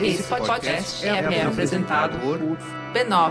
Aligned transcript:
Esse 0.00 0.22
podcast 0.24 1.04
é, 1.04 1.08
é 1.08 1.42
apresentado 1.42 2.18
por 2.20 2.38
b9.com.br. 2.92 3.26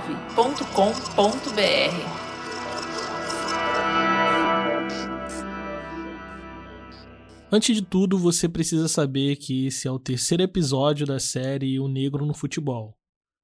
Antes 7.52 7.76
de 7.76 7.82
tudo, 7.82 8.18
você 8.18 8.50
precisa 8.50 8.88
saber 8.88 9.38
que 9.38 9.68
esse 9.68 9.88
é 9.88 9.92
o 9.92 10.00
terceiro 10.00 10.44
episódio 10.44 11.06
da 11.06 11.20
série 11.20 11.80
O 11.80 11.88
Negro 11.88 12.26
no 12.26 12.34
Futebol. 12.34 12.98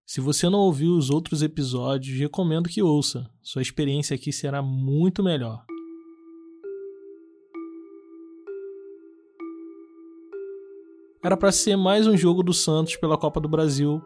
Se 0.06 0.20
você 0.20 0.50
não 0.50 0.60
ouviu 0.60 0.98
os 0.98 1.10
outros 1.10 1.42
episódios, 1.42 2.20
recomendo 2.20 2.68
que 2.68 2.82
ouça. 2.82 3.30
Sua 3.42 3.62
experiência 3.62 4.16
aqui 4.16 4.34
será 4.34 4.62
muito 4.62 5.24
melhor. 5.24 5.64
Era 11.24 11.38
para 11.38 11.52
ser 11.52 11.76
mais 11.76 12.08
um 12.08 12.18
jogo 12.18 12.42
do 12.42 12.52
Santos 12.52 12.96
pela 12.96 13.16
Copa 13.16 13.40
do 13.40 13.48
Brasil, 13.48 14.02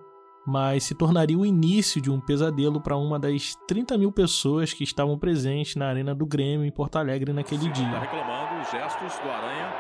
mas 0.46 0.84
se 0.84 0.94
tornaria 0.94 1.38
o 1.38 1.46
início 1.46 2.02
de 2.02 2.12
um 2.12 2.20
pesadelo 2.20 2.82
para 2.82 2.98
uma 2.98 3.18
das 3.18 3.56
30 3.70 3.98
mil 3.98 4.12
pessoas 4.12 4.73
que 4.73 4.84
estavam 4.84 5.18
presentes 5.18 5.78
na 5.78 5.88
Arena 5.88 6.14
do 6.14 6.26
Grêmio 6.26 6.66
em 6.66 6.72
Porto 6.72 6.98
Alegre 6.98 7.32
naquele 7.32 7.70
dia. 7.70 7.86
Está 7.86 8.00
reclamando 8.00 8.62
os 8.62 8.70
gestos 8.70 9.14
do 9.20 9.30
Aranha 9.30 9.73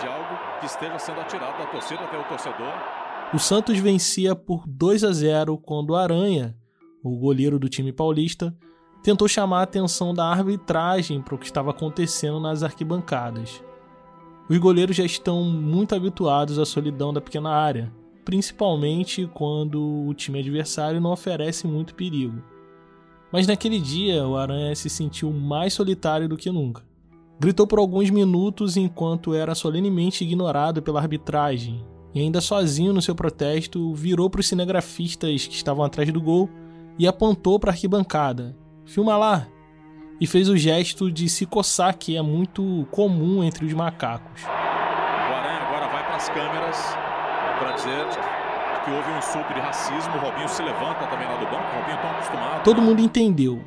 de 0.00 0.06
algo 0.06 0.60
que 0.60 0.64
esteja 0.64 0.98
sendo 0.98 1.20
atirado 1.20 1.58
da 1.58 1.66
torcida 1.66 2.00
até 2.04 2.18
o 2.18 2.24
torcedor. 2.24 2.72
O 3.34 3.38
Santos 3.38 3.78
vencia 3.78 4.34
por 4.34 4.64
2 4.66 5.04
a 5.04 5.12
0 5.12 5.58
quando 5.58 5.90
o 5.90 5.96
Aranha, 5.96 6.56
o 7.04 7.18
goleiro 7.18 7.58
do 7.58 7.68
time 7.68 7.92
paulista, 7.92 8.56
tentou 9.02 9.28
chamar 9.28 9.60
a 9.60 9.64
atenção 9.64 10.14
da 10.14 10.24
arbitragem 10.24 11.20
para 11.20 11.34
o 11.34 11.38
que 11.38 11.44
estava 11.44 11.72
acontecendo 11.72 12.40
nas 12.40 12.62
arquibancadas. 12.62 13.62
Os 14.48 14.56
goleiros 14.56 14.96
já 14.96 15.04
estão 15.04 15.44
muito 15.44 15.94
habituados 15.94 16.58
à 16.58 16.64
solidão 16.64 17.12
da 17.12 17.20
pequena 17.20 17.50
área, 17.50 17.92
principalmente 18.24 19.28
quando 19.34 20.06
o 20.06 20.14
time 20.14 20.38
adversário 20.38 21.00
não 21.00 21.12
oferece 21.12 21.66
muito 21.66 21.94
perigo. 21.94 22.42
Mas 23.30 23.46
naquele 23.46 23.78
dia, 23.78 24.26
o 24.26 24.36
Aranha 24.36 24.74
se 24.74 24.88
sentiu 24.88 25.30
mais 25.30 25.74
solitário 25.74 26.26
do 26.26 26.36
que 26.36 26.50
nunca. 26.50 26.82
Gritou 27.38 27.66
por 27.66 27.78
alguns 27.78 28.08
minutos 28.08 28.78
enquanto 28.78 29.34
era 29.34 29.54
solenemente 29.54 30.24
ignorado 30.24 30.80
pela 30.80 31.00
arbitragem, 31.00 31.84
e 32.14 32.20
ainda 32.20 32.40
sozinho 32.40 32.94
no 32.94 33.02
seu 33.02 33.14
protesto, 33.14 33.92
virou 33.94 34.30
para 34.30 34.40
os 34.40 34.48
cinegrafistas 34.48 35.46
que 35.46 35.54
estavam 35.54 35.84
atrás 35.84 36.10
do 36.10 36.22
gol 36.22 36.48
e 36.98 37.06
apontou 37.06 37.60
para 37.60 37.70
a 37.70 37.74
arquibancada: 37.74 38.56
Filma 38.86 39.14
lá! 39.16 39.46
E 40.20 40.26
fez 40.26 40.48
o 40.48 40.56
gesto 40.56 41.10
de 41.10 41.28
se 41.28 41.46
coçar, 41.46 41.96
que 41.96 42.16
é 42.16 42.22
muito 42.22 42.86
comum 42.90 43.42
entre 43.42 43.64
os 43.64 43.72
macacos. 43.72 44.42
O 44.42 45.34
Aranha 45.34 45.60
agora 45.66 45.88
vai 45.88 46.04
para 46.04 46.16
as 46.16 46.28
câmeras 46.28 46.96
para 47.58 47.72
dizer 47.72 48.06
que 48.84 48.90
houve 48.90 49.10
um 49.10 49.18
insulto 49.18 49.54
de 49.54 49.60
racismo. 49.60 50.16
O 50.16 50.18
Robinho 50.18 50.48
se 50.48 50.62
levanta 50.62 51.06
também 51.06 51.26
lá 51.26 51.36
do 51.36 51.46
banco. 51.46 51.62
O 51.62 51.80
Robinho 51.80 51.98
tão 51.98 52.10
acostumado. 52.10 52.64
Todo 52.64 52.82
mundo 52.82 53.00
entendeu. 53.00 53.62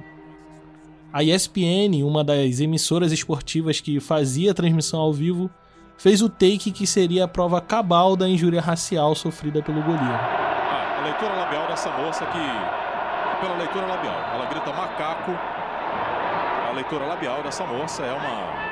A 1.13 1.23
ESPN, 1.23 2.03
uma 2.05 2.23
das 2.23 2.59
emissoras 2.59 3.11
esportivas 3.11 3.81
que 3.81 3.99
fazia 3.99 4.51
a 4.51 4.53
transmissão 4.53 4.99
ao 4.99 5.11
vivo, 5.11 5.49
fez 5.97 6.21
o 6.21 6.29
take 6.29 6.71
que 6.71 6.87
seria 6.87 7.25
a 7.25 7.27
prova 7.27 7.59
cabal 7.61 8.15
da 8.15 8.27
injúria 8.27 8.61
racial 8.61 9.13
sofrida 9.13 9.61
pelo 9.61 9.81
goleiro. 9.81 10.03
Ah, 10.03 10.99
a 10.99 11.03
leitura 11.03 11.33
labial 11.35 11.67
dessa 11.67 11.91
moça 11.91 12.25
que, 12.25 13.41
pela 13.41 13.57
leitura 13.57 13.85
labial, 13.85 14.15
ela 14.33 14.45
grita 14.45 14.71
macaco 14.71 15.31
a 16.71 16.73
leitura 16.73 17.05
labial 17.05 17.43
dessa 17.43 17.65
moça 17.65 18.01
é 18.01 18.13
uma 18.13 18.71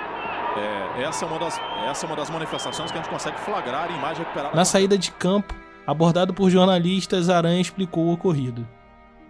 é, 0.58 1.04
essa, 1.04 1.26
é 1.26 1.28
uma 1.28 1.38
das, 1.38 1.60
essa 1.90 2.06
é 2.06 2.08
uma 2.08 2.16
das 2.16 2.30
manifestações 2.30 2.92
que 2.92 2.98
a 2.98 3.02
gente 3.02 3.12
consegue 3.12 3.38
flagrar 3.40 3.92
em 3.92 3.96
imagem 3.96 4.24
recuperada. 4.24 4.56
Na 4.56 4.66
saída 4.66 4.98
de 4.98 5.12
campo, 5.12 5.54
abordado 5.86 6.34
por 6.34 6.50
jornalistas, 6.50 7.30
Aranha 7.30 7.62
explicou 7.62 8.06
o 8.06 8.14
ocorrido. 8.14 8.68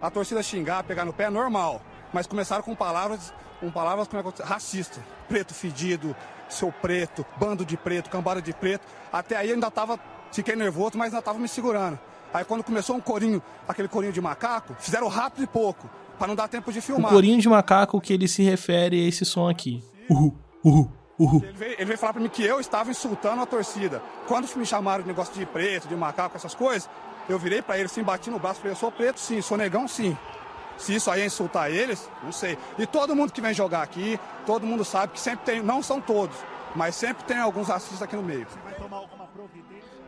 A 0.00 0.08
torcida 0.08 0.42
xingar, 0.42 0.84
pegar 0.84 1.04
no 1.04 1.12
pé 1.12 1.24
é 1.24 1.30
normal, 1.30 1.82
mas 2.12 2.26
começaram 2.26 2.62
com 2.62 2.74
palavras, 2.74 3.34
com 3.58 3.70
palavras 3.70 4.08
racistas. 4.44 5.02
Preto 5.28 5.52
fedido, 5.52 6.14
seu 6.48 6.72
preto, 6.72 7.26
bando 7.36 7.64
de 7.64 7.76
preto, 7.76 8.08
cambada 8.08 8.40
de 8.40 8.52
preto. 8.52 8.86
Até 9.12 9.36
aí 9.36 9.48
eu 9.48 9.54
ainda 9.54 9.70
tava, 9.70 9.98
fiquei 10.32 10.54
nervoso, 10.54 10.96
mas 10.96 11.12
ainda 11.12 11.22
tava 11.22 11.38
me 11.38 11.48
segurando. 11.48 11.98
Aí 12.32 12.44
quando 12.44 12.62
começou 12.62 12.96
um 12.96 13.00
corinho, 13.00 13.42
aquele 13.68 13.88
corinho 13.88 14.12
de 14.12 14.20
macaco, 14.20 14.74
fizeram 14.78 15.08
rápido 15.08 15.42
e 15.42 15.46
pouco 15.48 15.90
para 16.20 16.28
não 16.28 16.34
dar 16.36 16.48
tempo 16.48 16.70
de 16.70 16.82
filmar. 16.82 17.10
O 17.10 17.14
corinho 17.14 17.40
de 17.40 17.48
macaco 17.48 17.98
que 17.98 18.12
ele 18.12 18.28
se 18.28 18.42
refere 18.42 19.02
a 19.02 19.08
esse 19.08 19.24
som 19.24 19.48
aqui. 19.48 19.82
Uhul, 20.10 20.36
uhul, 20.62 20.92
uhul. 21.18 21.42
Ele 21.42 21.52
veio, 21.54 21.72
ele 21.72 21.84
veio 21.86 21.98
falar 21.98 22.12
para 22.12 22.22
mim 22.22 22.28
que 22.28 22.44
eu 22.44 22.60
estava 22.60 22.90
insultando 22.90 23.40
a 23.40 23.46
torcida. 23.46 24.02
Quando 24.28 24.46
me 24.54 24.66
chamaram 24.66 25.02
de 25.02 25.08
negócio 25.08 25.32
de 25.32 25.46
preto, 25.46 25.88
de 25.88 25.96
macaco, 25.96 26.36
essas 26.36 26.54
coisas, 26.54 26.90
eu 27.26 27.38
virei 27.38 27.62
para 27.62 27.76
ele 27.76 27.86
assim, 27.86 28.02
bati 28.02 28.28
no 28.28 28.38
braço, 28.38 28.60
falei, 28.60 28.72
eu 28.72 28.76
sou 28.76 28.92
preto 28.92 29.18
sim, 29.18 29.40
sou 29.40 29.56
negão 29.56 29.88
sim. 29.88 30.14
Se 30.76 30.94
isso 30.94 31.10
aí 31.10 31.22
é 31.22 31.26
insultar 31.26 31.70
eles, 31.70 32.06
não 32.22 32.32
sei. 32.32 32.58
E 32.78 32.86
todo 32.86 33.16
mundo 33.16 33.32
que 33.32 33.40
vem 33.40 33.54
jogar 33.54 33.80
aqui, 33.80 34.20
todo 34.44 34.66
mundo 34.66 34.84
sabe 34.84 35.14
que 35.14 35.20
sempre 35.20 35.46
tem, 35.46 35.62
não 35.62 35.82
são 35.82 36.02
todos, 36.02 36.36
mas 36.76 36.94
sempre 36.96 37.24
tem 37.24 37.38
alguns 37.38 37.68
racistas 37.68 38.02
aqui 38.02 38.14
no 38.14 38.22
meio. 38.22 38.46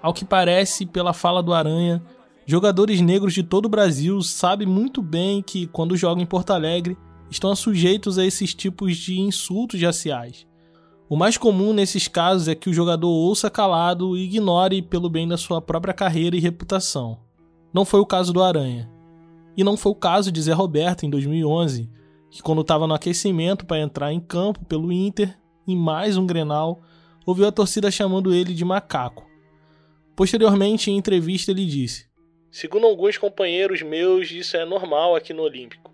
Ao 0.03 0.13
que 0.13 0.27
parece, 0.27 0.85
pela 0.85 1.15
fala 1.15 1.43
do 1.43 1.55
Aranha, 1.55 2.03
Jogadores 2.45 3.01
negros 3.01 3.35
de 3.35 3.43
todo 3.43 3.67
o 3.67 3.69
Brasil 3.69 4.21
sabem 4.21 4.67
muito 4.67 5.01
bem 5.01 5.41
que, 5.41 5.67
quando 5.69 5.97
jogam 5.97 6.23
em 6.23 6.27
Porto 6.27 6.51
Alegre, 6.51 6.97
estão 7.31 7.55
sujeitos 7.55 8.19
a 8.19 8.27
esses 8.27 8.53
tipos 8.53 8.97
de 8.97 9.21
insultos 9.21 9.81
raciais. 9.81 10.47
O 11.09 11.17
mais 11.17 11.37
comum 11.37 11.73
nesses 11.73 12.09
casos 12.09 12.49
é 12.49 12.55
que 12.55 12.69
o 12.69 12.75
jogador 12.75 13.09
ouça 13.09 13.49
calado 13.49 14.17
e 14.17 14.25
ignore 14.25 14.83
pelo 14.83 15.09
bem 15.09 15.29
da 15.29 15.37
sua 15.37 15.61
própria 15.61 15.95
carreira 15.95 16.37
e 16.37 16.41
reputação. 16.41 17.19
Não 17.73 17.85
foi 17.85 18.01
o 18.01 18.07
caso 18.07 18.33
do 18.33 18.43
Aranha. 18.43 18.91
E 19.57 19.63
não 19.63 19.77
foi 19.77 19.93
o 19.93 19.97
caso 19.97 20.33
de 20.33 20.43
Zé 20.43 20.53
Roberto 20.53 21.05
em 21.05 21.11
2011, 21.11 21.91
que 22.31 22.43
quando 22.43 22.63
estava 22.63 22.87
no 22.87 22.95
aquecimento 22.95 23.67
para 23.67 23.81
entrar 23.81 24.13
em 24.13 24.19
campo 24.19 24.65
pelo 24.65 24.91
Inter, 24.91 25.39
em 25.69 25.77
mais 25.77 26.17
um 26.17 26.27
Grenal, 26.27 26.81
ouviu 27.25 27.47
a 27.47 27.53
torcida 27.53 27.91
chamando 27.91 28.35
ele 28.35 28.53
de 28.53 28.65
macaco. 28.65 29.27
Posteriormente, 30.17 30.91
em 30.91 30.97
entrevista, 30.97 31.51
ele 31.51 31.67
disse: 31.67 32.12
Segundo 32.53 32.87
alguns 32.87 33.17
companheiros 33.17 33.81
meus, 33.81 34.31
isso 34.31 34.59
é 34.59 34.65
normal 34.67 35.17
aqui 35.17 35.33
no 35.33 35.43
Olímpico. 35.43 35.91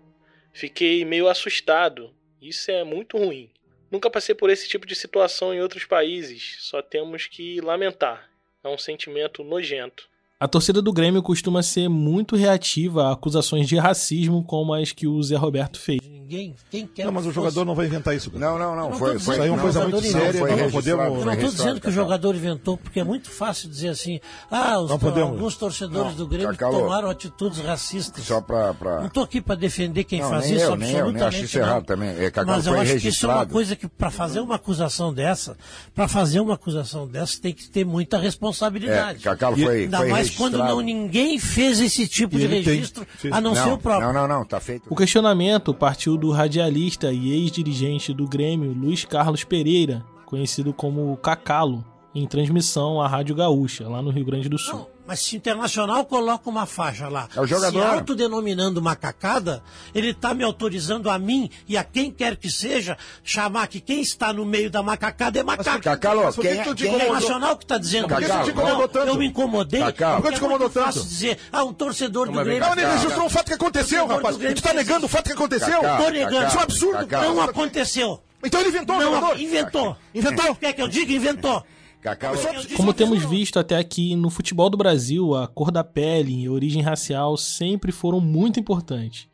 Fiquei 0.51 1.05
meio 1.05 1.29
assustado. 1.29 2.11
Isso 2.41 2.69
é 2.69 2.83
muito 2.83 3.17
ruim. 3.17 3.49
Nunca 3.89 4.09
passei 4.09 4.35
por 4.35 4.49
esse 4.49 4.67
tipo 4.67 4.85
de 4.85 4.93
situação 4.93 5.53
em 5.53 5.61
outros 5.61 5.85
países, 5.85 6.57
só 6.59 6.81
temos 6.81 7.27
que 7.27 7.61
lamentar. 7.61 8.29
É 8.61 8.67
um 8.67 8.77
sentimento 8.77 9.41
nojento. 9.41 10.09
A 10.37 10.49
torcida 10.49 10.81
do 10.81 10.91
Grêmio 10.91 11.23
costuma 11.23 11.63
ser 11.63 11.87
muito 11.87 12.35
reativa 12.35 13.05
a 13.05 13.13
acusações 13.13 13.65
de 13.67 13.77
racismo 13.77 14.43
como 14.43 14.73
as 14.73 14.91
que 14.91 15.07
o 15.07 15.23
Zé 15.23 15.37
Roberto 15.37 15.79
fez. 15.79 16.18
Ninguém, 16.29 16.55
quem 16.69 16.85
quer 16.85 17.05
não, 17.05 17.11
mas 17.11 17.25
o 17.25 17.31
jogador 17.31 17.65
não 17.65 17.73
vai 17.73 17.87
inventar 17.87 18.15
isso. 18.15 18.31
Não, 18.35 18.59
não, 18.59 18.75
não. 18.75 18.91
não 18.91 18.99
foi, 18.99 19.17
foi, 19.17 19.33
isso 19.33 19.41
aí 19.41 19.49
é 19.49 19.51
uma 19.51 19.59
coisa 19.59 19.87
muito 19.87 20.01
séria. 20.03 20.39
Não, 20.39 20.57
não 20.57 20.69
podemos. 20.69 21.19
Eu 21.19 21.25
não 21.25 21.33
estou 21.33 21.49
dizendo 21.49 21.81
que 21.81 21.87
o 21.87 21.91
jogador 21.91 22.35
inventou, 22.35 22.77
porque 22.77 22.99
é 22.99 23.03
muito 23.03 23.31
fácil 23.31 23.67
dizer 23.67 23.89
assim. 23.89 24.19
Ah, 24.51 24.79
os, 24.79 24.91
alguns 24.91 25.55
torcedores 25.55 26.13
do 26.13 26.27
Grêmio 26.27 26.55
tomaram 26.55 27.09
atitudes 27.09 27.57
racistas. 27.57 28.23
Só 28.25 28.41
pra, 28.41 28.75
pra... 28.75 28.99
Não 28.99 29.07
estou 29.07 29.23
aqui 29.23 29.41
para 29.41 29.55
defender 29.55 30.03
quem 30.03 30.21
faz 30.21 30.45
isso, 30.45 30.65
eu, 30.65 30.73
absolutamente. 30.73 30.99
Eu, 30.99 31.11
nem 31.11 31.23
acho 31.23 31.45
isso 31.45 31.57
errado 31.57 31.85
também. 31.85 32.09
É, 32.09 32.29
Cacalo, 32.29 32.57
mas 32.57 32.67
eu 32.67 32.73
acho 32.73 32.93
registrado. 32.93 33.01
que 33.01 33.07
isso 33.07 33.25
é 33.25 33.29
uma 33.29 33.45
coisa 33.47 33.75
que, 33.75 33.87
para 33.87 34.11
fazer 34.11 34.39
uma 34.39 34.55
acusação 34.55 35.11
dessa, 35.11 35.57
para 35.95 36.07
fazer 36.07 36.41
uma 36.41 36.53
acusação 36.53 37.07
dessa, 37.07 37.41
tem 37.41 37.53
que 37.53 37.67
ter 37.67 37.83
muita 37.83 38.19
responsabilidade. 38.19 39.17
É, 39.17 39.21
Cacalo 39.23 39.57
foi, 39.57 39.83
Ainda 39.85 39.97
foi 39.97 40.09
mais 40.09 40.27
registrado. 40.27 40.57
quando 40.57 40.69
não, 40.69 40.79
ninguém 40.79 41.39
fez 41.39 41.79
esse 41.79 42.07
tipo 42.07 42.37
de 42.37 42.45
registro, 42.45 43.03
tem, 43.19 43.33
a 43.33 43.41
não, 43.41 43.55
não, 43.55 43.63
ser 43.63 43.71
o 43.71 43.79
próprio. 43.79 44.13
Não, 44.13 44.13
não, 44.13 44.27
não, 44.27 44.45
tá 44.45 44.59
feito. 44.59 44.83
O 44.87 44.95
questionamento 44.95 45.73
partiu 45.73 46.18
do 46.19 46.31
radialista 46.31 47.11
e 47.11 47.31
ex-dirigente 47.31 48.13
do 48.13 48.27
Grêmio, 48.27 48.73
Luiz 48.73 49.05
Carlos 49.05 49.43
Pereira, 49.43 50.05
conhecido 50.25 50.73
como 50.73 51.17
Cacalo, 51.17 51.83
em 52.13 52.27
transmissão 52.27 53.01
à 53.01 53.07
Rádio 53.07 53.35
Gaúcha, 53.35 53.87
lá 53.87 54.01
no 54.01 54.11
Rio 54.11 54.25
Grande 54.25 54.49
do 54.49 54.57
Sul. 54.57 54.87
Não, 55.09 55.15
mas 55.15 55.21
se 55.21 55.35
Internacional 55.35 56.05
coloca 56.05 56.47
uma 56.49 56.65
faixa 56.65 57.07
lá, 57.07 57.27
é 57.35 57.41
o 57.41 57.47
jogador. 57.47 57.81
se 57.81 57.87
autodenominando 57.87 58.81
macacada, 58.81 59.63
ele 59.95 60.11
está 60.11 60.33
me 60.33 60.43
autorizando 60.43 61.09
a 61.09 61.17
mim 61.17 61.49
e 61.67 61.75
a 61.75 61.83
quem 61.83 62.11
quer 62.11 62.35
que 62.35 62.49
seja 62.49 62.95
chamar 63.23 63.67
que 63.67 63.79
quem 63.79 64.01
está 64.01 64.31
no 64.31 64.45
meio 64.45 64.69
da 64.69 64.83
macacada 64.83 65.39
é 65.39 65.43
macaco. 65.43 65.81
Cacalo, 65.81 66.31
quem, 66.33 66.61
que 66.61 66.75
quem 66.75 66.93
é 66.93 66.95
Internacional 66.95 67.57
que 67.57 67.63
está 67.63 67.77
dizendo 67.77 68.07
Cacalo, 68.07 68.49
isso? 68.49 68.55
Não, 68.55 68.87
tanto? 68.87 69.07
eu 69.07 69.15
me 69.15 69.25
incomodei. 69.25 69.79
Cacalo. 69.79 70.21
Por 70.21 70.27
que 70.27 70.37
te 70.37 70.43
incomodou 70.43 70.69
tanto? 70.69 70.85
fácil 70.85 71.03
dizer, 71.03 71.39
ah, 71.51 71.63
um 71.63 71.73
torcedor 71.73 72.27
do 72.27 72.43
Grêmio... 72.43 72.59
Não, 72.59 72.73
ele 72.73 72.85
registrou 72.85 73.25
um 73.25 73.29
fato 73.29 73.47
que 73.47 73.53
aconteceu, 73.53 74.05
rapaz. 74.05 74.37
Tu 74.37 74.45
está 74.45 74.73
negando 74.73 75.05
o 75.07 75.09
fato 75.09 75.25
que 75.25 75.33
aconteceu? 75.33 75.81
Estou 75.81 76.11
negando. 76.11 76.47
Isso 76.47 76.57
é 76.57 76.59
um 76.59 76.63
absurdo. 76.63 77.07
Não 77.09 77.41
aconteceu. 77.41 78.21
Então 78.43 78.59
ele 78.61 78.69
inventou, 78.69 78.97
não, 78.97 79.13
jogador? 79.15 79.39
Inventou. 79.39 79.97
Inventou. 80.13 80.55
Quer 80.55 80.73
que 80.73 80.81
eu 80.81 80.87
diga? 80.87 81.11
Inventou. 81.11 81.63
Cacau. 82.01 82.33
Como 82.77 82.93
temos 82.93 83.25
visto 83.25 83.59
até 83.59 83.77
aqui, 83.77 84.15
no 84.15 84.29
futebol 84.29 84.69
do 84.69 84.77
Brasil, 84.77 85.35
a 85.35 85.47
cor 85.47 85.69
da 85.69 85.83
pele 85.83 86.43
e 86.43 86.45
a 86.47 86.51
origem 86.51 86.81
racial 86.81 87.35
sempre 87.35 87.91
foram 87.91 88.21
muito 88.21 88.59
importantes. 88.59 89.27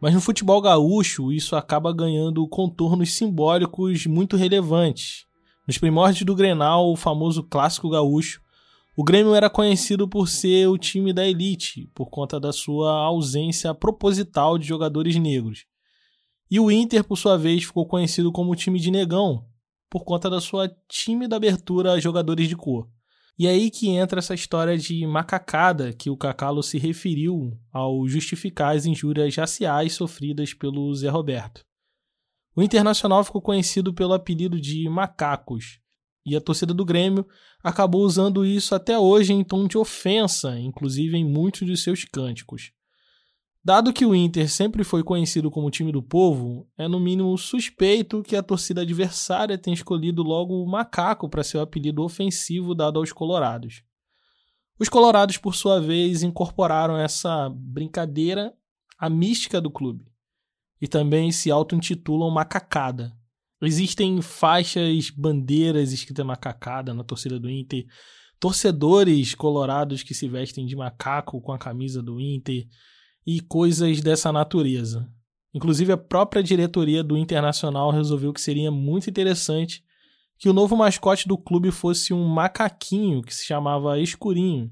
Mas 0.00 0.12
no 0.12 0.20
futebol 0.20 0.60
gaúcho, 0.60 1.32
isso 1.32 1.56
acaba 1.56 1.92
ganhando 1.92 2.46
contornos 2.46 3.12
simbólicos 3.12 4.06
muito 4.06 4.36
relevantes, 4.36 5.24
Nos 5.66 5.78
primórdios 5.78 6.26
do 6.26 6.34
Grenal, 6.34 6.92
o 6.92 6.96
famoso 6.96 7.42
clássico 7.42 7.88
gaúcho, 7.88 8.42
o 8.94 9.02
Grêmio 9.02 9.34
era 9.34 9.48
conhecido 9.48 10.06
por 10.06 10.28
ser 10.28 10.68
o 10.68 10.76
time 10.76 11.10
da 11.10 11.26
elite, 11.26 11.90
por 11.94 12.10
conta 12.10 12.38
da 12.38 12.52
sua 12.52 12.92
ausência 12.92 13.74
proposital 13.74 14.58
de 14.58 14.68
jogadores 14.68 15.16
negros. 15.16 15.64
E 16.50 16.60
o 16.60 16.70
Inter, 16.70 17.02
por 17.02 17.16
sua 17.16 17.38
vez, 17.38 17.64
ficou 17.64 17.86
conhecido 17.86 18.30
como 18.30 18.52
o 18.52 18.54
time 18.54 18.78
de 18.78 18.90
negão, 18.90 19.46
por 19.94 20.04
conta 20.04 20.28
da 20.28 20.40
sua 20.40 20.68
tímida 20.88 21.36
abertura 21.36 21.92
a 21.92 22.00
jogadores 22.00 22.48
de 22.48 22.56
cor. 22.56 22.90
E 23.38 23.46
é 23.46 23.50
aí 23.50 23.70
que 23.70 23.90
entra 23.90 24.18
essa 24.18 24.34
história 24.34 24.76
de 24.76 25.06
macacada 25.06 25.92
que 25.92 26.10
o 26.10 26.16
Cacalo 26.16 26.64
se 26.64 26.78
referiu 26.78 27.56
ao 27.72 28.04
justificar 28.08 28.74
as 28.74 28.86
injúrias 28.86 29.36
raciais 29.36 29.92
sofridas 29.92 30.52
pelo 30.52 30.92
Zé 30.96 31.08
Roberto. 31.08 31.64
O 32.56 32.62
Internacional 32.62 33.22
ficou 33.22 33.40
conhecido 33.40 33.94
pelo 33.94 34.14
apelido 34.14 34.60
de 34.60 34.88
Macacos, 34.88 35.78
e 36.26 36.34
a 36.34 36.40
torcida 36.40 36.74
do 36.74 36.84
Grêmio 36.84 37.24
acabou 37.62 38.02
usando 38.02 38.44
isso 38.44 38.74
até 38.74 38.98
hoje 38.98 39.32
em 39.32 39.44
tom 39.44 39.68
de 39.68 39.78
ofensa, 39.78 40.58
inclusive 40.58 41.16
em 41.16 41.24
muitos 41.24 41.64
de 41.68 41.76
seus 41.76 42.04
cânticos. 42.04 42.72
Dado 43.64 43.92
que 43.92 44.04
o 44.04 44.14
Inter 44.14 44.50
sempre 44.50 44.84
foi 44.84 45.02
conhecido 45.02 45.50
como 45.50 45.70
time 45.70 45.90
do 45.90 46.02
povo, 46.02 46.68
é 46.76 46.86
no 46.86 47.00
mínimo 47.00 47.36
suspeito 47.38 48.22
que 48.22 48.36
a 48.36 48.42
torcida 48.42 48.82
adversária 48.82 49.56
tenha 49.56 49.74
escolhido 49.74 50.22
logo 50.22 50.62
o 50.62 50.70
macaco 50.70 51.28
para 51.30 51.42
ser 51.42 51.56
o 51.56 51.62
apelido 51.62 52.02
ofensivo 52.02 52.74
dado 52.74 52.98
aos 52.98 53.10
colorados. 53.10 53.82
Os 54.78 54.88
colorados, 54.88 55.38
por 55.38 55.54
sua 55.54 55.80
vez, 55.80 56.22
incorporaram 56.22 56.98
essa 56.98 57.48
brincadeira 57.48 58.52
à 58.98 59.08
mística 59.08 59.60
do 59.60 59.70
clube 59.70 60.04
e 60.78 60.86
também 60.86 61.32
se 61.32 61.50
auto-intitulam 61.50 62.30
macacada, 62.30 63.16
Existem 63.66 64.20
faixas, 64.20 65.10
bandeiras 65.10 65.92
escritas 65.92 66.24
macacada 66.24 66.92
na 66.92 67.02
torcida 67.02 67.38
do 67.38 67.48
Inter, 67.48 67.86
torcedores 68.38 69.34
colorados 69.34 70.02
que 70.02 70.14
se 70.14 70.28
vestem 70.28 70.66
de 70.66 70.76
macaco 70.76 71.40
com 71.40 71.52
a 71.52 71.58
camisa 71.58 72.02
do 72.02 72.20
Inter 72.20 72.66
e 73.26 73.40
coisas 73.40 74.00
dessa 74.00 74.32
natureza. 74.32 75.08
Inclusive, 75.52 75.92
a 75.92 75.96
própria 75.96 76.42
diretoria 76.42 77.02
do 77.02 77.16
Internacional 77.16 77.90
resolveu 77.90 78.32
que 78.32 78.40
seria 78.40 78.70
muito 78.70 79.08
interessante 79.08 79.84
que 80.36 80.48
o 80.48 80.52
novo 80.52 80.76
mascote 80.76 81.28
do 81.28 81.38
clube 81.38 81.70
fosse 81.70 82.12
um 82.12 82.26
macaquinho 82.26 83.22
que 83.22 83.34
se 83.34 83.44
chamava 83.44 84.00
Escurinho, 84.00 84.70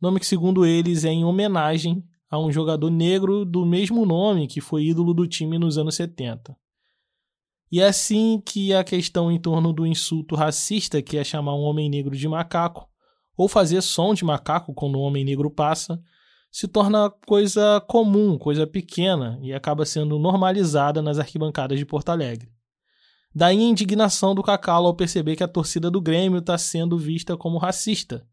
nome 0.00 0.18
que, 0.18 0.26
segundo 0.26 0.66
eles, 0.66 1.04
é 1.04 1.10
em 1.10 1.24
homenagem 1.24 2.04
a 2.28 2.38
um 2.38 2.50
jogador 2.50 2.90
negro 2.90 3.44
do 3.44 3.64
mesmo 3.64 4.04
nome 4.04 4.48
que 4.48 4.60
foi 4.60 4.86
ídolo 4.86 5.14
do 5.14 5.26
time 5.26 5.58
nos 5.58 5.78
anos 5.78 5.94
70. 5.94 6.56
E 7.70 7.80
é 7.80 7.86
assim 7.86 8.42
que 8.44 8.74
a 8.74 8.82
questão 8.82 9.30
em 9.30 9.40
torno 9.40 9.72
do 9.72 9.86
insulto 9.86 10.34
racista, 10.34 11.00
que 11.00 11.16
é 11.16 11.24
chamar 11.24 11.54
um 11.54 11.60
homem 11.60 11.88
negro 11.88 12.16
de 12.16 12.28
macaco, 12.28 12.88
ou 13.36 13.48
fazer 13.48 13.80
som 13.80 14.12
de 14.12 14.24
macaco 14.24 14.74
quando 14.74 14.98
um 14.98 15.02
homem 15.02 15.24
negro 15.24 15.50
passa, 15.50 16.02
se 16.52 16.68
torna 16.68 17.10
coisa 17.26 17.80
comum, 17.88 18.36
coisa 18.36 18.66
pequena 18.66 19.38
e 19.40 19.54
acaba 19.54 19.86
sendo 19.86 20.18
normalizada 20.18 21.00
nas 21.00 21.18
arquibancadas 21.18 21.78
de 21.78 21.86
Porto 21.86 22.10
Alegre. 22.10 22.52
Daí 23.34 23.58
a 23.58 23.62
indignação 23.62 24.34
do 24.34 24.42
Cacalo 24.42 24.86
ao 24.86 24.94
perceber 24.94 25.34
que 25.34 25.42
a 25.42 25.48
torcida 25.48 25.90
do 25.90 25.98
Grêmio 25.98 26.40
está 26.40 26.58
sendo 26.58 26.98
vista 26.98 27.38
como 27.38 27.56
racista. 27.56 28.26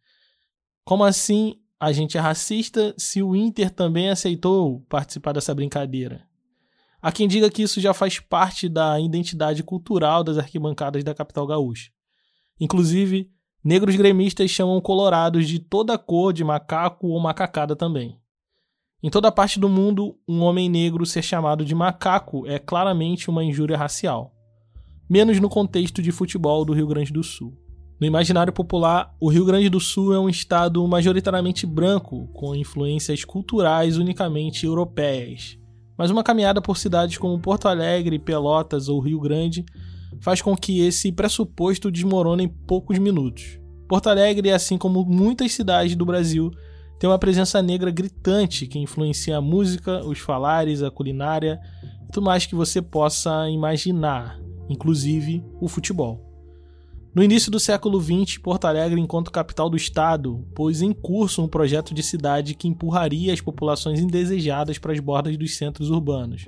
Como 0.83 1.05
assim 1.05 1.55
a 1.79 1.93
gente 1.93 2.17
é 2.17 2.19
racista 2.19 2.93
se 2.97 3.23
o 3.23 3.33
Inter 3.33 3.71
também 3.71 4.09
aceitou 4.09 4.81
participar 4.89 5.31
dessa 5.31 5.55
brincadeira? 5.55 6.27
Há 7.01 7.13
quem 7.13 7.25
diga 7.25 7.49
que 7.49 7.61
isso 7.61 7.79
já 7.79 7.93
faz 7.93 8.19
parte 8.19 8.67
da 8.67 8.99
identidade 8.99 9.63
cultural 9.63 10.25
das 10.25 10.37
arquibancadas 10.37 11.05
da 11.05 11.15
capital 11.15 11.47
gaúcha. 11.47 11.89
Inclusive, 12.59 13.31
negros 13.63 13.95
gremistas 13.95 14.49
chamam 14.49 14.79
colorados 14.79 15.47
de 15.47 15.59
toda 15.59 15.97
cor 15.97 16.31
de 16.31 16.43
macaco 16.43 17.07
ou 17.07 17.19
macacada 17.19 17.75
também. 17.75 18.17
Em 19.01 19.09
toda 19.09 19.31
parte 19.31 19.59
do 19.59 19.69
mundo, 19.69 20.17
um 20.27 20.41
homem 20.41 20.69
negro 20.69 21.05
ser 21.05 21.21
chamado 21.21 21.63
de 21.63 21.73
macaco 21.73 22.45
é 22.47 22.59
claramente 22.59 23.29
uma 23.29 23.43
injúria 23.43 23.77
racial, 23.77 24.33
menos 25.09 25.39
no 25.39 25.49
contexto 25.49 26.01
de 26.01 26.11
futebol 26.11 26.65
do 26.65 26.73
Rio 26.73 26.87
Grande 26.87 27.11
do 27.11 27.23
Sul. 27.23 27.53
No 27.99 28.07
imaginário 28.07 28.53
popular, 28.53 29.13
o 29.19 29.29
Rio 29.29 29.45
Grande 29.45 29.69
do 29.69 29.79
Sul 29.79 30.13
é 30.13 30.19
um 30.19 30.29
estado 30.29 30.85
majoritariamente 30.87 31.65
branco, 31.65 32.27
com 32.33 32.55
influências 32.55 33.25
culturais 33.25 33.97
unicamente 33.97 34.65
europeias, 34.65 35.57
mas 35.97 36.09
uma 36.09 36.23
caminhada 36.23 36.61
por 36.61 36.77
cidades 36.77 37.17
como 37.17 37.39
Porto 37.39 37.67
Alegre, 37.67 38.19
Pelotas 38.19 38.87
ou 38.87 39.01
Rio 39.01 39.19
Grande 39.19 39.65
faz 40.19 40.41
com 40.41 40.55
que 40.55 40.81
esse 40.81 41.11
pressuposto 41.11 41.91
desmorone 41.91 42.45
em 42.45 42.47
poucos 42.47 42.97
minutos. 42.97 43.59
Porto 43.87 44.07
Alegre, 44.07 44.51
assim 44.51 44.77
como 44.77 45.05
muitas 45.05 45.53
cidades 45.53 45.95
do 45.95 46.05
Brasil, 46.05 46.51
tem 46.99 47.09
uma 47.09 47.17
presença 47.17 47.61
negra 47.61 47.89
gritante 47.89 48.67
que 48.67 48.77
influencia 48.77 49.37
a 49.37 49.41
música, 49.41 50.05
os 50.05 50.19
falares, 50.19 50.83
a 50.83 50.91
culinária 50.91 51.59
e 52.07 52.11
tudo 52.11 52.25
mais 52.25 52.45
que 52.45 52.53
você 52.53 52.81
possa 52.81 53.49
imaginar, 53.49 54.39
inclusive 54.69 55.43
o 55.61 55.67
futebol. 55.67 56.29
No 57.15 57.23
início 57.23 57.51
do 57.51 57.59
século 57.59 57.99
XX, 57.99 58.37
Porto 58.37 58.65
Alegre, 58.65 59.01
enquanto 59.01 59.31
capital 59.31 59.69
do 59.69 59.75
estado, 59.75 60.45
pôs 60.53 60.81
em 60.81 60.93
curso 60.93 61.41
um 61.41 61.47
projeto 61.47 61.93
de 61.93 62.03
cidade 62.03 62.53
que 62.53 62.67
empurraria 62.67 63.33
as 63.33 63.41
populações 63.41 63.99
indesejadas 63.99 64.77
para 64.77 64.93
as 64.93 64.99
bordas 64.99 65.35
dos 65.35 65.55
centros 65.55 65.89
urbanos, 65.89 66.47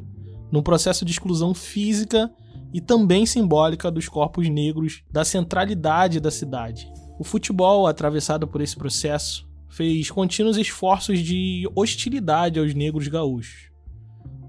num 0.52 0.62
processo 0.62 1.04
de 1.04 1.12
exclusão 1.12 1.54
física 1.54 2.32
e 2.74 2.80
também 2.80 3.26
simbólica 3.26 3.92
dos 3.92 4.08
corpos 4.08 4.48
negros 4.50 5.04
da 5.12 5.26
centralidade 5.26 6.20
da 6.20 6.32
cidade. 6.32 6.92
O 7.20 7.24
futebol, 7.24 7.86
atravessado 7.88 8.48
por 8.48 8.62
esse 8.62 8.76
processo, 8.76 9.48
fez 9.70 10.10
contínuos 10.10 10.58
esforços 10.58 11.20
de 11.20 11.70
hostilidade 11.76 12.60
aos 12.60 12.74
negros 12.74 13.08
gaúchos. 13.08 13.70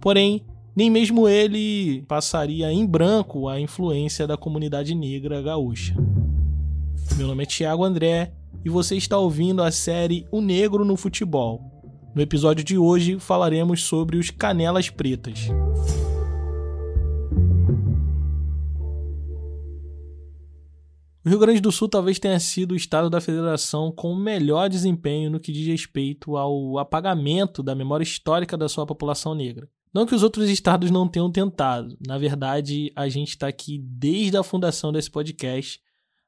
Porém, 0.00 0.44
nem 0.74 0.90
mesmo 0.90 1.28
ele 1.28 2.02
passaria 2.08 2.72
em 2.72 2.86
branco 2.86 3.48
a 3.48 3.60
influência 3.60 4.26
da 4.26 4.36
comunidade 4.36 4.94
negra 4.94 5.42
gaúcha. 5.42 5.94
Meu 7.16 7.26
nome 7.26 7.42
é 7.42 7.46
Thiago 7.46 7.84
André 7.84 8.32
e 8.64 8.70
você 8.70 8.96
está 8.96 9.18
ouvindo 9.18 9.62
a 9.62 9.70
série 9.70 10.26
O 10.32 10.40
Negro 10.40 10.84
no 10.84 10.96
Futebol. 10.96 11.60
No 12.14 12.22
episódio 12.22 12.64
de 12.64 12.78
hoje 12.78 13.18
falaremos 13.18 13.84
sobre 13.84 14.16
os 14.16 14.30
Canelas 14.30 14.88
Pretas. 14.88 15.48
O 21.24 21.28
Rio 21.28 21.38
Grande 21.38 21.60
do 21.60 21.70
Sul 21.70 21.88
talvez 21.88 22.18
tenha 22.18 22.40
sido 22.40 22.72
o 22.72 22.76
estado 22.76 23.08
da 23.08 23.20
federação 23.20 23.92
com 23.92 24.12
o 24.12 24.16
melhor 24.16 24.68
desempenho 24.68 25.30
no 25.30 25.38
que 25.38 25.52
diz 25.52 25.64
respeito 25.68 26.36
ao 26.36 26.78
apagamento 26.78 27.62
da 27.62 27.76
memória 27.76 28.02
histórica 28.02 28.56
da 28.56 28.68
sua 28.68 28.84
população 28.84 29.32
negra. 29.32 29.68
Não 29.94 30.04
que 30.04 30.16
os 30.16 30.24
outros 30.24 30.50
estados 30.50 30.90
não 30.90 31.06
tenham 31.06 31.30
tentado. 31.30 31.96
Na 32.04 32.18
verdade, 32.18 32.90
a 32.96 33.08
gente 33.08 33.28
está 33.28 33.46
aqui 33.46 33.78
desde 33.78 34.36
a 34.36 34.42
fundação 34.42 34.90
desse 34.90 35.08
podcast, 35.08 35.80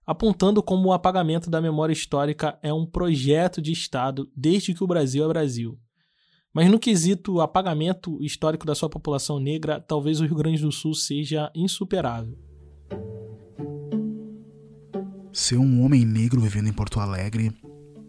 apontando 0.06 0.62
como 0.62 0.90
o 0.90 0.92
apagamento 0.92 1.50
da 1.50 1.60
memória 1.60 1.92
histórica 1.92 2.56
é 2.62 2.72
um 2.72 2.86
projeto 2.86 3.60
de 3.60 3.72
Estado 3.72 4.30
desde 4.36 4.74
que 4.74 4.84
o 4.84 4.86
Brasil 4.86 5.24
é 5.24 5.28
Brasil. 5.28 5.76
Mas 6.52 6.70
no 6.70 6.78
quesito 6.78 7.40
apagamento 7.40 8.22
histórico 8.22 8.64
da 8.64 8.76
sua 8.76 8.88
população 8.88 9.40
negra, 9.40 9.80
talvez 9.80 10.20
o 10.20 10.24
Rio 10.24 10.36
Grande 10.36 10.62
do 10.62 10.70
Sul 10.70 10.94
seja 10.94 11.50
insuperável. 11.52 12.43
Ser 15.34 15.56
um 15.56 15.84
homem 15.84 16.04
negro 16.04 16.40
vivendo 16.40 16.68
em 16.68 16.72
Porto 16.72 17.00
Alegre 17.00 17.52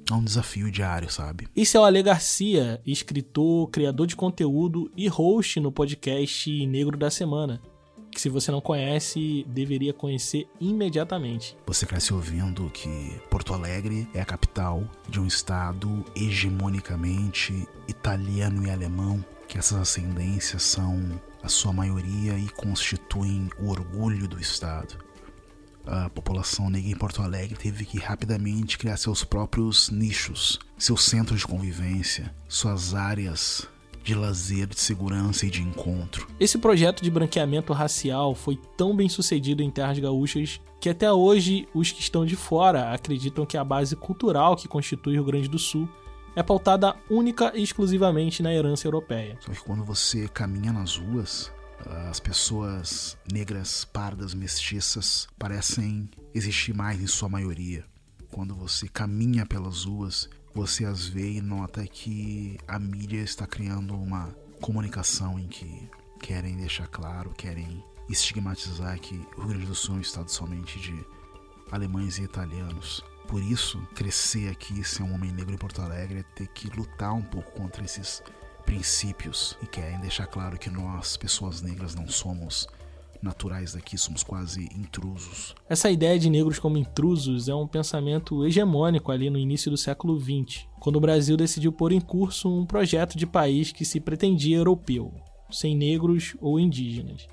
é 0.07 0.13
um 0.13 0.23
desafio 0.23 0.69
diário, 0.69 1.11
sabe? 1.11 1.47
Esse 1.55 1.75
é 1.75 1.79
o 1.79 1.83
Ale 1.83 2.03
Garcia, 2.03 2.79
escritor, 2.85 3.67
criador 3.71 4.05
de 4.05 4.15
conteúdo 4.15 4.91
e 4.95 5.07
host 5.07 5.59
no 5.59 5.71
podcast 5.71 6.67
Negro 6.67 6.95
da 6.95 7.09
Semana, 7.09 7.59
que 8.11 8.21
se 8.21 8.29
você 8.29 8.51
não 8.51 8.61
conhece, 8.61 9.43
deveria 9.49 9.91
conhecer 9.91 10.47
imediatamente. 10.61 11.57
Você 11.65 11.87
cresce 11.87 12.13
ouvindo 12.13 12.69
que 12.69 13.19
Porto 13.27 13.55
Alegre 13.55 14.07
é 14.13 14.21
a 14.21 14.25
capital 14.25 14.87
de 15.09 15.19
um 15.19 15.25
estado 15.25 16.05
hegemonicamente 16.15 17.67
italiano 17.87 18.67
e 18.67 18.69
alemão, 18.69 19.25
que 19.47 19.57
essas 19.57 19.79
ascendências 19.79 20.61
são 20.61 21.19
a 21.41 21.49
sua 21.49 21.73
maioria 21.73 22.37
e 22.37 22.47
constituem 22.49 23.49
o 23.59 23.71
orgulho 23.71 24.27
do 24.27 24.39
estado 24.39 25.04
a 25.87 26.09
população 26.09 26.69
negra 26.69 26.91
em 26.91 26.95
Porto 26.95 27.21
Alegre 27.21 27.55
teve 27.55 27.85
que 27.85 27.99
rapidamente 27.99 28.77
criar 28.77 28.97
seus 28.97 29.23
próprios 29.23 29.89
nichos, 29.89 30.59
seus 30.77 31.03
centros 31.03 31.41
de 31.41 31.47
convivência, 31.47 32.33
suas 32.47 32.93
áreas 32.93 33.67
de 34.03 34.13
lazer, 34.13 34.67
de 34.67 34.79
segurança 34.79 35.45
e 35.47 35.49
de 35.49 35.61
encontro. 35.61 36.27
Esse 36.39 36.57
projeto 36.59 37.03
de 37.03 37.09
branqueamento 37.09 37.73
racial 37.73 38.35
foi 38.35 38.59
tão 38.77 38.95
bem 38.95 39.09
sucedido 39.09 39.63
em 39.63 39.71
terras 39.71 39.97
gaúchas 39.97 40.61
que 40.79 40.89
até 40.89 41.11
hoje 41.11 41.67
os 41.73 41.91
que 41.91 42.01
estão 42.01 42.25
de 42.25 42.35
fora 42.35 42.93
acreditam 42.93 43.45
que 43.45 43.57
a 43.57 43.63
base 43.63 43.95
cultural 43.95 44.55
que 44.55 44.67
constitui 44.67 45.13
o 45.13 45.15
Rio 45.15 45.23
Grande 45.23 45.49
do 45.49 45.57
Sul 45.57 45.89
é 46.35 46.43
pautada 46.43 46.95
única 47.09 47.51
e 47.55 47.63
exclusivamente 47.63 48.43
na 48.43 48.53
herança 48.53 48.85
europeia. 48.85 49.37
Só 49.39 49.51
que 49.51 49.61
quando 49.61 49.83
você 49.83 50.27
caminha 50.27 50.71
nas 50.71 50.97
ruas 50.97 51.51
as 52.09 52.19
pessoas 52.19 53.17
negras, 53.31 53.85
pardas, 53.85 54.33
mestiças 54.33 55.27
parecem 55.37 56.09
existir 56.33 56.73
mais 56.73 57.01
em 57.01 57.07
sua 57.07 57.29
maioria. 57.29 57.85
Quando 58.31 58.55
você 58.55 58.87
caminha 58.87 59.45
pelas 59.45 59.85
ruas, 59.85 60.29
você 60.53 60.85
as 60.85 61.05
vê 61.05 61.33
e 61.33 61.41
nota 61.41 61.85
que 61.85 62.57
a 62.67 62.79
mídia 62.79 63.21
está 63.21 63.45
criando 63.45 63.93
uma 63.95 64.35
comunicação 64.61 65.39
em 65.39 65.47
que 65.47 65.89
querem 66.19 66.57
deixar 66.57 66.87
claro, 66.87 67.31
querem 67.31 67.83
estigmatizar 68.09 68.99
que 68.99 69.15
o 69.37 69.41
Rio 69.41 69.49
Grande 69.49 69.65
do 69.65 69.75
Sul 69.75 69.95
é 69.95 69.97
um 69.99 70.01
estado 70.01 70.29
somente 70.29 70.79
de 70.79 71.05
alemães 71.71 72.17
e 72.17 72.23
italianos. 72.23 73.03
Por 73.27 73.41
isso, 73.41 73.81
crescer 73.95 74.49
aqui, 74.49 74.83
ser 74.83 75.03
um 75.03 75.13
homem 75.13 75.31
negro 75.31 75.53
em 75.53 75.57
Porto 75.57 75.81
Alegre, 75.81 76.19
é 76.19 76.23
ter 76.23 76.47
que 76.47 76.69
lutar 76.69 77.13
um 77.13 77.23
pouco 77.23 77.51
contra 77.51 77.83
esses 77.83 78.21
princípios 78.65 79.57
e 79.61 79.67
querem 79.67 79.99
deixar 79.99 80.25
claro 80.27 80.57
que 80.57 80.69
nós, 80.69 81.15
pessoas 81.15 81.61
negras, 81.61 81.95
não 81.95 82.07
somos 82.07 82.67
naturais 83.21 83.73
daqui, 83.73 83.97
somos 83.97 84.23
quase 84.23 84.69
intrusos. 84.75 85.55
Essa 85.67 85.89
ideia 85.89 86.17
de 86.19 86.29
negros 86.29 86.59
como 86.59 86.77
intrusos 86.77 87.47
é 87.47 87.55
um 87.55 87.67
pensamento 87.67 88.45
hegemônico 88.45 89.11
ali 89.11 89.29
no 89.29 89.37
início 89.37 89.71
do 89.71 89.77
século 89.77 90.19
XX, 90.19 90.67
quando 90.79 90.97
o 90.97 91.01
Brasil 91.01 91.35
decidiu 91.35 91.71
pôr 91.71 91.91
em 91.91 92.01
curso 92.01 92.49
um 92.49 92.65
projeto 92.65 93.17
de 93.17 93.25
país 93.25 93.71
que 93.71 93.85
se 93.85 93.99
pretendia 93.99 94.57
europeu, 94.57 95.13
sem 95.49 95.75
negros 95.75 96.35
ou 96.39 96.59
indígenas. 96.59 97.27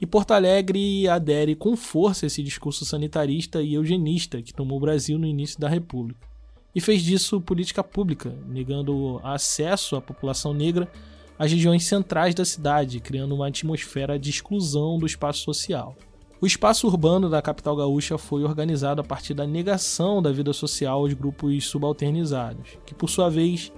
E 0.00 0.06
Porto 0.06 0.30
Alegre 0.30 1.06
adere 1.08 1.54
com 1.54 1.76
força 1.76 2.24
a 2.24 2.28
esse 2.28 2.42
discurso 2.42 2.84
sanitarista 2.84 3.60
e 3.60 3.74
eugenista 3.74 4.40
que 4.40 4.54
tomou 4.54 4.78
o 4.78 4.80
Brasil 4.80 5.18
no 5.18 5.26
início 5.26 5.60
da 5.60 5.68
República. 5.68 6.29
E 6.74 6.80
fez 6.80 7.02
disso 7.02 7.40
política 7.40 7.82
pública, 7.82 8.34
negando 8.46 9.20
acesso 9.24 9.96
à 9.96 10.00
população 10.00 10.54
negra 10.54 10.90
às 11.38 11.50
regiões 11.50 11.84
centrais 11.84 12.34
da 12.34 12.44
cidade, 12.44 13.00
criando 13.00 13.34
uma 13.34 13.48
atmosfera 13.48 14.18
de 14.18 14.30
exclusão 14.30 14.98
do 14.98 15.06
espaço 15.06 15.42
social. 15.42 15.96
O 16.40 16.46
espaço 16.46 16.86
urbano 16.86 17.28
da 17.28 17.42
capital 17.42 17.76
gaúcha 17.76 18.16
foi 18.16 18.44
organizado 18.44 19.00
a 19.00 19.04
partir 19.04 19.34
da 19.34 19.46
negação 19.46 20.22
da 20.22 20.32
vida 20.32 20.52
social 20.52 21.00
aos 21.00 21.12
grupos 21.12 21.66
subalternizados, 21.66 22.78
que 22.86 22.94
por 22.94 23.10
sua 23.10 23.28
vez 23.28 23.72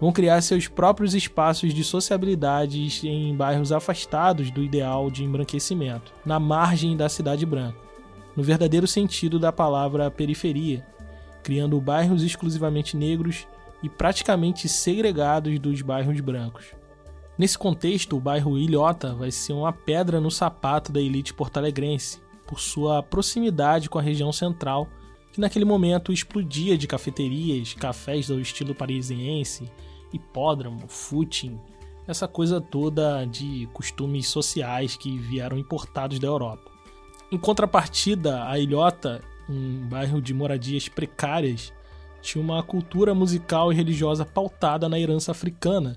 vão 0.00 0.12
criar 0.12 0.40
seus 0.42 0.68
próprios 0.68 1.14
espaços 1.14 1.74
de 1.74 1.84
sociabilidade 1.84 3.06
em 3.06 3.36
bairros 3.36 3.72
afastados 3.72 4.50
do 4.50 4.62
ideal 4.62 5.10
de 5.10 5.24
embranquecimento, 5.24 6.12
na 6.24 6.38
margem 6.38 6.96
da 6.96 7.08
cidade 7.08 7.44
branca, 7.44 7.78
no 8.36 8.42
verdadeiro 8.42 8.86
sentido 8.86 9.38
da 9.38 9.52
palavra 9.52 10.10
periferia, 10.10 10.86
criando 11.42 11.80
bairros 11.80 12.22
exclusivamente 12.22 12.96
negros 12.96 13.46
e 13.82 13.88
praticamente 13.88 14.68
segregados 14.68 15.58
dos 15.58 15.82
bairros 15.82 16.20
brancos. 16.20 16.66
Nesse 17.38 17.56
contexto, 17.56 18.16
o 18.16 18.20
bairro 18.20 18.58
Ilhota 18.58 19.14
vai 19.14 19.30
ser 19.30 19.52
uma 19.52 19.72
pedra 19.72 20.20
no 20.20 20.30
sapato 20.30 20.90
da 20.90 21.00
elite 21.00 21.32
porto-alegrense, 21.32 22.20
por 22.46 22.58
sua 22.58 23.02
proximidade 23.02 23.88
com 23.88 23.98
a 23.98 24.02
região 24.02 24.32
central, 24.32 24.88
que 25.32 25.40
naquele 25.40 25.64
momento 25.64 26.12
explodia 26.12 26.76
de 26.76 26.88
cafeterias, 26.88 27.74
cafés 27.74 28.26
do 28.26 28.40
estilo 28.40 28.74
parisiense, 28.74 29.70
hipódromo, 30.12 30.88
footing, 30.88 31.60
essa 32.08 32.26
coisa 32.26 32.60
toda 32.60 33.24
de 33.26 33.68
costumes 33.72 34.28
sociais 34.28 34.96
que 34.96 35.18
vieram 35.18 35.58
importados 35.58 36.18
da 36.18 36.26
Europa. 36.26 36.70
Em 37.30 37.38
contrapartida, 37.38 38.48
a 38.48 38.58
Ilhota, 38.58 39.22
um 39.48 39.86
bairro 39.88 40.20
de 40.20 40.34
moradias 40.34 40.88
precárias, 40.88 41.72
tinha 42.20 42.42
uma 42.42 42.62
cultura 42.62 43.14
musical 43.14 43.72
e 43.72 43.76
religiosa 43.76 44.24
pautada 44.24 44.88
na 44.88 44.98
herança 44.98 45.30
africana, 45.30 45.96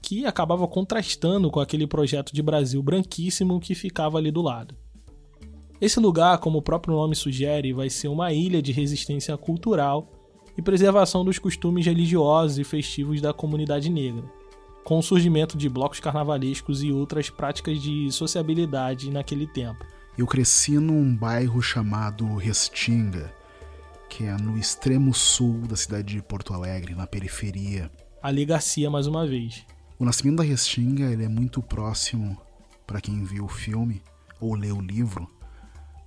que 0.00 0.24
acabava 0.24 0.66
contrastando 0.68 1.50
com 1.50 1.58
aquele 1.58 1.86
projeto 1.86 2.32
de 2.32 2.42
Brasil 2.42 2.82
branquíssimo 2.82 3.58
que 3.58 3.74
ficava 3.74 4.18
ali 4.18 4.30
do 4.30 4.42
lado. 4.42 4.76
Esse 5.80 6.00
lugar, 6.00 6.38
como 6.38 6.58
o 6.58 6.62
próprio 6.62 6.94
nome 6.94 7.14
sugere, 7.14 7.72
vai 7.72 7.90
ser 7.90 8.08
uma 8.08 8.32
ilha 8.32 8.62
de 8.62 8.72
resistência 8.72 9.36
cultural 9.36 10.10
e 10.56 10.62
preservação 10.62 11.24
dos 11.24 11.38
costumes 11.38 11.84
religiosos 11.84 12.58
e 12.58 12.64
festivos 12.64 13.20
da 13.20 13.32
comunidade 13.34 13.90
negra, 13.90 14.24
com 14.84 14.98
o 14.98 15.02
surgimento 15.02 15.56
de 15.56 15.68
blocos 15.68 16.00
carnavalescos 16.00 16.82
e 16.82 16.92
outras 16.92 17.28
práticas 17.28 17.82
de 17.82 18.10
sociabilidade 18.10 19.10
naquele 19.10 19.46
tempo. 19.46 19.84
Eu 20.16 20.26
cresci 20.26 20.78
num 20.78 21.14
bairro 21.14 21.60
chamado 21.60 22.36
Restinga, 22.36 23.30
que 24.08 24.24
é 24.24 24.34
no 24.38 24.56
extremo 24.56 25.12
sul 25.12 25.66
da 25.66 25.76
cidade 25.76 26.14
de 26.14 26.22
Porto 26.22 26.54
Alegre, 26.54 26.94
na 26.94 27.06
periferia. 27.06 27.90
Ali 28.22 28.46
Garcia 28.46 28.88
mais 28.88 29.06
uma 29.06 29.26
vez. 29.26 29.66
O 29.98 30.06
nascimento 30.06 30.38
da 30.38 30.42
Restinga 30.42 31.12
ele 31.12 31.24
é 31.24 31.28
muito 31.28 31.60
próximo, 31.60 32.40
para 32.86 32.98
quem 32.98 33.24
viu 33.24 33.44
o 33.44 33.48
filme 33.48 34.02
ou 34.40 34.54
leu 34.54 34.78
o 34.78 34.82
livro, 34.82 35.30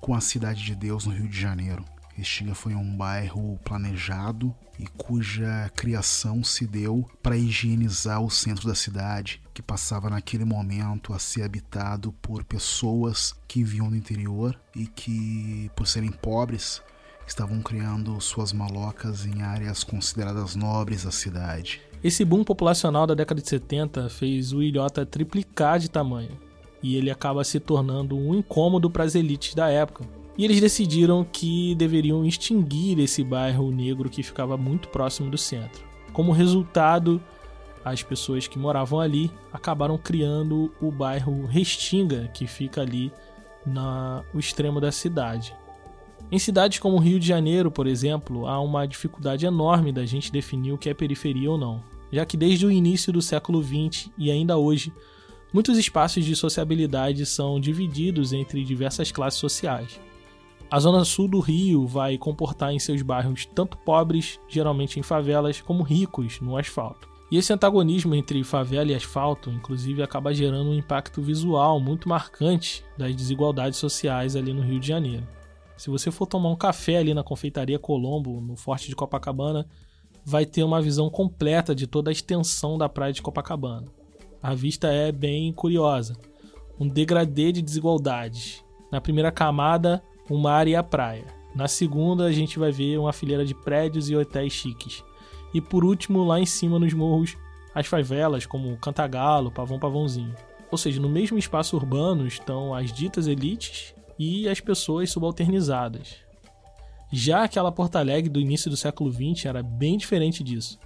com 0.01 0.16
a 0.16 0.22
Cidade 0.22 0.63
de 0.63 0.74
Deus 0.74 1.06
no 1.06 1.13
Rio 1.13 1.28
de 1.28 1.39
Janeiro. 1.39 1.86
Restinga 2.20 2.54
foi 2.54 2.76
um 2.76 2.98
bairro 2.98 3.58
planejado 3.64 4.54
e 4.78 4.86
cuja 4.98 5.72
criação 5.74 6.44
se 6.44 6.68
deu 6.68 7.10
para 7.24 7.38
higienizar 7.38 8.22
o 8.22 8.30
centro 8.30 8.68
da 8.68 8.76
cidade, 8.76 9.42
que 9.54 9.62
passava 9.62 10.10
naquele 10.10 10.44
momento 10.44 11.14
a 11.14 11.20
ser 11.20 11.44
habitado 11.44 12.12
por 12.22 12.44
pessoas 12.44 13.34
que 13.48 13.64
viviam 13.64 13.90
no 13.90 13.96
interior 13.96 14.60
e 14.76 14.86
que, 14.86 15.72
por 15.78 15.88
serem 15.88 16.12
pobres, 16.12 16.82
estavam 17.26 17.62
criando 17.62 18.20
suas 18.20 18.52
malocas 18.52 19.26
em 19.26 19.42
áreas 19.42 19.82
consideradas 19.82 20.58
nobres 20.58 21.06
da 21.06 21.12
cidade. 21.12 21.82
Esse 22.04 22.26
boom 22.26 22.44
populacional 22.44 23.08
da 23.08 23.14
década 23.14 23.42
de 23.42 23.48
70 23.48 24.10
fez 24.10 24.52
o 24.52 24.62
ilhota 24.62 25.06
triplicar 25.06 25.80
de 25.80 25.90
tamanho, 25.90 26.38
e 26.84 26.98
ele 26.98 27.10
acaba 27.10 27.46
se 27.46 27.62
tornando 27.62 28.18
um 28.18 28.36
incômodo 28.36 28.90
para 28.90 29.06
as 29.06 29.16
elites 29.16 29.56
da 29.56 29.70
época, 29.70 30.19
e 30.39 30.46
eles 30.46 30.62
decidiram 30.62 31.27
que 31.29 31.75
deveriam 31.75 32.25
extinguir 32.25 32.98
esse 32.98 33.25
bairro 33.25 33.69
negro 33.72 34.10
que 34.10 34.24
ficava 34.24 34.55
muito 34.55 34.88
próximo 34.88 35.29
do 35.29 35.38
centro. 35.38 35.84
Como 36.13 36.31
resultado, 36.31 37.22
as 37.84 38.01
pessoas 38.03 38.48
que 38.48 38.58
moravam 38.58 39.01
ali 39.01 39.29
acabaram 39.51 39.98
criando 39.98 40.74
o 40.81 40.89
bairro 40.91 41.46
Restinga, 41.46 42.29
que 42.34 42.48
fica 42.48 42.79
ali 42.79 43.12
no 43.65 44.39
extremo 44.39 44.79
da 44.79 44.93
cidade. 44.93 45.53
Em 46.31 46.39
cidades 46.39 46.79
como 46.79 46.96
o 46.96 47.01
Rio 47.01 47.19
de 47.19 47.27
Janeiro, 47.27 47.69
por 47.69 47.86
exemplo, 47.86 48.48
há 48.48 48.62
uma 48.62 48.88
dificuldade 48.88 49.46
enorme 49.46 49.91
da 49.91 50.05
gente 50.05 50.31
definir 50.31 50.72
o 50.72 50.77
que 50.77 50.89
é 50.89 50.93
periferia 50.93 51.51
ou 51.51 51.58
não, 51.58 51.84
já 52.13 52.25
que 52.25 52.38
desde 52.38 52.65
o 52.65 52.72
início 52.72 53.12
do 53.12 53.22
século 53.22 53.62
XX 53.62 54.10
e 54.17 54.31
ainda 54.31 54.55
hoje, 54.55 54.93
muitos 55.51 55.77
espaços 55.77 56.24
de 56.24 56.34
sociabilidade 56.34 57.25
são 57.25 57.60
divididos 57.60 58.31
entre 58.31 58.63
diversas 58.63 59.12
classes 59.12 59.38
sociais. 59.38 60.00
A 60.72 60.80
zona 60.80 61.04
sul 61.04 61.28
do 61.28 61.40
Rio 61.40 61.88
vai 61.88 62.16
comportar 62.16 62.72
em 62.72 62.78
seus 62.78 63.02
bairros 63.02 63.44
tanto 63.44 63.76
pobres, 63.76 64.40
geralmente 64.48 65.00
em 65.00 65.04
favelas, 65.04 65.60
como 65.62 65.82
ricos 65.82 66.40
no 66.42 66.56
asfalto. 66.56 67.10
E 67.32 67.38
esse 67.38 67.52
antagonismo 67.52 68.14
entre 68.14 68.44
favela 68.44 68.92
e 68.92 68.96
asfalto, 68.96 69.50
inclusive, 69.50 70.04
acaba 70.04 70.34
gerando 70.34 70.70
um 70.70 70.76
impacto 70.76 71.24
visual 71.24 71.80
muito 71.80 72.08
marcante 72.08 72.84
das 72.96 73.16
desigualdades 73.16 73.80
sociais 73.80 74.36
ali 74.36 74.54
no 74.54 74.62
Rio 74.62 74.80
de 74.80 74.88
Janeiro. 74.88 75.28
Se 75.76 75.90
você 75.90 76.12
for 76.12 76.28
tomar 76.28 76.50
um 76.50 76.56
café 76.56 76.98
ali 76.98 77.16
na 77.16 77.24
confeitaria 77.24 77.80
Colombo, 77.80 78.40
no 78.40 78.56
Forte 78.56 78.90
de 78.90 78.96
Copacabana, 78.96 79.68
vai 80.24 80.46
ter 80.46 80.64
uma 80.64 80.82
visão 80.82 81.10
completa 81.10 81.74
de 81.74 81.88
toda 81.88 82.12
a 82.12 82.14
extensão 82.14 82.78
da 82.78 82.88
praia 82.88 83.14
de 83.14 83.22
Copacabana. 83.24 83.88
A 84.42 84.54
vista 84.54 84.88
é 84.88 85.12
bem 85.12 85.52
curiosa. 85.52 86.16
Um 86.80 86.88
degradê 86.88 87.52
de 87.52 87.62
desigualdades. 87.62 88.64
Na 88.92 89.02
primeira 89.02 89.32
camada, 89.32 90.04
o 90.29 90.38
mar 90.38 90.67
e 90.67 90.75
a 90.75 90.83
praia. 90.83 91.25
Na 91.55 91.67
segunda, 91.67 92.25
a 92.25 92.31
gente 92.31 92.59
vai 92.59 92.71
ver 92.71 93.00
uma 93.00 93.12
fileira 93.12 93.45
de 93.45 93.55
prédios 93.55 94.09
e 94.09 94.15
hotéis 94.15 94.53
chiques. 94.53 95.03
E 95.53 95.59
por 95.59 95.83
último, 95.83 96.24
lá 96.24 96.39
em 96.39 96.45
cima 96.45 96.77
nos 96.77 96.93
morros, 96.93 97.36
as 97.74 97.88
favelas 97.88 98.45
como 98.45 98.77
Cantagalo, 98.77 99.51
Pavão 99.51 99.79
Pavãozinho. 99.79 100.36
Ou 100.71 100.77
seja, 100.77 101.01
no 101.01 101.09
mesmo 101.09 101.38
espaço 101.38 101.75
urbano 101.75 102.27
estão 102.27 102.74
as 102.74 102.93
ditas 102.93 103.25
elites 103.25 103.95
e 104.17 104.48
as 104.48 104.59
pessoas 104.59 105.09
subalternizadas. 105.09 106.17
Já 107.12 107.43
aquela 107.43 107.71
Porto 107.71 107.95
Alegre 107.95 108.29
do 108.29 108.39
início 108.39 108.69
do 108.69 108.77
século 108.77 109.12
XX 109.12 109.45
era 109.45 109.63
bem 109.63 109.98
diferente 109.98 110.43
disso. 110.43 110.77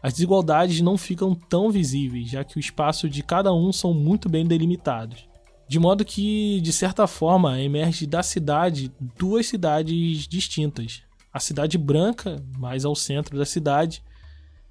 As 0.00 0.12
desigualdades 0.12 0.80
não 0.80 0.96
ficam 0.96 1.34
tão 1.34 1.70
visíveis, 1.70 2.30
já 2.30 2.44
que 2.44 2.56
o 2.56 2.60
espaço 2.60 3.08
de 3.08 3.22
cada 3.24 3.52
um 3.52 3.72
são 3.72 3.92
muito 3.92 4.28
bem 4.28 4.46
delimitados. 4.46 5.26
De 5.68 5.78
modo 5.78 6.04
que, 6.04 6.60
de 6.60 6.72
certa 6.72 7.06
forma, 7.06 7.60
emerge 7.60 8.06
da 8.06 8.22
cidade 8.22 8.92
duas 9.18 9.46
cidades 9.46 10.28
distintas. 10.28 11.02
A 11.32 11.40
cidade 11.40 11.76
branca, 11.76 12.42
mais 12.56 12.84
ao 12.84 12.94
centro 12.94 13.36
da 13.36 13.44
cidade, 13.44 14.02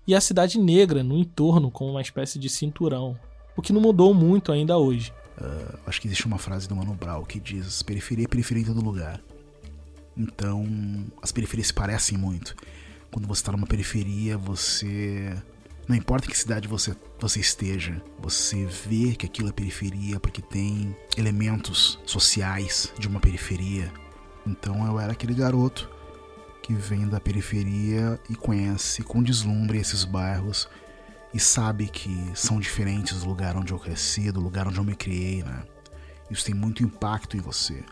e 0.08 0.16
a 0.16 0.22
cidade 0.22 0.58
negra, 0.58 1.04
no 1.04 1.18
entorno, 1.18 1.70
com 1.70 1.90
uma 1.90 2.02
espécie 2.02 2.40
de 2.40 2.50
cinturão. 2.50 3.18
O 3.56 3.62
que 3.62 3.74
não 3.74 3.82
mudou 3.82 4.14
muito 4.14 4.52
ainda 4.52 4.78
hoje. 4.78 5.12
Uh, 5.38 5.78
acho 5.86 6.00
que 6.00 6.08
existe 6.08 6.25
uma 6.25 6.38
frase 6.38 6.68
do 6.68 6.75
Mano 6.75 6.94
Brown 6.94 7.24
que 7.25 7.40
diz: 7.40 7.82
periferia 7.82 8.25
é 8.25 8.28
periferia 8.28 8.64
em 8.64 8.66
todo 8.66 8.84
lugar. 8.84 9.22
Então, 10.16 10.66
as 11.22 11.32
periferias 11.32 11.68
se 11.68 11.74
parecem 11.74 12.18
muito. 12.18 12.56
Quando 13.12 13.28
você 13.28 13.42
está 13.42 13.52
numa 13.52 13.68
periferia, 13.68 14.38
você 14.38 15.36
Não 15.88 15.96
importa 15.96 16.27
em 16.27 16.32
que 16.32 16.38
cidade 16.38 16.68
você, 16.68 16.96
você 17.20 17.39
esteja, 17.39 18.01
você 18.20 18.65
vê 18.65 19.15
que 19.15 19.25
aquilo 19.25 19.50
é 19.50 19.51
periferia 19.51 20.20
porque 20.20 20.42
tem 20.42 20.96
elementos 21.15 22.00
sociais 22.06 22.92
de 22.98 23.08
uma 23.08 23.20
periferia. 23.20 23.94
Então 24.48 24.86
eu 24.88 25.00
era 25.00 25.12
aquele 25.12 25.36
garoto 25.36 25.89
que 26.63 26.74
vem 26.74 27.08
da 27.08 27.20
periferia 27.20 28.20
e 28.27 28.36
conhece 28.36 29.04
com 29.04 29.22
deslumbre 29.22 29.77
esses 29.77 30.04
bairros 30.04 30.68
e 31.32 31.39
sabe 31.39 31.88
que 31.88 32.32
são 32.34 32.60
diferentes 32.60 33.20
do 33.20 33.27
lugar 33.27 33.56
onde 33.56 33.72
eu 33.72 33.77
cresci, 33.77 34.32
do 34.32 34.39
lugar 34.39 34.68
onde 34.68 34.80
eu 34.80 34.84
me 34.84 34.96
criei, 34.96 35.44
né? 35.44 35.63
Isso 36.32 36.46
tem 36.46 36.56
muito 36.56 36.82
impacto 36.82 37.38
em 37.38 37.39
você, 37.39 37.84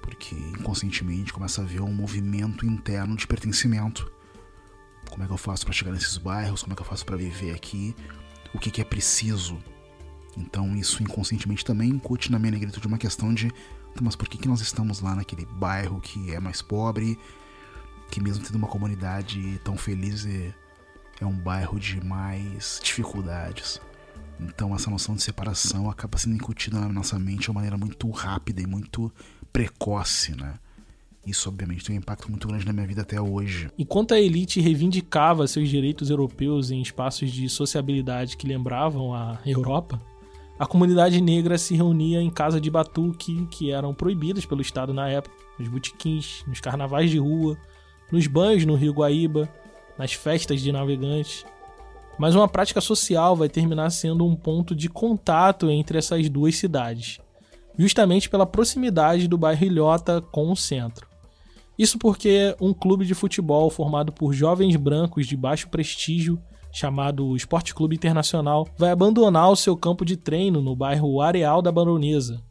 porque 0.00 0.34
inconscientemente 0.34 1.32
começa 1.32 1.60
a 1.60 1.64
ver 1.64 1.82
um 1.82 1.92
movimento 1.92 2.64
interno 2.64 3.16
de 3.16 3.26
pertencimento. 3.26 4.10
Como 5.08 5.22
é 5.22 5.26
que 5.26 5.32
eu 5.32 5.38
faço 5.38 5.64
para 5.64 5.72
chegar 5.72 5.92
nesses 5.92 6.18
bairros? 6.18 6.62
Como 6.62 6.72
é 6.72 6.76
que 6.76 6.82
eu 6.82 6.86
faço 6.86 7.04
para 7.04 7.16
viver 7.16 7.54
aqui? 7.54 7.94
O 8.54 8.58
que, 8.58 8.70
que 8.70 8.80
é 8.80 8.84
preciso? 8.84 9.58
Então 10.36 10.76
isso 10.76 11.02
inconscientemente 11.02 11.64
também 11.64 11.88
incute 11.88 12.30
na 12.30 12.38
minha 12.38 12.52
negritude 12.52 12.86
uma 12.86 12.98
questão 12.98 13.34
de 13.34 13.52
mas 14.00 14.14
por 14.14 14.28
que, 14.28 14.38
que 14.38 14.48
nós 14.48 14.60
estamos 14.60 15.00
lá 15.00 15.14
naquele 15.14 15.44
bairro 15.44 16.00
que 16.00 16.32
é 16.32 16.38
mais 16.38 16.62
pobre, 16.62 17.18
que 18.10 18.20
mesmo 18.20 18.44
tendo 18.44 18.56
uma 18.56 18.68
comunidade 18.68 19.60
tão 19.64 19.76
feliz 19.76 20.24
é, 20.26 20.54
é 21.20 21.26
um 21.26 21.36
bairro 21.36 21.78
de 21.78 22.00
mais 22.04 22.80
dificuldades. 22.82 23.80
Então 24.38 24.74
essa 24.74 24.90
noção 24.90 25.14
de 25.14 25.22
separação 25.22 25.90
acaba 25.90 26.16
sendo 26.18 26.36
incutida 26.36 26.78
na 26.78 26.88
nossa 26.88 27.18
mente 27.18 27.42
de 27.42 27.50
uma 27.50 27.54
maneira 27.56 27.76
muito 27.76 28.08
rápida 28.10 28.62
e 28.62 28.66
muito 28.66 29.12
precoce, 29.52 30.34
né? 30.36 30.54
Isso, 31.26 31.48
obviamente, 31.48 31.84
tem 31.84 31.96
um 31.96 31.98
impacto 31.98 32.30
muito 32.30 32.48
grande 32.48 32.66
na 32.66 32.72
minha 32.72 32.86
vida 32.86 33.02
até 33.02 33.20
hoje. 33.20 33.70
Enquanto 33.78 34.14
a 34.14 34.20
elite 34.20 34.60
reivindicava 34.60 35.46
seus 35.46 35.68
direitos 35.68 36.08
europeus 36.08 36.70
em 36.70 36.80
espaços 36.80 37.30
de 37.30 37.48
sociabilidade 37.48 38.36
que 38.36 38.46
lembravam 38.46 39.14
a 39.14 39.38
Europa, 39.44 40.00
a 40.58 40.66
comunidade 40.66 41.20
negra 41.20 41.58
se 41.58 41.74
reunia 41.74 42.20
em 42.20 42.30
casa 42.30 42.60
de 42.60 42.70
batuque 42.70 43.46
que 43.50 43.70
eram 43.70 43.94
proibidas 43.94 44.46
pelo 44.46 44.62
Estado 44.62 44.92
na 44.94 45.08
época, 45.08 45.34
nos 45.58 45.68
botequins, 45.68 46.42
nos 46.46 46.60
carnavais 46.60 47.10
de 47.10 47.18
rua, 47.18 47.56
nos 48.10 48.26
banhos 48.26 48.64
no 48.64 48.74
Rio 48.74 48.92
Guaíba, 48.92 49.48
nas 49.98 50.12
festas 50.12 50.60
de 50.60 50.72
navegantes. 50.72 51.44
Mas 52.18 52.34
uma 52.34 52.48
prática 52.48 52.80
social 52.80 53.36
vai 53.36 53.48
terminar 53.48 53.90
sendo 53.90 54.26
um 54.26 54.34
ponto 54.34 54.74
de 54.74 54.88
contato 54.88 55.70
entre 55.70 55.98
essas 55.98 56.28
duas 56.28 56.56
cidades, 56.56 57.18
justamente 57.78 58.28
pela 58.28 58.46
proximidade 58.46 59.28
do 59.28 59.38
bairro 59.38 59.64
Ilhota 59.64 60.20
com 60.20 60.50
o 60.50 60.56
centro. 60.56 61.09
Isso 61.80 61.98
porque 61.98 62.54
um 62.60 62.74
clube 62.74 63.06
de 63.06 63.14
futebol 63.14 63.70
formado 63.70 64.12
por 64.12 64.34
jovens 64.34 64.76
brancos 64.76 65.26
de 65.26 65.34
baixo 65.34 65.66
prestígio, 65.70 66.38
chamado 66.70 67.34
Esporte 67.34 67.74
Clube 67.74 67.96
Internacional, 67.96 68.68
vai 68.76 68.90
abandonar 68.90 69.50
o 69.50 69.56
seu 69.56 69.74
campo 69.74 70.04
de 70.04 70.14
treino 70.14 70.60
no 70.60 70.76
bairro 70.76 71.22
Areal 71.22 71.62
da 71.62 71.72
Baronesa, 71.72 72.42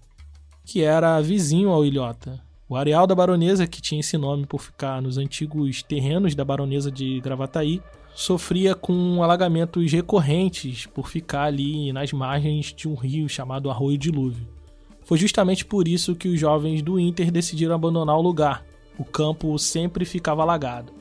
que 0.66 0.82
era 0.82 1.22
vizinho 1.22 1.70
ao 1.70 1.86
Ilhota, 1.86 2.42
o 2.68 2.76
areal 2.76 3.06
da 3.06 3.14
baronesa, 3.14 3.68
que 3.68 3.80
tinha 3.80 4.00
esse 4.00 4.18
nome 4.18 4.48
por 4.48 4.62
ficar 4.62 5.00
nos 5.00 5.20
antigos 5.20 5.84
terrenos 5.84 6.34
da 6.34 6.44
baronesa 6.44 6.92
de 6.92 7.20
Gravataí, 7.20 7.84
sofria 8.16 8.74
com 8.74 9.22
alagamentos 9.22 9.92
recorrentes 9.92 10.88
por 10.88 11.08
ficar 11.08 11.44
ali 11.44 11.94
nas 11.94 12.12
margens 12.12 12.74
de 12.74 12.88
um 12.88 12.96
rio 12.96 13.30
chamado 13.30 13.70
Arroio 13.70 13.98
Dilúvio. 13.98 14.48
Foi 15.04 15.20
justamente 15.20 15.64
por 15.64 15.88
isso 15.88 16.16
que 16.16 16.30
os 16.30 16.40
jovens 16.40 16.82
do 16.82 17.00
Inter 17.00 17.30
decidiram 17.30 17.76
abandonar 17.76 18.18
o 18.18 18.22
lugar. 18.24 18.68
O 19.00 19.06
campo 19.06 19.58
sempre 19.58 20.04
ficava 20.04 20.42
alagado. 20.42 20.92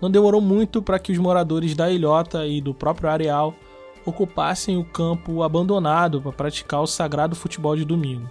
Não 0.00 0.10
demorou 0.10 0.40
muito 0.40 0.82
para 0.82 0.98
que 0.98 1.10
os 1.10 1.18
moradores 1.18 1.74
da 1.74 1.90
ilhota 1.90 2.46
e 2.46 2.60
do 2.60 2.74
próprio 2.74 3.08
areal 3.08 3.54
ocupassem 4.04 4.76
o 4.76 4.84
campo 4.84 5.42
abandonado 5.42 6.20
para 6.20 6.32
praticar 6.32 6.82
o 6.82 6.86
sagrado 6.86 7.34
futebol 7.34 7.74
de 7.74 7.84
domingo. 7.84 8.28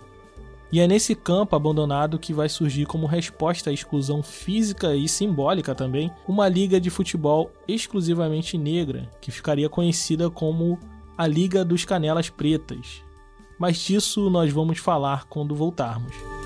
E 0.72 0.82
é 0.82 0.88
nesse 0.88 1.16
campo 1.16 1.56
abandonado 1.56 2.20
que 2.20 2.34
vai 2.34 2.50
surgir 2.50 2.86
como 2.86 3.08
resposta 3.08 3.70
à 3.70 3.74
exclusão 3.74 4.22
física 4.22 4.96
e 4.96 5.08
simbólica 5.08 5.74
também, 5.74 6.12
uma 6.28 6.48
liga 6.50 6.80
de 6.80 6.90
futebol 6.90 7.52
exclusivamente 7.68 8.58
negra, 8.58 9.10
que 9.22 9.32
ficaria 9.32 9.70
conhecida 9.70 10.30
como 10.30 10.78
a 11.18 11.26
Liga 11.26 11.64
dos 11.64 11.86
Canelas 11.86 12.30
Pretas. 12.30 13.02
Mas 13.58 13.78
disso 13.78 14.30
nós 14.30 14.52
vamos 14.52 14.78
falar 14.78 15.26
quando 15.26 15.56
voltarmos. 15.56 16.37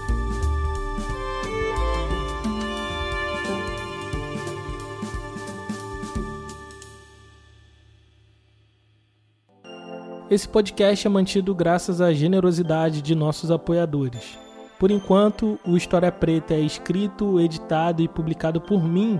Esse 10.31 10.47
podcast 10.47 11.05
é 11.05 11.09
mantido 11.09 11.53
graças 11.53 11.99
à 11.99 12.13
generosidade 12.13 13.01
de 13.01 13.13
nossos 13.13 13.51
apoiadores. 13.51 14.39
Por 14.79 14.89
enquanto, 14.89 15.59
o 15.67 15.75
História 15.75 16.09
Preta 16.09 16.53
é 16.53 16.61
escrito, 16.61 17.37
editado 17.37 18.01
e 18.01 18.07
publicado 18.07 18.61
por 18.61 18.81
mim 18.81 19.19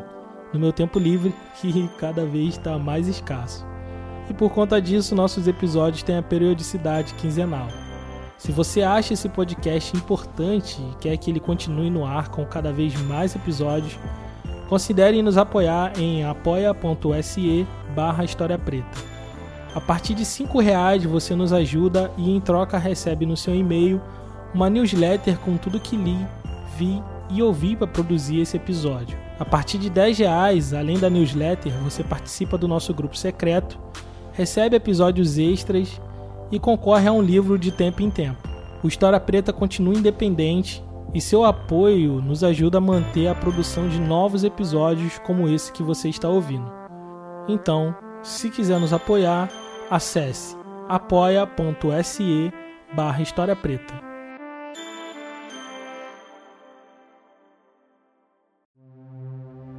no 0.53 0.59
meu 0.61 0.71
tempo 0.71 0.97
livre, 0.97 1.35
que 1.59 1.85
cada 1.97 2.25
vez 2.25 2.55
está 2.55 2.79
mais 2.79 3.09
escasso. 3.09 3.67
E 4.29 4.33
por 4.33 4.51
conta 4.51 4.81
disso, 4.81 5.13
nossos 5.13 5.49
episódios 5.49 6.01
têm 6.01 6.15
a 6.15 6.23
periodicidade 6.23 7.13
quinzenal. 7.15 7.67
Se 8.37 8.53
você 8.53 8.81
acha 8.81 9.13
esse 9.13 9.27
podcast 9.27 9.93
importante 9.97 10.81
e 10.81 10.95
quer 10.95 11.17
que 11.17 11.29
ele 11.29 11.41
continue 11.41 11.89
no 11.89 12.05
ar 12.05 12.29
com 12.29 12.45
cada 12.45 12.71
vez 12.71 12.95
mais 13.01 13.35
episódios, 13.35 13.99
considere 14.69 15.21
nos 15.21 15.37
apoiar 15.37 15.91
em 15.99 16.23
apoia.se 16.23 17.67
barra 17.93 18.23
História 18.23 18.57
Preta. 18.57 19.10
A 19.73 19.79
partir 19.79 20.13
de 20.13 20.23
R$ 20.23 20.61
reais 20.61 21.03
você 21.05 21.33
nos 21.33 21.53
ajuda 21.53 22.11
e 22.17 22.29
em 22.29 22.41
troca 22.41 22.77
recebe 22.77 23.25
no 23.25 23.37
seu 23.37 23.55
e-mail 23.55 24.01
uma 24.53 24.69
newsletter 24.69 25.37
com 25.39 25.55
tudo 25.55 25.79
que 25.79 25.95
li, 25.95 26.17
vi 26.77 27.01
e 27.29 27.41
ouvi 27.41 27.75
para 27.75 27.87
produzir 27.87 28.41
esse 28.41 28.57
episódio. 28.57 29.17
A 29.39 29.45
partir 29.45 29.77
de 29.77 29.87
R$ 29.87 30.11
reais, 30.13 30.73
além 30.73 30.99
da 30.99 31.09
newsletter, 31.09 31.71
você 31.83 32.03
participa 32.03 32.57
do 32.57 32.67
nosso 32.67 32.93
grupo 32.93 33.15
secreto, 33.17 33.79
recebe 34.33 34.75
episódios 34.75 35.37
extras 35.37 36.01
e 36.51 36.59
concorre 36.59 37.07
a 37.07 37.13
um 37.13 37.21
livro 37.21 37.57
de 37.57 37.71
tempo 37.71 38.01
em 38.01 38.09
tempo. 38.09 38.49
O 38.83 38.87
História 38.87 39.19
Preta 39.19 39.53
continua 39.53 39.93
independente 39.93 40.83
e 41.13 41.21
seu 41.21 41.45
apoio 41.45 42.21
nos 42.21 42.43
ajuda 42.43 42.79
a 42.79 42.81
manter 42.81 43.27
a 43.27 43.35
produção 43.35 43.87
de 43.87 43.99
novos 43.99 44.43
episódios 44.43 45.17
como 45.19 45.47
esse 45.47 45.71
que 45.71 45.83
você 45.83 46.09
está 46.09 46.27
ouvindo. 46.27 46.69
Então, 47.47 47.95
se 48.21 48.49
quiser 48.49 48.79
nos 48.79 48.93
apoiar, 48.93 49.49
acesse 49.91 50.55
apoia.se 50.87 52.51
barra 52.95 53.21
História 53.21 53.55
Preta. 53.55 53.93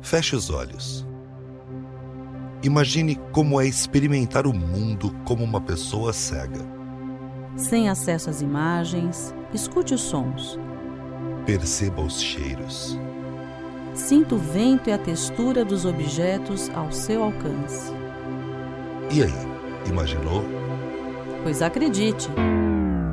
Feche 0.03 0.37
os 0.37 0.51
olhos. 0.51 1.07
Imagine 2.62 3.16
como 3.33 3.59
é 3.59 3.66
experimentar 3.66 4.46
o 4.46 4.53
mundo 4.53 5.14
como 5.25 5.42
uma 5.42 5.61
pessoa 5.61 6.12
cega. 6.12 6.61
Sem 7.57 7.88
acesso 7.88 8.29
às 8.29 8.42
imagens, 8.42 9.35
escute 9.53 9.94
os 9.94 10.03
sons. 10.03 10.59
Perceba 11.46 12.03
os 12.03 12.20
cheiros. 12.20 12.98
Sinta 13.94 14.35
o 14.35 14.38
vento 14.38 14.90
e 14.90 14.92
a 14.92 14.98
textura 14.98 15.64
dos 15.64 15.85
objetos 15.85 16.70
ao 16.70 16.92
seu 16.92 17.22
alcance. 17.25 17.92
E 19.11 19.22
aí? 19.22 19.51
Imaginou? 19.88 20.45
Pois 21.42 21.62
acredite 21.62 22.29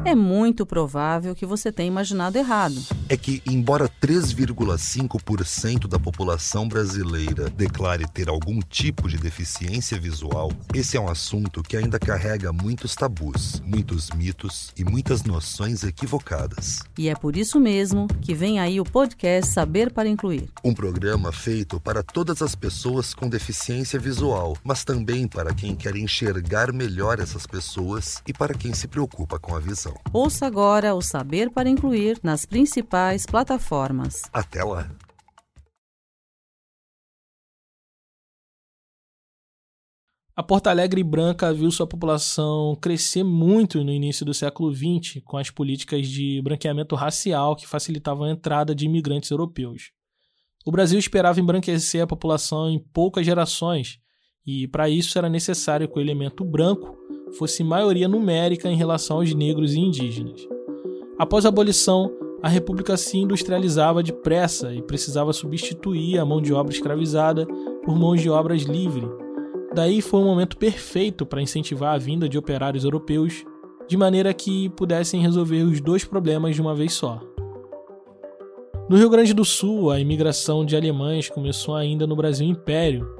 é 0.05 0.15
muito 0.15 0.65
provável 0.65 1.35
que 1.35 1.45
você 1.45 1.71
tenha 1.71 1.87
imaginado 1.87 2.37
errado. 2.37 2.75
É 3.07 3.17
que, 3.17 3.41
embora 3.45 3.89
3,5% 4.01 5.87
da 5.87 5.99
população 5.99 6.67
brasileira 6.67 7.49
declare 7.49 8.07
ter 8.07 8.29
algum 8.29 8.59
tipo 8.59 9.07
de 9.07 9.17
deficiência 9.17 9.99
visual, 9.99 10.51
esse 10.73 10.97
é 10.97 10.99
um 10.99 11.09
assunto 11.09 11.61
que 11.61 11.77
ainda 11.77 11.99
carrega 11.99 12.51
muitos 12.51 12.95
tabus, 12.95 13.61
muitos 13.65 14.09
mitos 14.11 14.71
e 14.77 14.83
muitas 14.83 15.23
noções 15.23 15.83
equivocadas. 15.83 16.81
E 16.97 17.09
é 17.09 17.15
por 17.15 17.35
isso 17.35 17.59
mesmo 17.59 18.07
que 18.21 18.33
vem 18.33 18.59
aí 18.59 18.79
o 18.79 18.83
podcast 18.83 19.51
Saber 19.51 19.91
para 19.91 20.09
Incluir 20.09 20.49
um 20.63 20.73
programa 20.73 21.31
feito 21.31 21.79
para 21.79 22.03
todas 22.03 22.41
as 22.41 22.55
pessoas 22.55 23.13
com 23.13 23.29
deficiência 23.29 23.99
visual, 23.99 24.57
mas 24.63 24.83
também 24.83 25.27
para 25.27 25.53
quem 25.53 25.75
quer 25.75 25.95
enxergar 25.95 26.71
melhor 26.71 27.19
essas 27.19 27.45
pessoas 27.45 28.21
e 28.27 28.33
para 28.33 28.53
quem 28.53 28.73
se 28.73 28.87
preocupa 28.87 29.39
com 29.39 29.55
a 29.55 29.59
visão. 29.59 29.88
Ouça 30.13 30.45
agora 30.45 30.95
o 30.95 31.01
Saber 31.01 31.49
para 31.51 31.69
Incluir 31.69 32.19
nas 32.23 32.45
principais 32.45 33.25
plataformas. 33.25 34.21
Até 34.33 34.63
lá! 34.63 34.89
A 40.39 40.41
Porto 40.41 40.67
Alegre 40.67 41.03
branca 41.03 41.53
viu 41.53 41.69
sua 41.69 41.85
população 41.85 42.73
crescer 42.81 43.25
muito 43.25 43.83
no 43.83 43.91
início 43.91 44.25
do 44.25 44.33
século 44.33 44.73
XX 44.73 45.21
com 45.25 45.35
as 45.35 45.49
políticas 45.49 46.07
de 46.07 46.41
branqueamento 46.41 46.95
racial 46.95 47.57
que 47.57 47.67
facilitavam 47.67 48.23
a 48.23 48.31
entrada 48.31 48.73
de 48.73 48.85
imigrantes 48.85 49.31
europeus. 49.31 49.91
O 50.65 50.71
Brasil 50.71 50.97
esperava 50.97 51.41
embranquecer 51.41 52.01
a 52.01 52.07
população 52.07 52.69
em 52.69 52.79
poucas 52.79 53.25
gerações 53.25 53.99
e 54.45 54.65
para 54.65 54.89
isso 54.89 55.17
era 55.17 55.27
necessário 55.27 55.89
que 55.89 55.99
o 55.99 56.01
elemento 56.01 56.45
branco 56.45 56.97
fosse 57.37 57.63
maioria 57.63 58.07
numérica 58.07 58.69
em 58.69 58.75
relação 58.75 59.17
aos 59.17 59.33
negros 59.33 59.73
e 59.73 59.79
indígenas. 59.79 60.47
Após 61.17 61.45
a 61.45 61.49
abolição, 61.49 62.11
a 62.41 62.47
República 62.47 62.95
se 62.95 63.17
industrializava 63.17 64.01
depressa 64.01 64.73
e 64.73 64.81
precisava 64.81 65.33
substituir 65.33 66.17
a 66.17 66.25
mão 66.25 66.41
de 66.41 66.53
obra 66.53 66.73
escravizada 66.73 67.45
por 67.83 67.97
mãos 67.97 68.21
de 68.21 68.29
obras 68.29 68.61
livre. 68.61 69.05
Daí 69.73 70.01
foi 70.01 70.21
um 70.21 70.25
momento 70.25 70.57
perfeito 70.57 71.25
para 71.25 71.41
incentivar 71.41 71.93
a 71.93 71.97
vinda 71.97 72.29
de 72.29 72.37
operários 72.37 72.83
europeus, 72.85 73.43
de 73.87 73.97
maneira 73.97 74.33
que 74.33 74.69
pudessem 74.69 75.21
resolver 75.21 75.63
os 75.63 75.81
dois 75.81 76.05
problemas 76.05 76.55
de 76.55 76.61
uma 76.61 76.73
vez 76.73 76.93
só. 76.93 77.19
No 78.89 78.97
Rio 78.97 79.09
Grande 79.09 79.33
do 79.33 79.45
Sul, 79.45 79.91
a 79.91 79.99
imigração 79.99 80.65
de 80.65 80.75
alemães 80.75 81.29
começou 81.29 81.75
ainda 81.75 82.07
no 82.07 82.15
Brasil 82.15 82.47
Império, 82.47 83.18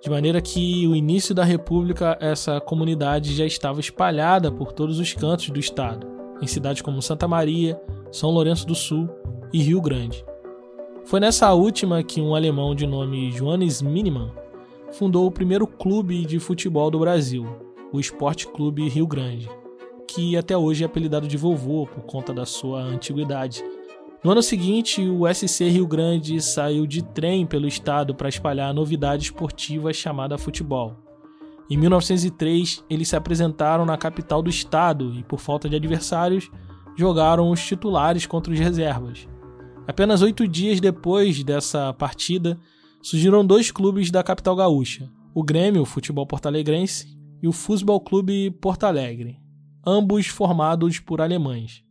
de 0.00 0.08
maneira 0.08 0.40
que 0.40 0.86
o 0.86 0.94
início 0.94 1.34
da 1.34 1.44
República 1.44 2.16
essa 2.20 2.60
comunidade 2.60 3.34
já 3.34 3.44
estava 3.44 3.80
espalhada 3.80 4.50
por 4.50 4.72
todos 4.72 4.98
os 4.98 5.12
cantos 5.12 5.50
do 5.50 5.58
estado, 5.58 6.06
em 6.40 6.46
cidades 6.46 6.82
como 6.82 7.02
Santa 7.02 7.26
Maria, 7.26 7.80
São 8.12 8.30
Lourenço 8.30 8.66
do 8.66 8.74
Sul 8.74 9.08
e 9.52 9.60
Rio 9.60 9.80
Grande. 9.80 10.24
Foi 11.04 11.18
nessa 11.18 11.52
última 11.52 12.02
que 12.02 12.20
um 12.20 12.34
alemão 12.34 12.74
de 12.74 12.86
nome 12.86 13.30
Johannes 13.30 13.82
Miniman 13.82 14.30
fundou 14.92 15.26
o 15.26 15.32
primeiro 15.32 15.66
clube 15.66 16.24
de 16.24 16.38
futebol 16.38 16.90
do 16.90 16.98
Brasil, 16.98 17.46
o 17.92 17.98
Esporte 17.98 18.46
Clube 18.46 18.88
Rio 18.88 19.06
Grande, 19.06 19.48
que 20.06 20.36
até 20.36 20.56
hoje 20.56 20.82
é 20.82 20.86
apelidado 20.86 21.26
de 21.26 21.36
vovô 21.36 21.86
por 21.86 22.04
conta 22.04 22.32
da 22.32 22.46
sua 22.46 22.80
antiguidade 22.80 23.64
no 24.24 24.32
ano 24.32 24.42
seguinte, 24.42 25.00
o 25.00 25.32
SC 25.32 25.68
Rio 25.68 25.86
Grande 25.86 26.40
saiu 26.40 26.86
de 26.86 27.02
trem 27.02 27.46
pelo 27.46 27.68
estado 27.68 28.14
para 28.14 28.28
espalhar 28.28 28.70
a 28.70 28.74
novidade 28.74 29.24
esportiva 29.24 29.92
chamada 29.92 30.36
futebol. 30.36 30.96
Em 31.70 31.76
1903, 31.76 32.84
eles 32.90 33.08
se 33.08 33.16
apresentaram 33.16 33.84
na 33.84 33.96
capital 33.96 34.42
do 34.42 34.50
estado 34.50 35.14
e, 35.14 35.22
por 35.22 35.38
falta 35.38 35.68
de 35.68 35.76
adversários, 35.76 36.50
jogaram 36.96 37.50
os 37.50 37.64
titulares 37.64 38.26
contra 38.26 38.52
os 38.52 38.58
reservas. 38.58 39.28
Apenas 39.86 40.20
oito 40.20 40.48
dias 40.48 40.80
depois 40.80 41.44
dessa 41.44 41.92
partida, 41.92 42.58
surgiram 43.00 43.46
dois 43.46 43.70
clubes 43.70 44.10
da 44.10 44.22
capital 44.24 44.56
gaúcha: 44.56 45.08
o 45.32 45.44
Grêmio 45.44 45.84
Futebol 45.84 46.26
Portalegrense 46.26 47.16
e 47.40 47.46
o 47.46 47.52
Futebol 47.52 48.00
Clube 48.00 48.50
Porto 48.50 48.84
Alegre, 48.84 49.38
ambos 49.86 50.26
formados 50.26 50.98
por 50.98 51.20
alemães. 51.20 51.84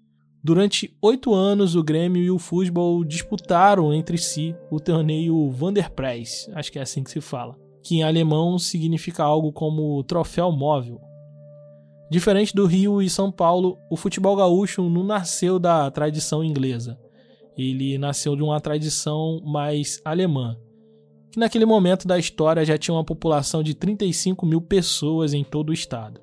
Durante 0.48 0.96
oito 1.02 1.34
anos, 1.34 1.76
o 1.76 1.84
Grêmio 1.84 2.24
e 2.24 2.32
o 2.32 2.40
futebol 2.40 3.04
disputaram 3.04 3.94
entre 3.94 4.18
si 4.18 4.56
o 4.72 4.80
torneio 4.80 5.52
Vanderpreis, 5.52 6.50
acho 6.54 6.72
que 6.72 6.80
é 6.80 6.84
assim 6.84 7.04
que 7.04 7.12
se 7.12 7.20
fala, 7.20 7.60
que 7.84 7.96
em 7.96 8.04
alemão 8.04 8.58
significa 8.58 9.26
algo 9.26 9.52
como 9.52 10.02
troféu 10.06 10.50
móvel. 10.50 11.02
Diferente 12.10 12.56
do 12.56 12.66
Rio 12.66 13.02
e 13.02 13.10
São 13.10 13.30
Paulo, 13.30 13.78
o 13.92 13.98
futebol 13.98 14.38
gaúcho 14.38 14.90
não 14.90 15.04
nasceu 15.04 15.60
da 15.60 15.92
tradição 15.92 16.42
inglesa. 16.42 16.98
Ele 17.58 17.98
nasceu 17.98 18.34
de 18.34 18.42
uma 18.42 18.62
tradição 18.62 19.42
mais 19.44 20.00
alemã, 20.06 20.58
que 21.30 21.38
naquele 21.38 21.66
momento 21.66 22.08
da 22.08 22.18
história 22.18 22.64
já 22.64 22.78
tinha 22.78 22.96
uma 22.96 23.04
população 23.04 23.62
de 23.62 23.74
35 23.74 24.46
mil 24.46 24.62
pessoas 24.62 25.34
em 25.34 25.44
todo 25.44 25.72
o 25.72 25.74
estado. 25.74 26.22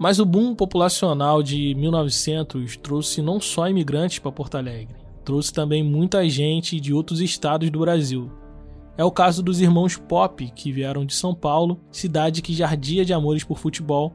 Mas 0.00 0.18
o 0.18 0.24
boom 0.24 0.54
populacional 0.54 1.42
de 1.42 1.74
1900 1.74 2.78
trouxe 2.78 3.20
não 3.20 3.38
só 3.38 3.68
imigrantes 3.68 4.18
para 4.18 4.32
Porto 4.32 4.54
Alegre, 4.54 4.96
trouxe 5.22 5.52
também 5.52 5.84
muita 5.84 6.26
gente 6.26 6.80
de 6.80 6.94
outros 6.94 7.20
estados 7.20 7.68
do 7.68 7.80
Brasil. 7.80 8.32
É 8.96 9.04
o 9.04 9.10
caso 9.10 9.42
dos 9.42 9.60
irmãos 9.60 9.98
Pop, 9.98 10.50
que 10.56 10.72
vieram 10.72 11.04
de 11.04 11.12
São 11.12 11.34
Paulo, 11.34 11.78
cidade 11.92 12.40
que 12.40 12.54
jardia 12.54 13.04
de 13.04 13.12
amores 13.12 13.44
por 13.44 13.58
futebol, 13.58 14.14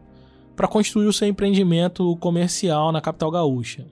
para 0.56 0.68
construir 0.68 1.06
o 1.06 1.14
seu 1.14 1.28
empreendimento 1.28 2.16
comercial 2.18 2.92
na 2.92 3.00
capital 3.00 3.30
gaúcha. 3.30 3.86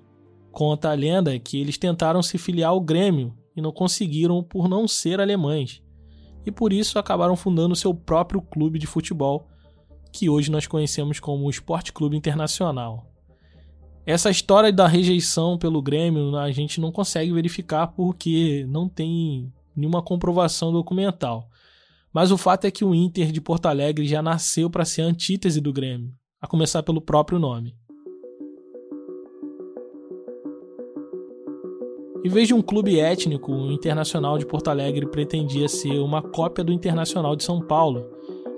Conta 0.51 0.89
a 0.89 0.95
lenda 0.95 1.37
que 1.37 1.61
eles 1.61 1.77
tentaram 1.77 2.23
se 2.23 2.39
filiar 2.39 2.71
ao 2.71 2.81
Grêmio 2.81 3.35
e 3.55 3.61
não 3.61 3.71
conseguiram 3.71 4.41
por 4.41 4.67
não 4.67 4.87
ser 4.87 5.21
alemães, 5.21 5.79
e 6.43 6.49
por 6.51 6.73
isso 6.73 6.97
acabaram 6.97 7.35
fundando 7.35 7.75
seu 7.75 7.93
próprio 7.93 8.41
clube 8.41 8.79
de 8.79 8.87
futebol 8.87 9.47
que 10.13 10.29
hoje 10.29 10.51
nós 10.51 10.67
conhecemos 10.67 11.19
como 11.19 11.49
Esporte 11.49 11.91
Clube 11.91 12.15
Internacional. 12.15 13.09
Essa 14.05 14.29
história 14.29 14.71
da 14.71 14.87
rejeição 14.87 15.57
pelo 15.57 15.81
Grêmio 15.81 16.37
a 16.37 16.51
gente 16.51 16.79
não 16.79 16.91
consegue 16.91 17.33
verificar 17.33 17.87
porque 17.87 18.63
não 18.69 18.87
tem 18.87 19.51
nenhuma 19.75 20.03
comprovação 20.03 20.71
documental. 20.71 21.49
Mas 22.13 22.29
o 22.29 22.37
fato 22.37 22.65
é 22.65 22.71
que 22.71 22.85
o 22.85 22.93
Inter 22.93 23.31
de 23.31 23.41
Porto 23.41 23.65
Alegre 23.65 24.05
já 24.05 24.21
nasceu 24.21 24.69
para 24.69 24.85
ser 24.85 25.01
a 25.01 25.05
antítese 25.05 25.59
do 25.59 25.73
Grêmio, 25.73 26.13
a 26.39 26.45
começar 26.45 26.83
pelo 26.83 27.01
próprio 27.01 27.39
nome. 27.39 27.75
Em 32.23 32.29
vez 32.29 32.47
de 32.47 32.53
um 32.53 32.61
clube 32.61 32.99
étnico, 32.99 33.51
o 33.51 33.71
Internacional 33.71 34.37
de 34.37 34.45
Porto 34.45 34.69
Alegre 34.69 35.07
pretendia 35.07 35.67
ser 35.67 35.99
uma 35.99 36.21
cópia 36.21 36.63
do 36.63 36.71
Internacional 36.71 37.35
de 37.35 37.43
São 37.43 37.59
Paulo, 37.59 38.05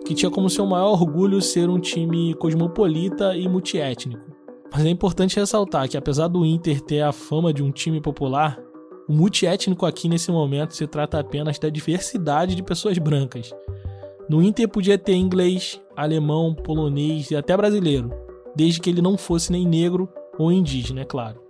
que 0.05 0.13
tinha 0.13 0.29
como 0.29 0.49
seu 0.49 0.65
maior 0.65 0.91
orgulho 0.91 1.41
ser 1.41 1.69
um 1.69 1.79
time 1.79 2.33
cosmopolita 2.35 3.35
e 3.35 3.49
multiétnico. 3.49 4.23
Mas 4.71 4.85
é 4.85 4.89
importante 4.89 5.39
ressaltar 5.39 5.89
que, 5.89 5.97
apesar 5.97 6.27
do 6.27 6.45
Inter 6.45 6.79
ter 6.79 7.01
a 7.01 7.11
fama 7.11 7.51
de 7.51 7.63
um 7.63 7.71
time 7.71 7.99
popular, 7.99 8.59
o 9.07 9.13
multiétnico 9.13 9.85
aqui 9.85 10.07
nesse 10.07 10.31
momento 10.31 10.75
se 10.75 10.85
trata 10.85 11.19
apenas 11.19 11.57
da 11.57 11.69
diversidade 11.69 12.55
de 12.55 12.63
pessoas 12.63 12.97
brancas. 12.97 13.53
No 14.29 14.41
Inter 14.41 14.67
podia 14.67 14.97
ter 14.97 15.15
inglês, 15.15 15.81
alemão, 15.95 16.53
polonês 16.53 17.31
e 17.31 17.35
até 17.35 17.55
brasileiro, 17.55 18.11
desde 18.55 18.79
que 18.79 18.89
ele 18.89 19.01
não 19.01 19.17
fosse 19.17 19.51
nem 19.51 19.65
negro 19.65 20.09
ou 20.37 20.51
indígena, 20.51 21.01
é 21.01 21.05
claro. 21.05 21.44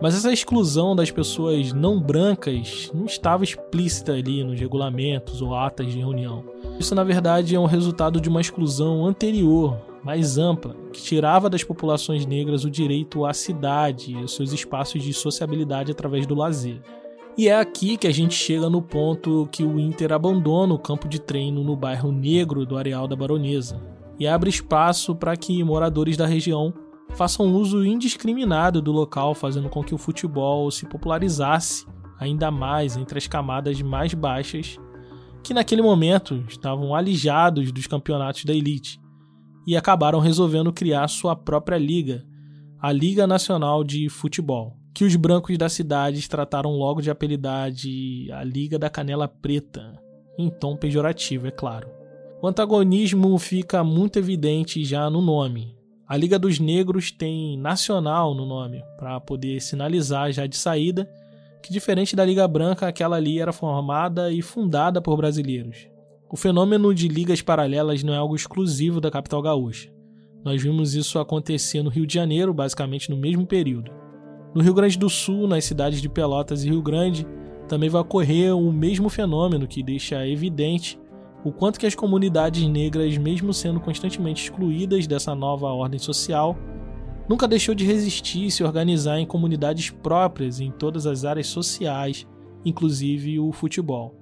Mas 0.00 0.14
essa 0.14 0.32
exclusão 0.32 0.94
das 0.94 1.10
pessoas 1.10 1.72
não 1.72 2.00
brancas 2.00 2.90
não 2.94 3.06
estava 3.06 3.44
explícita 3.44 4.12
ali 4.12 4.44
nos 4.44 4.58
regulamentos 4.58 5.40
ou 5.40 5.54
atas 5.54 5.92
de 5.92 5.98
reunião. 5.98 6.44
Isso, 6.78 6.94
na 6.94 7.04
verdade, 7.04 7.54
é 7.54 7.60
um 7.60 7.66
resultado 7.66 8.20
de 8.20 8.28
uma 8.28 8.40
exclusão 8.40 9.06
anterior, 9.06 9.78
mais 10.02 10.36
ampla, 10.36 10.76
que 10.92 11.02
tirava 11.02 11.48
das 11.48 11.64
populações 11.64 12.26
negras 12.26 12.64
o 12.64 12.70
direito 12.70 13.24
à 13.24 13.32
cidade 13.32 14.12
e 14.12 14.16
aos 14.16 14.34
seus 14.34 14.52
espaços 14.52 15.02
de 15.02 15.12
sociabilidade 15.12 15.92
através 15.92 16.26
do 16.26 16.34
lazer. 16.34 16.80
E 17.36 17.48
é 17.48 17.58
aqui 17.58 17.96
que 17.96 18.06
a 18.06 18.12
gente 18.12 18.34
chega 18.34 18.70
no 18.70 18.80
ponto 18.80 19.48
que 19.50 19.64
o 19.64 19.78
Inter 19.80 20.12
abandona 20.12 20.72
o 20.72 20.78
campo 20.78 21.08
de 21.08 21.20
treino 21.20 21.64
no 21.64 21.74
bairro 21.74 22.12
negro 22.12 22.64
do 22.64 22.76
Areal 22.76 23.08
da 23.08 23.16
Baronesa 23.16 23.80
e 24.18 24.26
abre 24.26 24.50
espaço 24.50 25.16
para 25.16 25.36
que 25.36 25.64
moradores 25.64 26.16
da 26.16 26.26
região 26.26 26.72
façam 27.16 27.54
uso 27.54 27.84
indiscriminado 27.84 28.82
do 28.82 28.90
local, 28.92 29.34
fazendo 29.34 29.68
com 29.68 29.82
que 29.82 29.94
o 29.94 29.98
futebol 29.98 30.70
se 30.70 30.86
popularizasse 30.86 31.86
ainda 32.18 32.50
mais 32.50 32.96
entre 32.96 33.18
as 33.18 33.26
camadas 33.26 33.80
mais 33.82 34.14
baixas, 34.14 34.78
que 35.42 35.54
naquele 35.54 35.82
momento 35.82 36.44
estavam 36.48 36.94
alijados 36.94 37.70
dos 37.70 37.86
campeonatos 37.86 38.44
da 38.44 38.54
elite 38.54 39.00
e 39.66 39.76
acabaram 39.76 40.18
resolvendo 40.18 40.72
criar 40.72 41.08
sua 41.08 41.34
própria 41.34 41.78
liga, 41.78 42.24
a 42.80 42.92
Liga 42.92 43.26
Nacional 43.26 43.82
de 43.82 44.08
Futebol, 44.08 44.76
que 44.94 45.04
os 45.04 45.16
brancos 45.16 45.56
da 45.56 45.68
cidade 45.68 46.28
trataram 46.28 46.72
logo 46.72 47.00
de 47.00 47.10
apelidar 47.10 47.70
de 47.70 48.28
a 48.32 48.44
Liga 48.44 48.78
da 48.78 48.90
Canela 48.90 49.26
Preta, 49.26 49.98
em 50.38 50.50
tom 50.50 50.76
pejorativo, 50.76 51.46
é 51.46 51.50
claro. 51.50 51.88
O 52.42 52.46
antagonismo 52.46 53.38
fica 53.38 53.82
muito 53.82 54.18
evidente 54.18 54.84
já 54.84 55.08
no 55.08 55.22
nome, 55.22 55.73
a 56.06 56.16
Liga 56.16 56.38
dos 56.38 56.58
Negros 56.58 57.10
tem 57.10 57.56
nacional 57.56 58.34
no 58.34 58.44
nome, 58.44 58.82
para 58.98 59.18
poder 59.20 59.60
sinalizar 59.60 60.30
já 60.32 60.46
de 60.46 60.56
saída 60.56 61.08
que, 61.62 61.72
diferente 61.72 62.14
da 62.14 62.24
Liga 62.24 62.46
Branca, 62.46 62.86
aquela 62.86 63.16
ali 63.16 63.40
era 63.40 63.52
formada 63.52 64.30
e 64.30 64.42
fundada 64.42 65.00
por 65.00 65.16
brasileiros. 65.16 65.88
O 66.30 66.36
fenômeno 66.36 66.94
de 66.94 67.08
ligas 67.08 67.40
paralelas 67.40 68.02
não 68.02 68.12
é 68.12 68.18
algo 68.18 68.36
exclusivo 68.36 69.00
da 69.00 69.10
capital 69.10 69.40
gaúcha. 69.40 69.90
Nós 70.44 70.62
vimos 70.62 70.94
isso 70.94 71.18
acontecer 71.18 71.82
no 71.82 71.88
Rio 71.88 72.06
de 72.06 72.12
Janeiro, 72.12 72.52
basicamente 72.52 73.10
no 73.10 73.16
mesmo 73.16 73.46
período. 73.46 73.90
No 74.54 74.62
Rio 74.62 74.74
Grande 74.74 74.98
do 74.98 75.08
Sul, 75.08 75.48
nas 75.48 75.64
cidades 75.64 76.02
de 76.02 76.08
Pelotas 76.08 76.64
e 76.64 76.68
Rio 76.68 76.82
Grande, 76.82 77.26
também 77.66 77.88
vai 77.88 78.02
ocorrer 78.02 78.54
o 78.54 78.70
mesmo 78.70 79.08
fenômeno 79.08 79.66
que 79.66 79.82
deixa 79.82 80.28
evidente 80.28 80.98
o 81.44 81.52
quanto 81.52 81.78
que 81.78 81.86
as 81.86 81.94
comunidades 81.94 82.66
negras, 82.66 83.16
mesmo 83.18 83.52
sendo 83.52 83.78
constantemente 83.78 84.44
excluídas 84.44 85.06
dessa 85.06 85.34
nova 85.34 85.66
ordem 85.66 86.00
social, 86.00 86.56
nunca 87.28 87.46
deixou 87.46 87.74
de 87.74 87.84
resistir 87.84 88.46
e 88.46 88.50
se 88.50 88.64
organizar 88.64 89.18
em 89.18 89.26
comunidades 89.26 89.90
próprias 89.90 90.58
em 90.58 90.70
todas 90.70 91.06
as 91.06 91.22
áreas 91.22 91.46
sociais, 91.46 92.26
inclusive 92.64 93.38
o 93.38 93.52
futebol. 93.52 94.14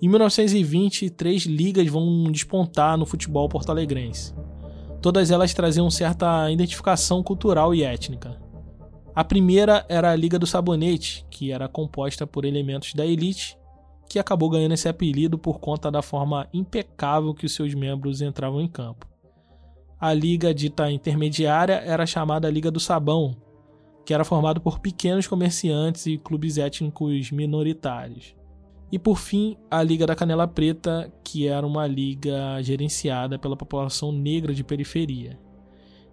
Em 0.00 0.08
1920, 0.08 1.10
três 1.10 1.42
ligas 1.42 1.86
vão 1.88 2.24
despontar 2.32 2.96
no 2.96 3.04
futebol 3.04 3.46
porto-alegrense. 3.46 4.34
Todas 5.02 5.30
elas 5.30 5.52
traziam 5.52 5.90
certa 5.90 6.50
identificação 6.50 7.22
cultural 7.22 7.74
e 7.74 7.84
étnica. 7.84 8.40
A 9.14 9.22
primeira 9.22 9.84
era 9.86 10.10
a 10.10 10.16
Liga 10.16 10.38
do 10.38 10.46
Sabonete, 10.46 11.26
que 11.30 11.52
era 11.52 11.68
composta 11.68 12.26
por 12.26 12.46
elementos 12.46 12.94
da 12.94 13.04
elite 13.04 13.56
que 14.12 14.18
acabou 14.18 14.50
ganhando 14.50 14.74
esse 14.74 14.86
apelido 14.86 15.38
por 15.38 15.58
conta 15.58 15.90
da 15.90 16.02
forma 16.02 16.46
impecável 16.52 17.32
que 17.32 17.46
os 17.46 17.54
seus 17.54 17.72
membros 17.72 18.20
entravam 18.20 18.60
em 18.60 18.68
campo. 18.68 19.08
A 19.98 20.12
liga 20.12 20.52
dita 20.52 20.90
intermediária 20.92 21.76
era 21.76 22.04
chamada 22.04 22.50
Liga 22.50 22.70
do 22.70 22.78
Sabão, 22.78 23.34
que 24.04 24.12
era 24.12 24.22
formado 24.22 24.60
por 24.60 24.80
pequenos 24.80 25.26
comerciantes 25.26 26.04
e 26.04 26.18
clubes 26.18 26.58
étnicos 26.58 27.30
minoritários. 27.30 28.34
E 28.92 28.98
por 28.98 29.16
fim, 29.16 29.56
a 29.70 29.82
Liga 29.82 30.04
da 30.04 30.14
Canela 30.14 30.46
Preta, 30.46 31.10
que 31.24 31.48
era 31.48 31.66
uma 31.66 31.86
liga 31.86 32.60
gerenciada 32.60 33.38
pela 33.38 33.56
população 33.56 34.12
negra 34.12 34.52
de 34.52 34.62
periferia. 34.62 35.40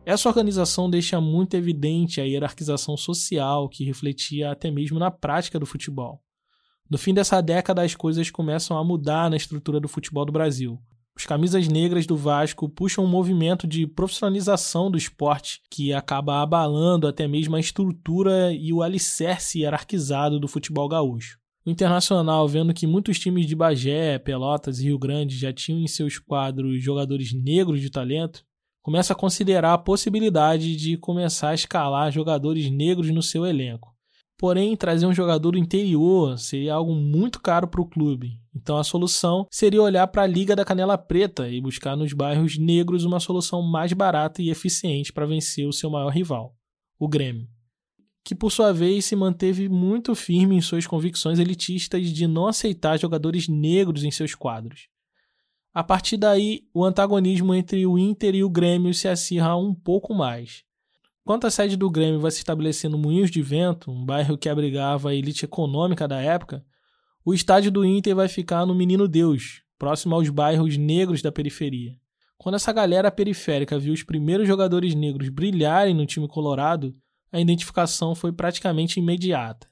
Essa 0.06 0.30
organização 0.30 0.90
deixa 0.90 1.20
muito 1.20 1.56
evidente 1.56 2.22
a 2.22 2.24
hierarquização 2.24 2.96
social 2.96 3.68
que 3.68 3.84
refletia 3.84 4.52
até 4.52 4.72
mesmo 4.72 4.98
na 4.98 5.12
prática 5.12 5.60
do 5.60 5.66
futebol. 5.66 6.22
No 6.89 6.97
fim 6.97 7.13
dessa 7.13 7.39
década, 7.39 7.84
as 7.84 7.93
coisas 7.93 8.32
começam 8.32 8.75
a 8.75 8.84
mudar 8.84 9.30
na 9.30 9.38
estrutura 9.38 9.80
do 9.80 9.88
futebol 9.88 10.25
do 10.25 10.32
Brasil. 10.32 10.82
Os 11.15 11.25
camisas 11.25 11.67
negras 11.67 12.08
do 12.08 12.17
Vasco 12.17 12.67
puxam 12.67 13.04
um 13.04 13.08
movimento 13.08 13.67
de 13.67 13.86
profissionalização 13.86 14.89
do 14.89 14.97
esporte 14.97 15.62
que 15.69 15.93
acaba 15.93 16.41
abalando 16.41 17.08
até 17.08 17.28
mesmo 17.28 17.56
a 17.56 17.60
estrutura 17.60 18.52
e 18.54 18.73
o 18.73 18.82
alicerce 18.82 19.60
hierarquizado 19.60 20.39
do 20.39 20.47
futebol 20.47 20.88
gaúcho. 20.88 21.38
O 21.63 21.69
Internacional, 21.69 22.47
vendo 22.47 22.73
que 22.73 22.88
muitos 22.88 23.19
times 23.19 23.45
de 23.45 23.56
Bagé, 23.56 24.17
Pelotas 24.17 24.80
e 24.80 24.86
Rio 24.86 24.97
Grande 24.97 25.38
já 25.38 25.54
tinham 25.54 25.82
em 25.82 25.88
seus 25.88 26.17
quadros 26.17 26.82
jogadores 26.82 27.34
negros 27.34 27.82
de 27.82 27.91
talento, 27.91 28.43
começa 28.82 29.13
a 29.13 29.15
considerar 29.15 29.73
a 29.73 29.78
possibilidade 29.78 30.75
de 30.75 30.97
começar 30.97 31.49
a 31.49 31.54
escalar 31.54 32.12
jogadores 32.12 32.71
negros 32.71 33.12
no 33.12 33.21
seu 33.21 33.45
elenco. 33.45 33.88
Porém, 34.39 34.73
trazer 34.78 35.06
um 35.06 35.13
jogador 35.13 35.52
do 35.52 35.58
interior 35.58 36.39
seria 36.39 36.73
algo 36.73 36.95
muito 36.95 37.41
caro 37.41 37.67
para 37.67 37.82
o 37.82 37.86
clube. 37.86 38.39
Então 38.56 38.78
a 38.78 38.86
solução 38.86 39.45
seria 39.52 39.82
olhar 39.82 40.08
para 40.08 40.23
a 40.23 40.28
Liga 40.28 40.56
da 40.56 40.63
Canela 40.63 40.97
Preta 40.97 41.49
e 41.49 41.60
buscar 41.60 41.97
nos 41.97 42.13
bairros 42.13 42.58
negros 42.58 43.04
uma 43.04 43.19
solução 43.19 43.62
mais 43.62 43.91
barata 43.91 44.41
e 44.41 44.49
eficiente 44.49 45.12
para 45.12 45.25
vencer 45.25 45.67
o 45.67 45.73
seu 45.73 45.89
maior 45.89 46.08
rival, 46.08 46.56
o 46.97 47.06
Grêmio. 47.06 47.49
Que 48.23 48.34
por 48.34 48.49
sua 48.49 48.71
vez 48.71 49.04
se 49.04 49.15
manteve 49.15 49.67
muito 49.67 50.15
firme 50.15 50.56
em 50.56 50.62
suas 50.62 50.88
convicções 50.88 51.38
elitistas 51.38 52.08
de 52.08 52.25
não 52.25 52.47
aceitar 52.47 52.97
jogadores 52.97 53.49
negros 53.49 54.06
em 54.06 54.12
seus 54.12 54.36
quadros. 54.36 54.88
A 55.73 55.84
partir 55.84 56.15
daí, 56.15 56.62
o 56.73 56.86
antagonismo 56.86 57.54
entre 57.54 57.86
o 57.86 57.99
Inter 57.99 58.36
e 58.36 58.43
o 58.45 58.49
Grêmio 58.49 58.93
se 58.93 59.10
acirra 59.10 59.58
um 59.58 59.75
pouco 59.75 60.13
mais. 60.13 60.63
Enquanto 61.30 61.46
a 61.46 61.52
sede 61.52 61.78
do 61.78 61.92
Grêmio 61.92 62.20
vai 62.20 62.32
se 62.32 62.39
estabelecer 62.39 62.89
no 62.89 62.98
Moinhos 62.98 63.30
de 63.30 63.39
Vento, 63.39 63.92
um 63.92 64.04
bairro 64.04 64.36
que 64.36 64.50
abrigava 64.50 65.12
a 65.12 65.13
elite 65.13 65.46
econômica 65.46 66.08
da 66.08 66.20
época, 66.20 66.65
o 67.24 67.36
estádio 67.36 67.70
do 67.70 67.86
Inter 67.86 68.15
vai 68.15 68.28
ficar 68.28 68.65
no 68.65 68.74
Menino 68.74 69.08
Deus, 69.08 69.62
próximo 69.78 70.15
aos 70.15 70.28
bairros 70.32 70.76
negros 70.76 71.22
da 71.22 71.32
periferia. 71.32 71.96
Quando 72.36 72.56
essa 72.56 72.74
galera 72.74 73.12
periférica 73.12 73.78
viu 73.78 73.94
os 73.94 74.02
primeiros 74.02 74.48
jogadores 74.48 74.96
negros 74.96 75.30
brilharem 75.30 75.94
no 75.94 76.04
time 76.04 76.28
colorado, 76.28 76.96
a 77.32 77.39
identificação 77.39 78.15
foi 78.15 78.32
praticamente 78.32 79.00
imediata. 79.00 79.68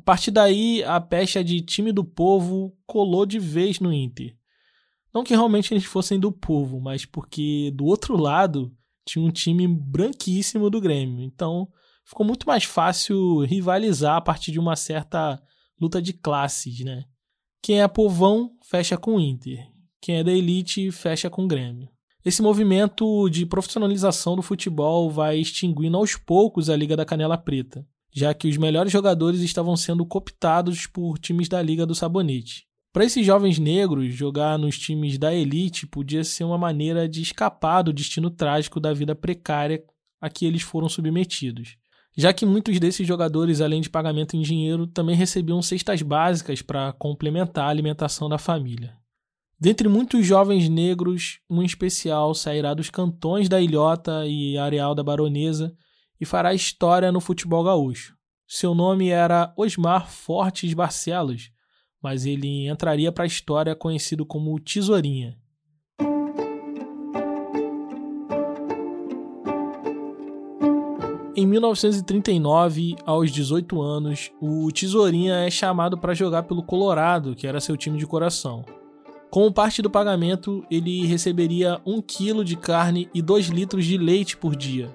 A 0.00 0.02
partir 0.02 0.32
daí, 0.32 0.82
a 0.82 1.00
pecha 1.00 1.44
de 1.44 1.60
time 1.60 1.92
do 1.92 2.04
povo 2.04 2.76
colou 2.84 3.24
de 3.24 3.38
vez 3.38 3.78
no 3.78 3.92
Inter. 3.92 4.36
Não 5.14 5.22
que 5.22 5.32
realmente 5.32 5.72
eles 5.72 5.84
fossem 5.84 6.18
do 6.18 6.32
povo, 6.32 6.80
mas 6.80 7.04
porque 7.04 7.70
do 7.72 7.84
outro 7.84 8.16
lado 8.16 8.76
tinha 9.08 9.24
um 9.24 9.30
time 9.30 9.66
branquíssimo 9.66 10.68
do 10.68 10.80
Grêmio. 10.80 11.24
Então 11.24 11.66
ficou 12.04 12.26
muito 12.26 12.46
mais 12.46 12.64
fácil 12.64 13.40
rivalizar 13.40 14.16
a 14.16 14.20
partir 14.20 14.52
de 14.52 14.58
uma 14.58 14.76
certa 14.76 15.40
luta 15.80 16.02
de 16.02 16.12
classes, 16.12 16.84
né? 16.84 17.04
Quem 17.62 17.80
é 17.80 17.88
povão 17.88 18.50
fecha 18.68 18.98
com 18.98 19.14
o 19.14 19.20
Inter. 19.20 19.66
Quem 20.00 20.16
é 20.16 20.24
da 20.24 20.32
elite 20.32 20.92
fecha 20.92 21.30
com 21.30 21.44
o 21.44 21.48
Grêmio. 21.48 21.88
Esse 22.24 22.42
movimento 22.42 23.28
de 23.30 23.46
profissionalização 23.46 24.36
do 24.36 24.42
futebol 24.42 25.10
vai 25.10 25.38
extinguindo 25.38 25.96
aos 25.96 26.14
poucos 26.14 26.68
a 26.68 26.76
Liga 26.76 26.96
da 26.96 27.04
Canela 27.04 27.38
Preta, 27.38 27.86
já 28.12 28.34
que 28.34 28.48
os 28.48 28.58
melhores 28.58 28.92
jogadores 28.92 29.40
estavam 29.40 29.76
sendo 29.76 30.04
cooptados 30.04 30.86
por 30.86 31.18
times 31.18 31.48
da 31.48 31.62
Liga 31.62 31.86
do 31.86 31.94
Sabonete. 31.94 32.67
Para 32.98 33.04
esses 33.04 33.24
jovens 33.24 33.60
negros, 33.60 34.12
jogar 34.12 34.58
nos 34.58 34.76
times 34.76 35.18
da 35.18 35.32
elite 35.32 35.86
podia 35.86 36.24
ser 36.24 36.42
uma 36.42 36.58
maneira 36.58 37.08
de 37.08 37.22
escapar 37.22 37.82
do 37.82 37.92
destino 37.92 38.28
trágico 38.28 38.80
da 38.80 38.92
vida 38.92 39.14
precária 39.14 39.84
a 40.20 40.28
que 40.28 40.44
eles 40.44 40.62
foram 40.62 40.88
submetidos. 40.88 41.76
Já 42.16 42.32
que 42.32 42.44
muitos 42.44 42.80
desses 42.80 43.06
jogadores, 43.06 43.60
além 43.60 43.80
de 43.80 43.88
pagamento 43.88 44.36
em 44.36 44.42
dinheiro, 44.42 44.84
também 44.84 45.14
recebiam 45.14 45.62
cestas 45.62 46.02
básicas 46.02 46.60
para 46.60 46.92
complementar 46.92 47.66
a 47.66 47.68
alimentação 47.68 48.28
da 48.28 48.36
família. 48.36 48.96
Dentre 49.60 49.86
muitos 49.86 50.26
jovens 50.26 50.68
negros, 50.68 51.38
um 51.48 51.62
especial 51.62 52.34
sairá 52.34 52.74
dos 52.74 52.90
cantões 52.90 53.48
da 53.48 53.60
Ilhota 53.60 54.26
e 54.26 54.58
Areal 54.58 54.92
da 54.96 55.04
Baronesa 55.04 55.72
e 56.20 56.26
fará 56.26 56.52
história 56.52 57.12
no 57.12 57.20
futebol 57.20 57.62
gaúcho. 57.62 58.16
Seu 58.44 58.74
nome 58.74 59.08
era 59.08 59.54
Osmar 59.56 60.10
Fortes 60.10 60.74
Barcelos, 60.74 61.52
mas 62.02 62.26
ele 62.26 62.68
entraria 62.68 63.10
para 63.10 63.24
a 63.24 63.26
história 63.26 63.74
conhecido 63.74 64.24
como 64.24 64.58
Tesourinha. 64.60 65.36
Em 71.36 71.46
1939, 71.46 72.96
aos 73.06 73.30
18 73.30 73.80
anos, 73.80 74.32
o 74.40 74.72
Tesourinha 74.72 75.36
é 75.46 75.50
chamado 75.50 75.96
para 75.96 76.12
jogar 76.12 76.42
pelo 76.42 76.64
Colorado, 76.64 77.36
que 77.36 77.46
era 77.46 77.60
seu 77.60 77.76
time 77.76 77.96
de 77.96 78.04
coração. 78.08 78.64
Como 79.30 79.52
parte 79.52 79.80
do 79.80 79.88
pagamento, 79.88 80.64
ele 80.68 81.06
receberia 81.06 81.80
1 81.86 82.02
kg 82.02 82.42
de 82.42 82.56
carne 82.56 83.08
e 83.14 83.22
2 83.22 83.50
litros 83.50 83.84
de 83.84 83.96
leite 83.96 84.36
por 84.36 84.56
dia. 84.56 84.90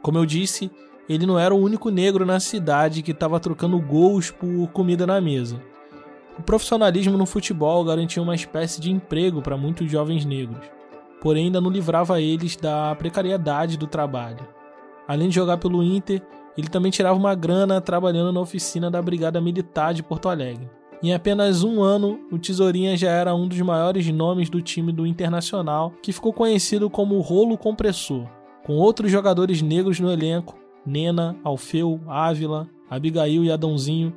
Como 0.00 0.16
eu 0.16 0.24
disse, 0.24 0.70
ele 1.06 1.26
não 1.26 1.38
era 1.38 1.54
o 1.54 1.60
único 1.60 1.90
negro 1.90 2.24
na 2.24 2.40
cidade 2.40 3.02
que 3.02 3.10
estava 3.10 3.38
trocando 3.38 3.78
gols 3.78 4.30
por 4.30 4.68
comida 4.68 5.06
na 5.06 5.20
mesa. 5.20 5.60
O 6.38 6.42
profissionalismo 6.42 7.18
no 7.18 7.26
futebol 7.26 7.84
garantia 7.84 8.22
uma 8.22 8.34
espécie 8.34 8.80
de 8.80 8.90
emprego 8.90 9.42
para 9.42 9.56
muitos 9.56 9.90
jovens 9.90 10.24
negros, 10.24 10.64
porém 11.20 11.46
ainda 11.46 11.60
não 11.60 11.70
livrava 11.70 12.20
eles 12.20 12.56
da 12.56 12.94
precariedade 12.94 13.76
do 13.76 13.86
trabalho. 13.86 14.46
Além 15.06 15.28
de 15.28 15.34
jogar 15.34 15.58
pelo 15.58 15.82
Inter, 15.82 16.22
ele 16.56 16.68
também 16.68 16.90
tirava 16.90 17.18
uma 17.18 17.34
grana 17.34 17.80
trabalhando 17.80 18.32
na 18.32 18.40
oficina 18.40 18.90
da 18.90 19.02
Brigada 19.02 19.40
Militar 19.40 19.92
de 19.92 20.02
Porto 20.02 20.28
Alegre. 20.28 20.70
Em 21.02 21.12
apenas 21.12 21.64
um 21.64 21.82
ano, 21.82 22.20
o 22.30 22.38
Tesourinha 22.38 22.96
já 22.96 23.10
era 23.10 23.34
um 23.34 23.48
dos 23.48 23.60
maiores 23.60 24.06
nomes 24.08 24.48
do 24.48 24.62
time 24.62 24.92
do 24.92 25.06
Internacional, 25.06 25.92
que 26.02 26.12
ficou 26.12 26.32
conhecido 26.32 26.88
como 26.88 27.20
Rolo 27.20 27.58
Compressor, 27.58 28.26
com 28.64 28.74
outros 28.74 29.10
jogadores 29.10 29.60
negros 29.60 29.98
no 29.98 30.10
elenco, 30.10 30.56
Nena, 30.86 31.36
Alfeu, 31.42 32.00
Ávila, 32.06 32.68
Abigail 32.88 33.44
e 33.44 33.50
Adãozinho, 33.50 34.14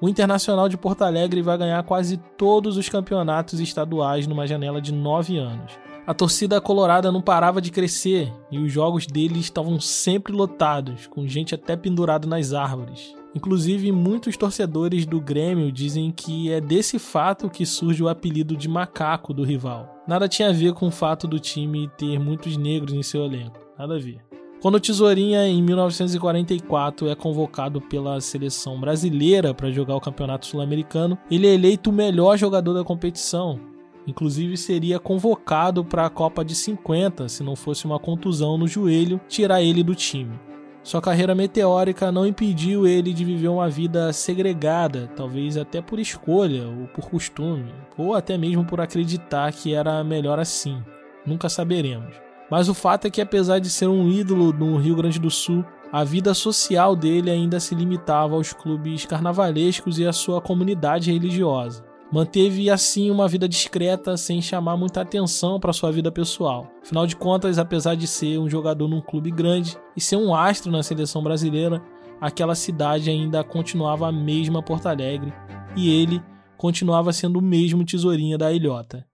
o 0.00 0.08
Internacional 0.08 0.68
de 0.68 0.76
Porto 0.76 1.02
Alegre 1.02 1.40
vai 1.40 1.56
ganhar 1.56 1.82
quase 1.84 2.16
todos 2.36 2.76
os 2.76 2.88
campeonatos 2.88 3.60
estaduais 3.60 4.26
numa 4.26 4.46
janela 4.46 4.80
de 4.80 4.92
nove 4.92 5.38
anos. 5.38 5.72
A 6.06 6.12
torcida 6.12 6.60
colorada 6.60 7.10
não 7.10 7.22
parava 7.22 7.62
de 7.62 7.70
crescer 7.70 8.30
e 8.50 8.58
os 8.58 8.70
jogos 8.70 9.06
dele 9.06 9.38
estavam 9.38 9.80
sempre 9.80 10.34
lotados, 10.34 11.06
com 11.06 11.26
gente 11.26 11.54
até 11.54 11.76
pendurada 11.76 12.28
nas 12.28 12.52
árvores. 12.52 13.14
Inclusive, 13.34 13.90
muitos 13.90 14.36
torcedores 14.36 15.06
do 15.06 15.20
Grêmio 15.20 15.72
dizem 15.72 16.12
que 16.12 16.52
é 16.52 16.60
desse 16.60 16.98
fato 16.98 17.48
que 17.48 17.64
surge 17.64 18.02
o 18.02 18.08
apelido 18.08 18.56
de 18.56 18.68
macaco 18.68 19.32
do 19.32 19.42
rival. 19.42 20.02
Nada 20.06 20.28
tinha 20.28 20.50
a 20.50 20.52
ver 20.52 20.74
com 20.74 20.88
o 20.88 20.92
fato 20.92 21.26
do 21.26 21.40
time 21.40 21.88
ter 21.96 22.18
muitos 22.18 22.56
negros 22.56 22.92
em 22.92 23.02
seu 23.02 23.24
elenco. 23.24 23.58
Nada 23.78 23.96
a 23.96 23.98
ver. 23.98 24.33
Quando 24.64 24.76
o 24.76 24.80
Tesourinha, 24.80 25.46
em 25.46 25.62
1944, 25.62 27.06
é 27.10 27.14
convocado 27.14 27.82
pela 27.82 28.18
seleção 28.18 28.80
brasileira 28.80 29.52
para 29.52 29.70
jogar 29.70 29.94
o 29.94 30.00
Campeonato 30.00 30.46
Sul-Americano, 30.46 31.18
ele 31.30 31.46
é 31.46 31.52
eleito 31.52 31.90
o 31.90 31.92
melhor 31.92 32.38
jogador 32.38 32.72
da 32.72 32.82
competição. 32.82 33.60
Inclusive, 34.06 34.56
seria 34.56 34.98
convocado 34.98 35.84
para 35.84 36.06
a 36.06 36.08
Copa 36.08 36.42
de 36.42 36.54
50 36.54 37.28
se 37.28 37.42
não 37.42 37.54
fosse 37.54 37.84
uma 37.84 37.98
contusão 37.98 38.56
no 38.56 38.66
joelho 38.66 39.20
tirar 39.28 39.60
ele 39.60 39.82
do 39.82 39.94
time. 39.94 40.40
Sua 40.82 41.02
carreira 41.02 41.34
meteórica 41.34 42.10
não 42.10 42.26
impediu 42.26 42.86
ele 42.86 43.12
de 43.12 43.22
viver 43.22 43.48
uma 43.48 43.68
vida 43.68 44.14
segregada, 44.14 45.10
talvez 45.14 45.58
até 45.58 45.82
por 45.82 45.98
escolha 45.98 46.66
ou 46.66 46.86
por 46.86 47.10
costume, 47.10 47.70
ou 47.98 48.14
até 48.14 48.38
mesmo 48.38 48.64
por 48.64 48.80
acreditar 48.80 49.52
que 49.52 49.74
era 49.74 50.02
melhor 50.02 50.38
assim. 50.38 50.82
Nunca 51.26 51.50
saberemos. 51.50 52.23
Mas 52.54 52.68
o 52.68 52.72
fato 52.72 53.08
é 53.08 53.10
que, 53.10 53.20
apesar 53.20 53.58
de 53.58 53.68
ser 53.68 53.88
um 53.88 54.08
ídolo 54.08 54.52
no 54.52 54.76
Rio 54.76 54.94
Grande 54.94 55.18
do 55.18 55.28
Sul, 55.28 55.64
a 55.90 56.04
vida 56.04 56.32
social 56.32 56.94
dele 56.94 57.28
ainda 57.28 57.58
se 57.58 57.74
limitava 57.74 58.36
aos 58.36 58.52
clubes 58.52 59.04
carnavalescos 59.04 59.98
e 59.98 60.06
à 60.06 60.12
sua 60.12 60.40
comunidade 60.40 61.10
religiosa. 61.10 61.84
Manteve 62.12 62.70
assim 62.70 63.10
uma 63.10 63.26
vida 63.26 63.48
discreta, 63.48 64.16
sem 64.16 64.40
chamar 64.40 64.76
muita 64.76 65.00
atenção 65.00 65.58
para 65.58 65.72
sua 65.72 65.90
vida 65.90 66.12
pessoal. 66.12 66.68
Afinal 66.80 67.08
de 67.08 67.16
contas, 67.16 67.58
apesar 67.58 67.96
de 67.96 68.06
ser 68.06 68.38
um 68.38 68.48
jogador 68.48 68.86
num 68.86 69.00
clube 69.00 69.32
grande 69.32 69.76
e 69.96 70.00
ser 70.00 70.14
um 70.14 70.32
astro 70.32 70.70
na 70.70 70.84
seleção 70.84 71.24
brasileira, 71.24 71.82
aquela 72.20 72.54
cidade 72.54 73.10
ainda 73.10 73.42
continuava 73.42 74.06
a 74.06 74.12
mesma 74.12 74.62
Porto 74.62 74.86
Alegre 74.86 75.34
e 75.74 75.90
ele 75.90 76.22
continuava 76.56 77.12
sendo 77.12 77.40
o 77.40 77.42
mesmo 77.42 77.84
tesourinha 77.84 78.38
da 78.38 78.52
ilhota. 78.52 79.04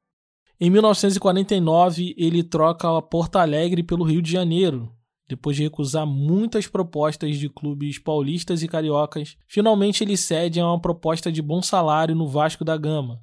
Em 0.63 0.69
1949, 0.69 2.15
ele 2.19 2.43
troca 2.43 2.95
a 2.95 3.01
Porto 3.01 3.37
Alegre 3.37 3.83
pelo 3.83 4.05
Rio 4.05 4.21
de 4.21 4.31
Janeiro. 4.31 4.95
Depois 5.27 5.57
de 5.57 5.63
recusar 5.63 6.07
muitas 6.07 6.67
propostas 6.67 7.39
de 7.39 7.49
clubes 7.49 7.99
paulistas 7.99 8.63
e 8.63 8.69
cariocas, 8.69 9.39
finalmente 9.47 10.05
ele 10.05 10.19
cede 10.19 10.61
a 10.61 10.67
uma 10.67 10.79
proposta 10.79 11.33
de 11.33 11.41
bom 11.41 11.63
salário 11.63 12.15
no 12.15 12.29
Vasco 12.29 12.63
da 12.63 12.77
Gama. 12.77 13.23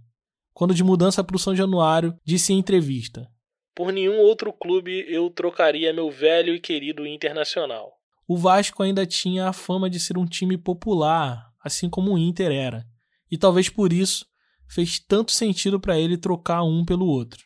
Quando 0.52 0.73
de 0.73 0.84
mudança 0.84 1.23
para 1.23 1.36
o 1.36 1.39
São 1.39 1.56
Januário, 1.56 2.17
disse 2.26 2.54
em 2.54 2.58
entrevista: 2.58 3.30
Por 3.76 3.93
nenhum 3.93 4.17
outro 4.17 4.52
clube 4.52 5.06
eu 5.08 5.30
trocaria 5.30 5.93
meu 5.93 6.10
velho 6.10 6.56
e 6.56 6.60
querido 6.60 7.06
Internacional. 7.06 7.91
O 8.28 8.36
Vasco 8.36 8.82
ainda 8.82 9.06
tinha 9.06 9.47
a 9.47 9.54
fama 9.54 9.91
de 9.91 10.00
ser 10.00 10.17
um 10.17 10.26
time 10.26 10.58
popular, 10.58 11.52
assim 11.63 11.88
como 11.88 12.13
o 12.13 12.17
Inter 12.17 12.52
era, 12.52 12.84
e 13.30 13.38
talvez 13.38 13.69
por 13.69 13.93
isso 13.93 14.26
fez 14.68 15.00
tanto 15.00 15.32
sentido 15.32 15.80
para 15.80 16.00
ele 16.00 16.18
trocar 16.18 16.64
um 16.64 16.84
pelo 16.86 17.06
outro. 17.06 17.44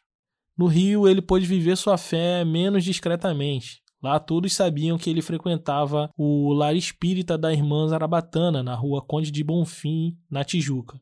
No 0.57 0.67
Rio, 0.67 1.07
ele 1.07 1.21
pôde 1.21 1.45
viver 1.45 1.77
sua 1.77 1.97
fé 1.97 2.43
menos 2.45 2.83
discretamente. 2.83 3.81
Lá 4.01 4.19
todos 4.19 4.53
sabiam 4.53 4.97
que 4.97 5.09
ele 5.09 5.21
frequentava 5.21 6.09
o 6.17 6.51
lar 6.53 6.75
espírita 6.75 7.37
da 7.37 7.53
irmã 7.53 7.87
Zarabatana, 7.87 8.63
na 8.63 8.73
rua 8.73 9.01
Conde 9.01 9.29
de 9.29 9.43
Bonfim, 9.43 10.17
na 10.29 10.43
Tijuca. 10.43 10.99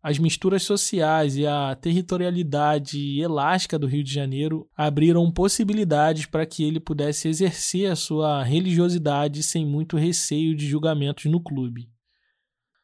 As 0.00 0.20
misturas 0.20 0.62
sociais 0.62 1.36
e 1.36 1.44
a 1.44 1.74
territorialidade 1.74 3.20
elástica 3.20 3.76
do 3.76 3.88
Rio 3.88 4.04
de 4.04 4.12
Janeiro 4.14 4.70
abriram 4.76 5.28
possibilidades 5.32 6.26
para 6.26 6.46
que 6.46 6.62
ele 6.62 6.78
pudesse 6.78 7.26
exercer 7.26 7.90
a 7.90 7.96
sua 7.96 8.44
religiosidade 8.44 9.42
sem 9.42 9.66
muito 9.66 9.96
receio 9.96 10.54
de 10.54 10.64
julgamentos 10.68 11.24
no 11.24 11.40
clube. 11.40 11.90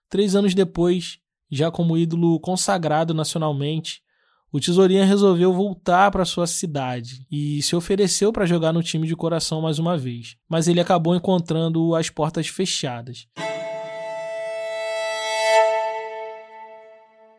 Três 0.09 0.35
anos 0.35 0.53
depois, 0.53 1.21
já 1.55 1.71
como 1.71 1.99
ídolo 1.99 2.41
consagrado 2.41 3.13
nacionalmente, 3.13 4.03
o 4.51 4.59
Tesourinha 4.59 5.05
resolveu 5.05 5.53
voltar 5.53 6.11
para 6.11 6.25
sua 6.25 6.47
cidade 6.47 7.27
e 7.31 7.63
se 7.63 7.77
ofereceu 7.77 8.33
para 8.33 8.47
jogar 8.47 8.73
no 8.73 8.83
time 8.83 9.07
de 9.07 9.15
coração 9.15 9.61
mais 9.61 9.79
uma 9.79 9.99
vez, 9.99 10.39
mas 10.49 10.67
ele 10.67 10.81
acabou 10.81 11.15
encontrando 11.15 11.95
as 11.95 12.09
portas 12.09 12.49
fechadas. 12.49 13.29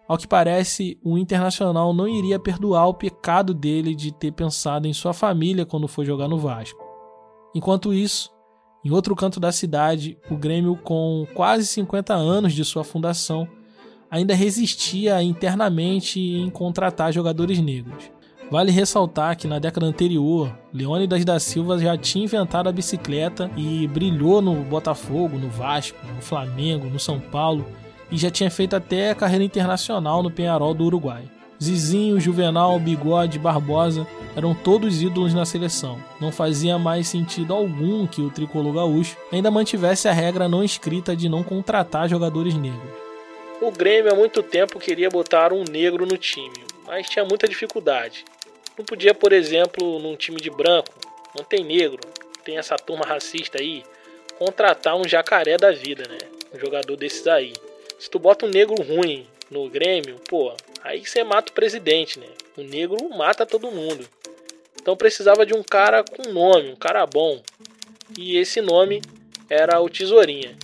Ao 0.07 0.17
que 0.17 0.27
parece, 0.27 0.99
o 1.03 1.17
Internacional 1.17 1.91
não 1.91 2.07
iria 2.07 2.37
perdoar 2.37 2.87
o 2.87 2.93
pecado 2.93 3.51
dele 3.51 3.95
de 3.95 4.11
ter 4.11 4.31
pensado 4.31 4.87
em 4.87 4.93
sua 4.93 5.13
família 5.13 5.65
quando 5.65 5.87
foi 5.87 6.05
jogar 6.05 6.27
no 6.27 6.37
Vasco. 6.37 6.83
Enquanto 7.55 7.91
isso, 7.91 8.29
em 8.85 8.91
outro 8.91 9.15
canto 9.15 9.39
da 9.39 9.51
cidade, 9.51 10.19
o 10.29 10.37
Grêmio, 10.37 10.75
com 10.77 11.25
quase 11.33 11.65
50 11.65 12.13
anos 12.13 12.53
de 12.53 12.63
sua 12.63 12.83
fundação, 12.83 13.47
ainda 14.13 14.35
resistia 14.35 15.23
internamente 15.23 16.19
em 16.19 16.47
contratar 16.47 17.11
jogadores 17.11 17.57
negros. 17.57 18.11
Vale 18.51 18.71
ressaltar 18.71 19.35
que 19.35 19.47
na 19.47 19.57
década 19.57 19.87
anterior, 19.87 20.55
Leônidas 20.71 21.25
da 21.25 21.39
Silva 21.39 21.79
já 21.79 21.97
tinha 21.97 22.25
inventado 22.25 22.69
a 22.69 22.71
bicicleta 22.71 23.49
e 23.57 23.87
brilhou 23.87 24.39
no 24.39 24.53
Botafogo, 24.65 25.39
no 25.39 25.49
Vasco, 25.49 25.97
no 26.15 26.21
Flamengo, 26.21 26.85
no 26.91 26.99
São 26.99 27.19
Paulo 27.19 27.65
e 28.11 28.15
já 28.15 28.29
tinha 28.29 28.51
feito 28.51 28.75
até 28.75 29.15
carreira 29.15 29.43
internacional 29.43 30.21
no 30.21 30.29
Penharol 30.29 30.75
do 30.75 30.83
Uruguai. 30.83 31.23
Zizinho, 31.61 32.19
Juvenal, 32.19 32.79
Bigode, 32.79 33.39
Barbosa 33.39 34.05
eram 34.35 34.53
todos 34.53 35.01
ídolos 35.01 35.33
na 35.33 35.43
seleção. 35.43 35.97
Não 36.21 36.31
fazia 36.31 36.77
mais 36.77 37.07
sentido 37.07 37.51
algum 37.51 38.05
que 38.05 38.21
o 38.21 38.29
tricolor 38.29 38.73
gaúcho 38.73 39.17
ainda 39.31 39.49
mantivesse 39.49 40.07
a 40.07 40.13
regra 40.13 40.47
não 40.47 40.63
escrita 40.63 41.15
de 41.15 41.27
não 41.27 41.41
contratar 41.41 42.07
jogadores 42.07 42.53
negros. 42.53 43.02
O 43.61 43.71
Grêmio 43.71 44.11
há 44.11 44.15
muito 44.15 44.43
tempo 44.43 44.79
queria 44.79 45.09
botar 45.09 45.53
um 45.53 45.63
negro 45.63 46.05
no 46.05 46.17
time, 46.17 46.63
mas 46.85 47.09
tinha 47.09 47.23
muita 47.23 47.47
dificuldade. 47.47 48.25
Não 48.77 48.83
podia, 48.83 49.13
por 49.13 49.31
exemplo, 49.31 49.99
num 49.99 50.15
time 50.15 50.41
de 50.41 50.49
branco, 50.49 50.93
não 51.37 51.45
tem 51.45 51.63
negro, 51.63 52.01
tem 52.43 52.57
essa 52.57 52.75
turma 52.75 53.05
racista 53.05 53.59
aí, 53.59 53.83
contratar 54.37 54.95
um 54.95 55.07
jacaré 55.07 55.57
da 55.57 55.71
vida, 55.71 56.03
né? 56.09 56.17
Um 56.53 56.59
jogador 56.59 56.95
desses 56.97 57.27
aí. 57.27 57.53
Se 57.99 58.09
tu 58.09 58.19
bota 58.19 58.45
um 58.45 58.49
negro 58.49 58.75
ruim 58.81 59.25
no 59.49 59.69
Grêmio, 59.69 60.17
pô, 60.27 60.53
aí 60.83 61.05
você 61.05 61.23
mata 61.23 61.51
o 61.51 61.55
presidente, 61.55 62.19
né? 62.19 62.27
O 62.57 62.61
negro 62.61 63.09
mata 63.09 63.45
todo 63.45 63.71
mundo. 63.71 64.05
Então 64.81 64.97
precisava 64.97 65.45
de 65.45 65.53
um 65.53 65.63
cara 65.63 66.03
com 66.03 66.29
nome, 66.29 66.69
um 66.69 66.75
cara 66.75 67.05
bom. 67.05 67.41
E 68.17 68.35
esse 68.37 68.59
nome 68.59 69.01
era 69.49 69.79
o 69.79 69.89
Tesourinha. 69.89 70.57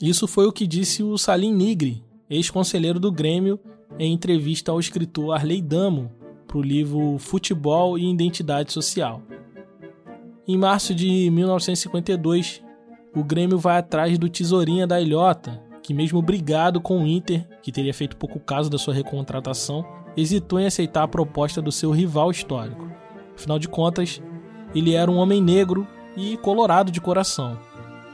Isso 0.00 0.26
foi 0.26 0.46
o 0.46 0.52
que 0.52 0.66
disse 0.66 1.02
o 1.02 1.16
Salim 1.16 1.52
Nigri, 1.52 2.01
ex-conselheiro 2.32 2.98
do 2.98 3.12
Grêmio, 3.12 3.60
em 3.98 4.12
entrevista 4.12 4.72
ao 4.72 4.80
escritor 4.80 5.34
Arley 5.34 5.60
Damo 5.60 6.10
para 6.48 6.56
o 6.56 6.62
livro 6.62 7.18
Futebol 7.18 7.98
e 7.98 8.10
Identidade 8.10 8.72
Social. 8.72 9.22
Em 10.48 10.56
março 10.56 10.94
de 10.94 11.30
1952, 11.30 12.62
o 13.14 13.22
Grêmio 13.22 13.58
vai 13.58 13.76
atrás 13.76 14.18
do 14.18 14.30
Tesourinha 14.30 14.86
da 14.86 14.98
Ilhota, 14.98 15.62
que, 15.82 15.92
mesmo 15.92 16.22
brigado 16.22 16.80
com 16.80 17.02
o 17.02 17.06
Inter, 17.06 17.46
que 17.62 17.70
teria 17.70 17.92
feito 17.92 18.16
pouco 18.16 18.40
caso 18.40 18.70
da 18.70 18.78
sua 18.78 18.94
recontratação, 18.94 19.84
hesitou 20.16 20.58
em 20.58 20.66
aceitar 20.66 21.02
a 21.02 21.08
proposta 21.08 21.60
do 21.60 21.70
seu 21.70 21.90
rival 21.90 22.30
histórico. 22.30 22.90
Afinal 23.36 23.58
de 23.58 23.68
contas, 23.68 24.22
ele 24.74 24.94
era 24.94 25.10
um 25.10 25.16
homem 25.16 25.42
negro 25.42 25.86
e 26.16 26.38
colorado 26.38 26.90
de 26.90 27.00
coração. 27.00 27.58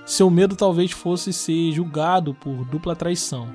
Seu 0.04 0.28
medo 0.28 0.56
talvez 0.56 0.90
fosse 0.90 1.32
ser 1.32 1.70
julgado 1.70 2.34
por 2.34 2.64
dupla 2.64 2.96
traição, 2.96 3.48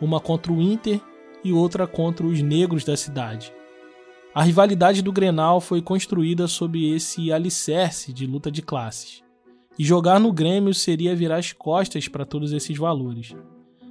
uma 0.00 0.20
contra 0.20 0.52
o 0.52 0.60
Inter 0.60 1.00
e 1.44 1.52
outra 1.52 1.86
contra 1.86 2.26
os 2.26 2.40
negros 2.42 2.84
da 2.84 2.96
cidade. 2.96 3.52
A 4.34 4.42
rivalidade 4.42 5.02
do 5.02 5.12
Grenal 5.12 5.60
foi 5.60 5.82
construída 5.82 6.46
sob 6.46 6.94
esse 6.94 7.32
alicerce 7.32 8.12
de 8.12 8.26
luta 8.26 8.50
de 8.50 8.62
classes. 8.62 9.22
E 9.78 9.84
jogar 9.84 10.20
no 10.20 10.32
Grêmio 10.32 10.74
seria 10.74 11.16
virar 11.16 11.36
as 11.36 11.52
costas 11.52 12.08
para 12.08 12.24
todos 12.24 12.52
esses 12.52 12.76
valores 12.76 13.34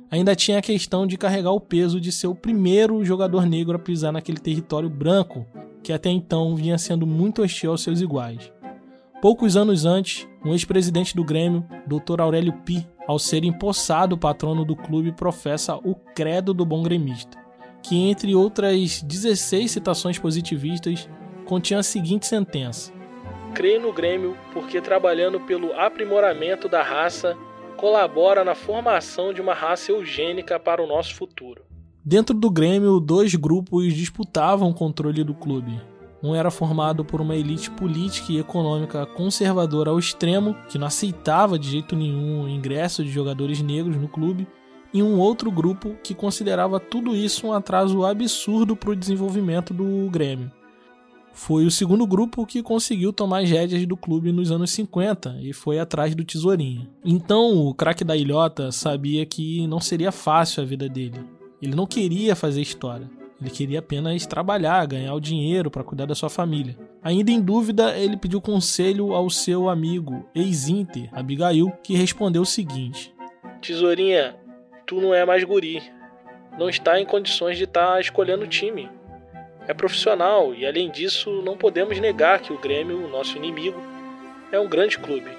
ainda 0.09 0.35
tinha 0.35 0.59
a 0.59 0.61
questão 0.61 1.05
de 1.05 1.17
carregar 1.17 1.51
o 1.51 1.59
peso 1.59 1.99
de 1.99 2.11
ser 2.11 2.27
o 2.27 2.35
primeiro 2.35 3.03
jogador 3.03 3.45
negro 3.45 3.75
a 3.75 3.79
pisar 3.79 4.11
naquele 4.11 4.39
território 4.39 4.89
branco, 4.89 5.45
que 5.83 5.93
até 5.93 6.09
então 6.09 6.55
vinha 6.55 6.77
sendo 6.77 7.05
muito 7.05 7.41
hostil 7.41 7.71
aos 7.71 7.81
seus 7.81 8.01
iguais. 8.01 8.51
Poucos 9.19 9.57
anos 9.57 9.83
antes, 9.83 10.27
um 10.45 10.51
ex-presidente 10.51 11.15
do 11.15 11.23
Grêmio, 11.23 11.65
Dr. 11.87 12.21
Aurélio 12.21 12.53
Pi, 12.53 12.87
ao 13.07 13.17
ser 13.17 13.43
empossado 13.43 14.15
patrono 14.15 14.63
do 14.63 14.75
clube, 14.75 15.11
professa 15.11 15.75
o 15.75 15.95
credo 15.95 16.53
do 16.53 16.63
bom 16.63 16.83
gremista, 16.83 17.35
que 17.81 17.95
entre 18.09 18.35
outras 18.35 19.01
16 19.01 19.71
citações 19.71 20.19
positivistas, 20.19 21.09
continha 21.45 21.79
a 21.79 21.83
seguinte 21.83 22.27
sentença: 22.27 22.93
Creio 23.55 23.81
no 23.81 23.91
Grêmio 23.91 24.37
porque 24.53 24.79
trabalhando 24.79 25.39
pelo 25.39 25.73
aprimoramento 25.73 26.69
da 26.69 26.83
raça 26.83 27.35
colabora 27.75 28.43
na 28.43 28.53
formação 28.53 29.33
de 29.33 29.41
uma 29.41 29.55
raça 29.55 29.91
eugênica 29.91 30.59
para 30.59 30.83
o 30.83 30.87
nosso 30.87 31.15
futuro. 31.15 31.63
Dentro 32.05 32.35
do 32.35 32.51
Grêmio, 32.51 32.99
dois 32.99 33.33
grupos 33.33 33.95
disputavam 33.95 34.69
o 34.69 34.75
controle 34.75 35.23
do 35.23 35.33
clube. 35.33 35.81
Um 36.21 36.33
era 36.33 36.49
formado 36.49 37.05
por 37.05 37.21
uma 37.21 37.35
elite 37.35 37.69
política 37.71 38.31
e 38.31 38.39
econômica 38.39 39.05
conservadora 39.05 39.91
ao 39.91 39.99
extremo, 39.99 40.55
que 40.67 40.77
não 40.77 40.87
aceitava 40.87 41.59
de 41.59 41.69
jeito 41.69 41.95
nenhum 41.95 42.43
o 42.43 42.49
ingresso 42.49 43.03
de 43.03 43.11
jogadores 43.11 43.61
negros 43.61 43.97
no 43.97 44.07
clube, 44.07 44.47
e 44.93 45.03
um 45.03 45.19
outro 45.19 45.51
grupo 45.51 45.95
que 46.03 46.15
considerava 46.15 46.79
tudo 46.79 47.15
isso 47.15 47.47
um 47.47 47.53
atraso 47.53 48.05
absurdo 48.05 48.75
para 48.75 48.91
o 48.91 48.95
desenvolvimento 48.95 49.73
do 49.73 50.09
Grêmio 50.09 50.51
foi 51.37 51.67
o 51.67 51.71
segundo 51.71 52.07
grupo 52.07 52.47
que 52.47 52.63
conseguiu 52.63 53.13
tomar 53.13 53.43
as 53.43 53.49
rédeas 53.49 53.85
do 53.85 53.95
clube 53.95 54.31
nos 54.31 54.51
anos 54.51 54.71
50 54.71 55.37
e 55.39 55.53
foi 55.53 55.77
atrás 55.77 56.15
do 56.15 56.25
Tesourinha. 56.25 56.89
Então 57.05 57.55
o 57.55 57.75
craque 57.75 58.03
da 58.03 58.17
ilhota 58.17 58.71
sabia 58.71 59.23
que 59.23 59.67
não 59.67 59.79
seria 59.79 60.11
fácil 60.11 60.63
a 60.63 60.65
vida 60.65 60.89
dele. 60.89 61.23
Ele 61.61 61.75
não 61.75 61.85
queria 61.85 62.35
fazer 62.35 62.61
história. 62.61 63.07
Ele 63.39 63.49
queria 63.49 63.79
apenas 63.79 64.25
trabalhar, 64.25 64.85
ganhar 64.87 65.13
o 65.13 65.19
dinheiro 65.19 65.69
para 65.69 65.83
cuidar 65.83 66.05
da 66.05 66.15
sua 66.15 66.29
família. 66.29 66.77
Ainda 67.03 67.31
em 67.31 67.41
dúvida, 67.41 67.97
ele 67.97 68.17
pediu 68.17 68.41
conselho 68.41 69.13
ao 69.13 69.29
seu 69.29 69.69
amigo 69.69 70.27
ex-Inter, 70.33 71.09
Abigail, 71.11 71.71
que 71.83 71.95
respondeu 71.95 72.41
o 72.41 72.45
seguinte: 72.45 73.13
Tesourinha, 73.61 74.35
tu 74.85 74.99
não 74.99 75.13
é 75.13 75.25
mais 75.25 75.43
guri. 75.43 75.81
Não 76.57 76.67
está 76.67 76.99
em 76.99 77.05
condições 77.05 77.57
de 77.57 77.65
estar 77.65 77.93
tá 77.93 78.01
escolhendo 78.01 78.43
o 78.43 78.47
time 78.47 78.89
é 79.67 79.73
profissional 79.73 80.55
e, 80.55 80.65
além 80.65 80.89
disso, 80.89 81.41
não 81.43 81.57
podemos 81.57 81.99
negar 81.99 82.39
que 82.39 82.53
o 82.53 82.57
Grêmio, 82.57 83.05
o 83.05 83.09
nosso 83.09 83.37
inimigo, 83.37 83.79
é 84.51 84.59
um 84.59 84.67
grande 84.67 84.97
clube. 84.97 85.29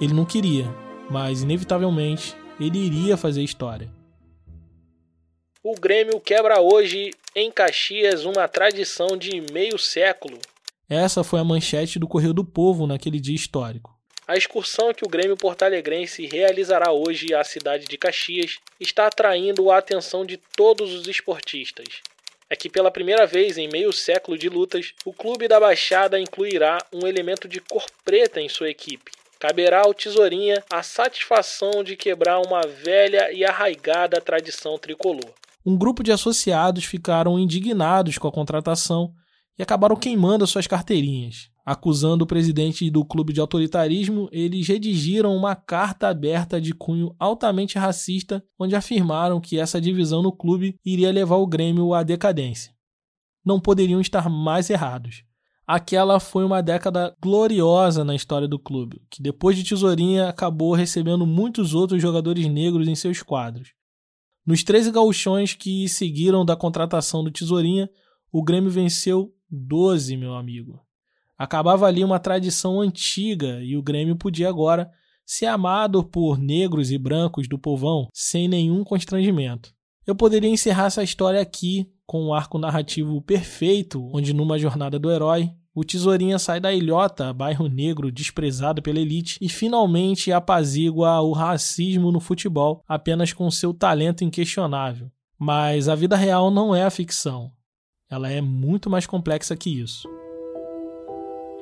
Ele 0.00 0.12
não 0.12 0.24
queria, 0.24 0.66
mas 1.08 1.42
inevitavelmente 1.42 2.36
ele 2.58 2.78
iria 2.78 3.16
fazer 3.16 3.42
história. 3.42 3.88
O 5.60 5.74
Grêmio 5.74 6.20
quebra 6.20 6.60
hoje 6.60 7.10
em 7.34 7.50
Caxias 7.50 8.24
uma 8.24 8.46
tradição 8.46 9.16
de 9.16 9.40
meio 9.52 9.76
século. 9.76 10.38
Essa 10.88 11.24
foi 11.24 11.40
a 11.40 11.44
manchete 11.44 11.98
do 11.98 12.06
Correio 12.06 12.32
do 12.32 12.44
Povo 12.44 12.86
naquele 12.86 13.18
dia 13.18 13.34
histórico. 13.34 13.92
A 14.24 14.36
excursão 14.36 14.94
que 14.94 15.04
o 15.04 15.08
Grêmio 15.08 15.36
Portalegrense 15.36 16.26
realizará 16.26 16.92
hoje 16.92 17.34
à 17.34 17.42
cidade 17.42 17.86
de 17.86 17.98
Caxias 17.98 18.58
está 18.78 19.08
atraindo 19.08 19.68
a 19.68 19.78
atenção 19.78 20.24
de 20.24 20.36
todos 20.36 20.94
os 20.94 21.08
esportistas. 21.08 22.02
É 22.48 22.54
que 22.54 22.70
pela 22.70 22.90
primeira 22.90 23.26
vez 23.26 23.58
em 23.58 23.68
meio 23.68 23.92
século 23.92 24.38
de 24.38 24.48
lutas, 24.48 24.94
o 25.04 25.12
clube 25.12 25.48
da 25.48 25.58
Baixada 25.58 26.20
incluirá 26.20 26.78
um 26.92 27.04
elemento 27.04 27.48
de 27.48 27.60
cor 27.60 27.84
preta 28.04 28.40
em 28.40 28.48
sua 28.48 28.70
equipe. 28.70 29.10
Caberá 29.40 29.80
ao 29.80 29.92
Tesourinha 29.92 30.62
a 30.70 30.84
satisfação 30.84 31.82
de 31.82 31.96
quebrar 31.96 32.40
uma 32.46 32.60
velha 32.62 33.32
e 33.32 33.44
arraigada 33.44 34.20
tradição 34.20 34.78
tricolor. 34.78 35.34
Um 35.68 35.76
grupo 35.76 36.02
de 36.02 36.10
associados 36.10 36.86
ficaram 36.86 37.38
indignados 37.38 38.16
com 38.16 38.26
a 38.26 38.32
contratação 38.32 39.12
e 39.58 39.62
acabaram 39.62 39.96
queimando 39.96 40.46
suas 40.46 40.66
carteirinhas. 40.66 41.50
Acusando 41.62 42.24
o 42.24 42.26
presidente 42.26 42.90
do 42.90 43.04
clube 43.04 43.34
de 43.34 43.40
autoritarismo, 43.42 44.30
eles 44.32 44.66
redigiram 44.66 45.36
uma 45.36 45.54
carta 45.54 46.08
aberta 46.08 46.58
de 46.58 46.72
cunho 46.72 47.14
altamente 47.18 47.78
racista, 47.78 48.42
onde 48.58 48.74
afirmaram 48.74 49.42
que 49.42 49.58
essa 49.58 49.78
divisão 49.78 50.22
no 50.22 50.32
clube 50.32 50.74
iria 50.82 51.12
levar 51.12 51.36
o 51.36 51.46
Grêmio 51.46 51.92
à 51.92 52.02
decadência. 52.02 52.72
Não 53.44 53.60
poderiam 53.60 54.00
estar 54.00 54.26
mais 54.30 54.70
errados. 54.70 55.22
Aquela 55.66 56.18
foi 56.18 56.46
uma 56.46 56.62
década 56.62 57.14
gloriosa 57.22 58.02
na 58.02 58.14
história 58.14 58.48
do 58.48 58.58
clube, 58.58 59.02
que 59.10 59.22
depois 59.22 59.54
de 59.54 59.64
Tesourinha 59.64 60.30
acabou 60.30 60.72
recebendo 60.72 61.26
muitos 61.26 61.74
outros 61.74 62.00
jogadores 62.00 62.46
negros 62.46 62.88
em 62.88 62.94
seus 62.94 63.22
quadros. 63.22 63.76
Nos 64.48 64.64
13 64.64 64.90
gauchões 64.90 65.52
que 65.52 65.86
seguiram 65.90 66.42
da 66.42 66.56
contratação 66.56 67.22
do 67.22 67.30
Tesourinha, 67.30 67.86
o 68.32 68.42
Grêmio 68.42 68.70
venceu 68.70 69.30
12, 69.50 70.16
meu 70.16 70.32
amigo. 70.36 70.80
Acabava 71.36 71.84
ali 71.84 72.02
uma 72.02 72.18
tradição 72.18 72.80
antiga 72.80 73.62
e 73.62 73.76
o 73.76 73.82
Grêmio 73.82 74.16
podia 74.16 74.48
agora 74.48 74.90
ser 75.22 75.44
amado 75.44 76.02
por 76.02 76.38
negros 76.38 76.90
e 76.90 76.96
brancos 76.96 77.46
do 77.46 77.58
povão 77.58 78.08
sem 78.10 78.48
nenhum 78.48 78.82
constrangimento. 78.84 79.74
Eu 80.06 80.16
poderia 80.16 80.48
encerrar 80.48 80.86
essa 80.86 81.02
história 81.02 81.42
aqui 81.42 81.92
com 82.06 82.24
um 82.24 82.32
arco 82.32 82.58
narrativo 82.58 83.20
perfeito, 83.20 84.02
onde 84.14 84.32
numa 84.32 84.58
jornada 84.58 84.98
do 84.98 85.10
herói, 85.10 85.52
o 85.78 85.84
Tesourinha 85.84 86.40
sai 86.40 86.58
da 86.58 86.72
ilhota, 86.72 87.32
bairro 87.32 87.68
negro 87.68 88.10
desprezado 88.10 88.82
pela 88.82 88.98
elite, 88.98 89.38
e 89.40 89.48
finalmente 89.48 90.32
apazigua 90.32 91.20
o 91.20 91.30
racismo 91.30 92.10
no 92.10 92.18
futebol 92.18 92.82
apenas 92.88 93.32
com 93.32 93.48
seu 93.48 93.72
talento 93.72 94.24
inquestionável. 94.24 95.08
Mas 95.38 95.88
a 95.88 95.94
vida 95.94 96.16
real 96.16 96.50
não 96.50 96.74
é 96.74 96.82
a 96.82 96.90
ficção. 96.90 97.52
Ela 98.10 98.28
é 98.28 98.40
muito 98.40 98.90
mais 98.90 99.06
complexa 99.06 99.56
que 99.56 99.70
isso. 99.70 100.08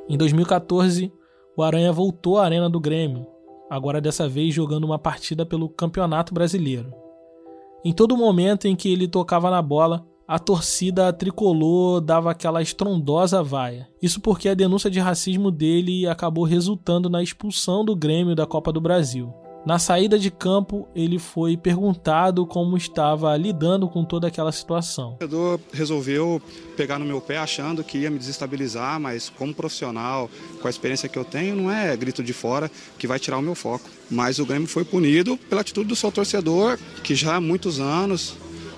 Em 0.09 0.17
2014, 0.17 1.12
o 1.55 1.62
Aranha 1.62 1.93
voltou 1.93 2.39
à 2.39 2.47
Arena 2.47 2.71
do 2.71 2.81
Grêmio, 2.81 3.27
agora 3.69 4.01
dessa 4.01 4.27
vez 4.27 4.55
jogando 4.55 4.85
uma 4.85 4.99
partida 4.99 5.45
pelo 5.45 5.69
Campeonato 5.69 6.33
Brasileiro. 6.33 6.91
Em 7.85 7.93
todo 7.93 8.17
momento 8.17 8.67
em 8.67 8.75
que 8.75 8.91
ele 8.91 9.07
tocava 9.07 9.51
na 9.51 9.61
bola, 9.61 10.07
a 10.29 10.39
torcida 10.39 11.12
tricolor 11.12 12.01
dava 12.01 12.31
aquela 12.31 12.61
estrondosa 12.61 13.43
vaia. 13.43 13.89
Isso 14.03 14.20
porque 14.20 14.49
a 14.49 14.55
denúncia 14.55 14.91
de 14.91 14.99
racismo 14.99 15.51
dele 15.51 16.07
acabou 16.09 16.45
resultando 16.45 17.09
na 17.09 17.22
expulsão 17.22 17.85
do 17.85 17.95
Grêmio 17.95 18.35
da 18.35 18.47
Copa 18.47 18.72
do 18.72 18.81
Brasil. 18.81 19.33
Na 19.64 19.81
saída 19.81 20.16
de 20.16 20.31
campo, 20.31 20.89
ele 20.95 21.18
foi 21.18 21.57
perguntado 21.57 22.47
como 22.47 22.77
estava 22.77 23.37
lidando 23.37 23.89
com 23.89 24.05
toda 24.05 24.29
aquela 24.29 24.53
situação. 24.53 25.16
O 25.20 25.24
jogador 25.24 25.61
resolveu 25.72 26.41
pegar 26.77 27.01
no 27.01 27.05
meu 27.05 27.20
pé 27.20 27.39
achando 27.39 27.83
que 27.83 27.99
ia 27.99 28.11
me 28.11 28.18
desestabilizar, 28.18 29.01
mas 29.01 29.29
como 29.29 29.53
profissional, 29.53 30.31
com 30.61 30.68
a 30.68 30.70
experiência 30.70 31.09
que 31.09 31.18
eu 31.18 31.24
tenho, 31.24 31.57
não 31.57 31.68
é 31.68 31.97
grito 31.97 32.22
de 32.22 32.33
fora 32.33 32.70
que 32.97 33.09
vai 33.09 33.18
tirar 33.18 33.39
o 33.39 33.43
meu 33.43 33.57
foco. 33.57 33.91
Mas 34.09 34.39
o 34.39 34.47
Grêmio 34.47 34.68
foi 34.68 34.85
punido 34.85 35.37
pela 35.37 35.62
atitude 35.62 35.89
do 35.89 35.97
seu 35.97 36.12
torcedor, 36.12 36.79
que 37.03 37.16
já 37.16 37.35
há 37.35 37.41
muitos 37.41 37.81
anos 37.81 38.37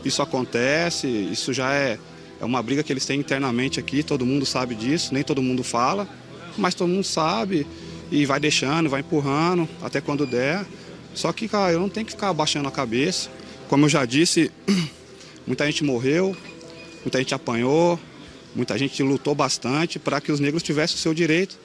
isso 0.09 0.22
acontece, 0.22 1.06
isso 1.06 1.52
já 1.52 1.72
é, 1.72 1.98
é 2.40 2.44
uma 2.44 2.62
briga 2.62 2.82
que 2.82 2.92
eles 2.92 3.06
têm 3.06 3.20
internamente 3.20 3.78
aqui, 3.78 4.02
todo 4.02 4.24
mundo 4.26 4.44
sabe 4.44 4.74
disso, 4.74 5.12
nem 5.14 5.22
todo 5.22 5.42
mundo 5.42 5.62
fala, 5.62 6.09
mas 6.56 6.74
todo 6.74 6.88
mundo 6.88 7.04
sabe 7.04 7.66
e 8.11 8.24
vai 8.24 8.40
deixando, 8.40 8.88
vai 8.88 9.00
empurrando 9.00 9.68
até 9.82 10.00
quando 10.00 10.26
der. 10.26 10.64
Só 11.14 11.32
que, 11.32 11.48
cara, 11.48 11.72
eu 11.72 11.80
não 11.80 11.88
tenho 11.88 12.06
que 12.06 12.12
ficar 12.12 12.28
abaixando 12.28 12.68
a 12.68 12.72
cabeça. 12.72 13.28
Como 13.68 13.84
eu 13.84 13.88
já 13.88 14.04
disse, 14.04 14.50
muita 15.46 15.66
gente 15.66 15.84
morreu, 15.84 16.36
muita 17.02 17.18
gente 17.18 17.34
apanhou, 17.34 17.98
muita 18.54 18.78
gente 18.78 19.02
lutou 19.02 19.34
bastante 19.34 19.98
para 19.98 20.20
que 20.20 20.32
os 20.32 20.40
negros 20.40 20.62
tivessem 20.62 20.96
o 20.96 20.98
seu 20.98 21.12
direito. 21.12 21.59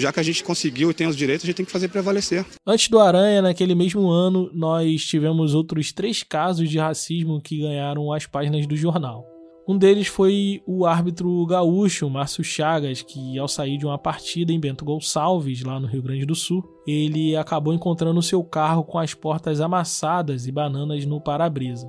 Já 0.00 0.12
que 0.12 0.18
a 0.18 0.22
gente 0.22 0.42
conseguiu 0.42 0.90
e 0.90 0.94
tem 0.94 1.06
os 1.06 1.16
direitos, 1.16 1.44
a 1.44 1.46
gente 1.46 1.56
tem 1.56 1.66
que 1.66 1.72
fazer 1.72 1.88
prevalecer. 1.88 2.46
Antes 2.66 2.88
do 2.88 2.98
Aranha, 2.98 3.42
naquele 3.42 3.74
mesmo 3.74 4.08
ano, 4.08 4.50
nós 4.54 5.04
tivemos 5.04 5.54
outros 5.54 5.92
três 5.92 6.22
casos 6.22 6.70
de 6.70 6.78
racismo 6.78 7.40
que 7.40 7.58
ganharam 7.58 8.10
as 8.12 8.26
páginas 8.26 8.66
do 8.66 8.74
jornal. 8.74 9.26
Um 9.68 9.76
deles 9.76 10.08
foi 10.08 10.62
o 10.66 10.86
árbitro 10.86 11.46
gaúcho 11.46 12.08
Márcio 12.08 12.42
Chagas, 12.42 13.02
que 13.02 13.38
ao 13.38 13.46
sair 13.46 13.76
de 13.76 13.84
uma 13.84 13.98
partida 13.98 14.52
em 14.52 14.58
Bento 14.58 14.84
Gonçalves, 14.84 15.62
lá 15.62 15.78
no 15.78 15.86
Rio 15.86 16.02
Grande 16.02 16.24
do 16.24 16.34
Sul, 16.34 16.64
ele 16.86 17.36
acabou 17.36 17.72
encontrando 17.72 18.22
seu 18.22 18.42
carro 18.42 18.82
com 18.82 18.98
as 18.98 19.14
portas 19.14 19.60
amassadas 19.60 20.46
e 20.46 20.50
bananas 20.50 21.04
no 21.04 21.20
para-brisa. 21.20 21.88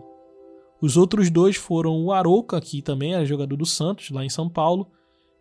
Os 0.81 0.97
outros 0.97 1.29
dois 1.29 1.55
foram 1.55 2.03
o 2.03 2.11
Arouca, 2.11 2.59
que 2.59 2.81
também 2.81 3.13
era 3.13 3.25
jogador 3.25 3.55
do 3.55 3.65
Santos, 3.65 4.11
lá 4.11 4.25
em 4.25 4.29
São 4.29 4.49
Paulo, 4.49 4.87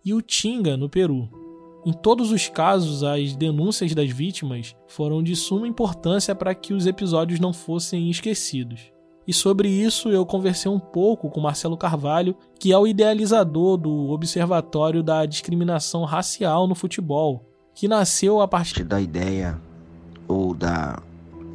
e 0.04 0.14
o 0.14 0.22
Tinga, 0.22 0.76
no 0.76 0.88
Peru. 0.88 1.39
Em 1.84 1.92
todos 1.92 2.30
os 2.30 2.48
casos, 2.48 3.02
as 3.02 3.34
denúncias 3.34 3.94
das 3.94 4.10
vítimas 4.10 4.76
foram 4.86 5.22
de 5.22 5.34
suma 5.34 5.66
importância 5.66 6.34
para 6.34 6.54
que 6.54 6.74
os 6.74 6.86
episódios 6.86 7.40
não 7.40 7.52
fossem 7.52 8.10
esquecidos. 8.10 8.92
E 9.26 9.32
sobre 9.32 9.68
isso 9.68 10.08
eu 10.10 10.26
conversei 10.26 10.70
um 10.70 10.78
pouco 10.78 11.30
com 11.30 11.40
Marcelo 11.40 11.76
Carvalho, 11.76 12.36
que 12.58 12.72
é 12.72 12.78
o 12.78 12.86
idealizador 12.86 13.76
do 13.76 14.10
Observatório 14.10 15.02
da 15.02 15.24
Discriminação 15.24 16.04
Racial 16.04 16.66
no 16.66 16.74
Futebol, 16.74 17.46
que 17.74 17.88
nasceu 17.88 18.40
a 18.40 18.48
partir 18.48 18.84
da 18.84 19.00
ideia 19.00 19.60
ou 20.26 20.54
da 20.54 21.00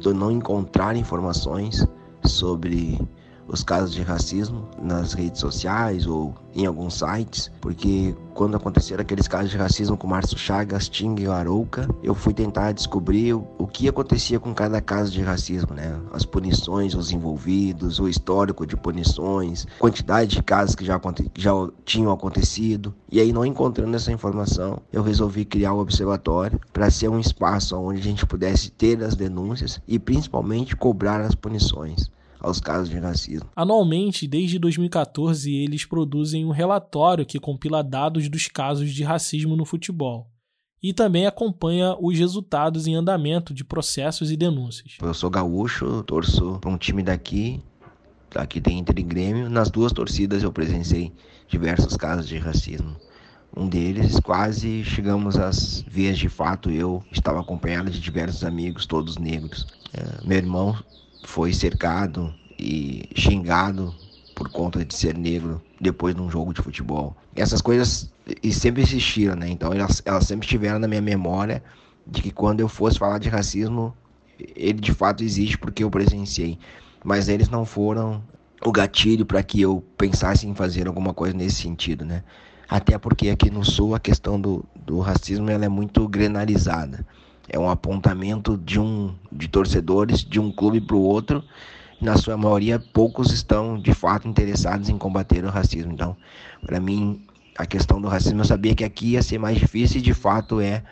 de 0.00 0.12
não 0.12 0.30
encontrar 0.30 0.96
informações 0.96 1.86
sobre 2.24 3.00
os 3.48 3.62
casos 3.62 3.94
de 3.94 4.02
racismo 4.02 4.68
nas 4.80 5.12
redes 5.12 5.40
sociais 5.40 6.06
ou 6.06 6.34
em 6.54 6.66
alguns 6.66 6.94
sites, 6.94 7.50
porque 7.60 8.14
quando 8.34 8.56
aconteceram 8.56 9.02
aqueles 9.02 9.28
casos 9.28 9.50
de 9.50 9.56
racismo 9.56 9.96
com 9.96 10.06
Márcio 10.06 10.38
Chagas, 10.38 10.88
Ting 10.88 11.14
e 11.20 11.26
Arouca, 11.26 11.88
eu 12.02 12.14
fui 12.14 12.32
tentar 12.32 12.72
descobrir 12.72 13.34
o 13.34 13.66
que 13.66 13.88
acontecia 13.88 14.40
com 14.40 14.54
cada 14.54 14.80
caso 14.80 15.12
de 15.12 15.22
racismo, 15.22 15.74
né? 15.74 15.98
As 16.12 16.24
punições, 16.24 16.94
os 16.94 17.12
envolvidos, 17.12 18.00
o 18.00 18.08
histórico 18.08 18.66
de 18.66 18.76
punições, 18.76 19.66
quantidade 19.78 20.36
de 20.36 20.42
casos 20.42 20.74
que 20.74 20.84
já, 20.84 21.00
já 21.36 21.52
tinham 21.84 22.12
acontecido. 22.12 22.94
E 23.10 23.20
aí, 23.20 23.32
não 23.32 23.44
encontrando 23.44 23.96
essa 23.96 24.12
informação, 24.12 24.80
eu 24.92 25.02
resolvi 25.02 25.44
criar 25.44 25.72
o 25.72 25.78
um 25.78 25.80
observatório 25.80 26.60
para 26.72 26.90
ser 26.90 27.08
um 27.08 27.20
espaço 27.20 27.76
onde 27.76 28.00
a 28.00 28.04
gente 28.04 28.26
pudesse 28.26 28.70
ter 28.70 29.02
as 29.02 29.14
denúncias 29.14 29.80
e 29.86 29.98
principalmente 29.98 30.76
cobrar 30.76 31.20
as 31.20 31.34
punições 31.34 32.10
aos 32.40 32.60
casos 32.60 32.88
de 32.88 32.98
racismo. 32.98 33.48
Anualmente, 33.54 34.26
desde 34.26 34.58
2014, 34.58 35.52
eles 35.52 35.84
produzem 35.84 36.44
um 36.44 36.50
relatório 36.50 37.26
que 37.26 37.38
compila 37.38 37.82
dados 37.82 38.28
dos 38.28 38.46
casos 38.46 38.92
de 38.92 39.02
racismo 39.02 39.56
no 39.56 39.64
futebol 39.64 40.30
e 40.82 40.92
também 40.92 41.26
acompanha 41.26 41.96
os 42.00 42.18
resultados 42.18 42.86
em 42.86 42.94
andamento 42.94 43.52
de 43.52 43.64
processos 43.64 44.30
e 44.30 44.36
denúncias. 44.36 44.96
Eu 45.02 45.14
sou 45.14 45.30
gaúcho, 45.30 46.02
torço 46.04 46.58
para 46.60 46.70
um 46.70 46.78
time 46.78 47.02
daqui, 47.02 47.62
aqui 48.34 48.60
tem 48.60 48.78
Inter 48.78 48.98
e 48.98 49.02
Grêmio. 49.02 49.50
Nas 49.50 49.70
duas 49.70 49.92
torcidas 49.92 50.42
eu 50.42 50.52
presenciei 50.52 51.12
diversos 51.48 51.96
casos 51.96 52.28
de 52.28 52.38
racismo. 52.38 52.94
Um 53.56 53.68
deles, 53.68 54.20
quase 54.20 54.84
chegamos 54.84 55.36
às 55.36 55.82
vias 55.88 56.18
de 56.18 56.28
fato. 56.28 56.70
Eu 56.70 57.02
estava 57.10 57.40
acompanhado 57.40 57.90
de 57.90 57.98
diversos 57.98 58.44
amigos, 58.44 58.84
todos 58.84 59.16
negros. 59.16 59.66
É, 59.94 60.26
meu 60.26 60.36
irmão 60.36 60.76
foi 61.24 61.52
cercado 61.52 62.34
e 62.58 63.08
xingado 63.14 63.94
por 64.34 64.50
conta 64.50 64.84
de 64.84 64.94
ser 64.94 65.16
negro 65.16 65.62
depois 65.80 66.14
de 66.14 66.20
um 66.20 66.30
jogo 66.30 66.52
de 66.52 66.62
futebol. 66.62 67.16
Essas 67.34 67.60
coisas 67.62 68.10
e 68.42 68.52
sempre 68.52 68.82
existiram, 68.82 69.34
né? 69.34 69.48
Então 69.48 69.72
elas, 69.72 70.02
elas 70.04 70.26
sempre 70.26 70.46
estiveram 70.46 70.78
na 70.78 70.88
minha 70.88 71.00
memória 71.00 71.62
de 72.06 72.22
que 72.22 72.30
quando 72.30 72.60
eu 72.60 72.68
fosse 72.68 72.98
falar 72.98 73.18
de 73.18 73.28
racismo, 73.28 73.94
ele 74.54 74.80
de 74.80 74.92
fato 74.92 75.24
existe 75.24 75.56
porque 75.56 75.84
eu 75.84 75.90
presenciei. 75.90 76.58
Mas 77.04 77.28
eles 77.28 77.48
não 77.48 77.64
foram 77.64 78.22
o 78.64 78.72
gatilho 78.72 79.24
para 79.24 79.42
que 79.42 79.60
eu 79.60 79.82
pensasse 79.96 80.46
em 80.46 80.54
fazer 80.54 80.86
alguma 80.86 81.14
coisa 81.14 81.36
nesse 81.36 81.62
sentido, 81.62 82.04
né? 82.04 82.22
Até 82.68 82.98
porque 82.98 83.30
aqui 83.30 83.50
no 83.50 83.64
Sul 83.64 83.94
a 83.94 84.00
questão 84.00 84.40
do, 84.40 84.64
do 84.74 84.98
racismo 85.00 85.48
ela 85.48 85.64
é 85.64 85.68
muito 85.68 86.06
grenalizada 86.08 87.06
é 87.48 87.58
um 87.58 87.68
apontamento 87.68 88.56
de 88.56 88.80
um 88.80 89.14
de 89.30 89.48
torcedores 89.48 90.24
de 90.24 90.40
um 90.40 90.50
clube 90.50 90.80
para 90.80 90.96
o 90.96 91.02
outro. 91.02 91.44
Na 92.00 92.16
sua 92.16 92.36
maioria, 92.36 92.78
poucos 92.78 93.32
estão 93.32 93.78
de 93.80 93.94
fato 93.94 94.28
interessados 94.28 94.88
em 94.88 94.98
combater 94.98 95.44
o 95.44 95.50
racismo. 95.50 95.92
Então, 95.92 96.16
para 96.64 96.78
mim, 96.78 97.24
a 97.56 97.64
questão 97.64 98.00
do 98.00 98.08
racismo, 98.08 98.40
eu 98.40 98.44
sabia 98.44 98.74
que 98.74 98.84
aqui 98.84 99.12
ia 99.12 99.22
ser 99.22 99.38
mais 99.38 99.58
difícil 99.58 99.98
e 99.98 100.02
de 100.02 100.12
fato 100.12 100.60
é 100.60 100.82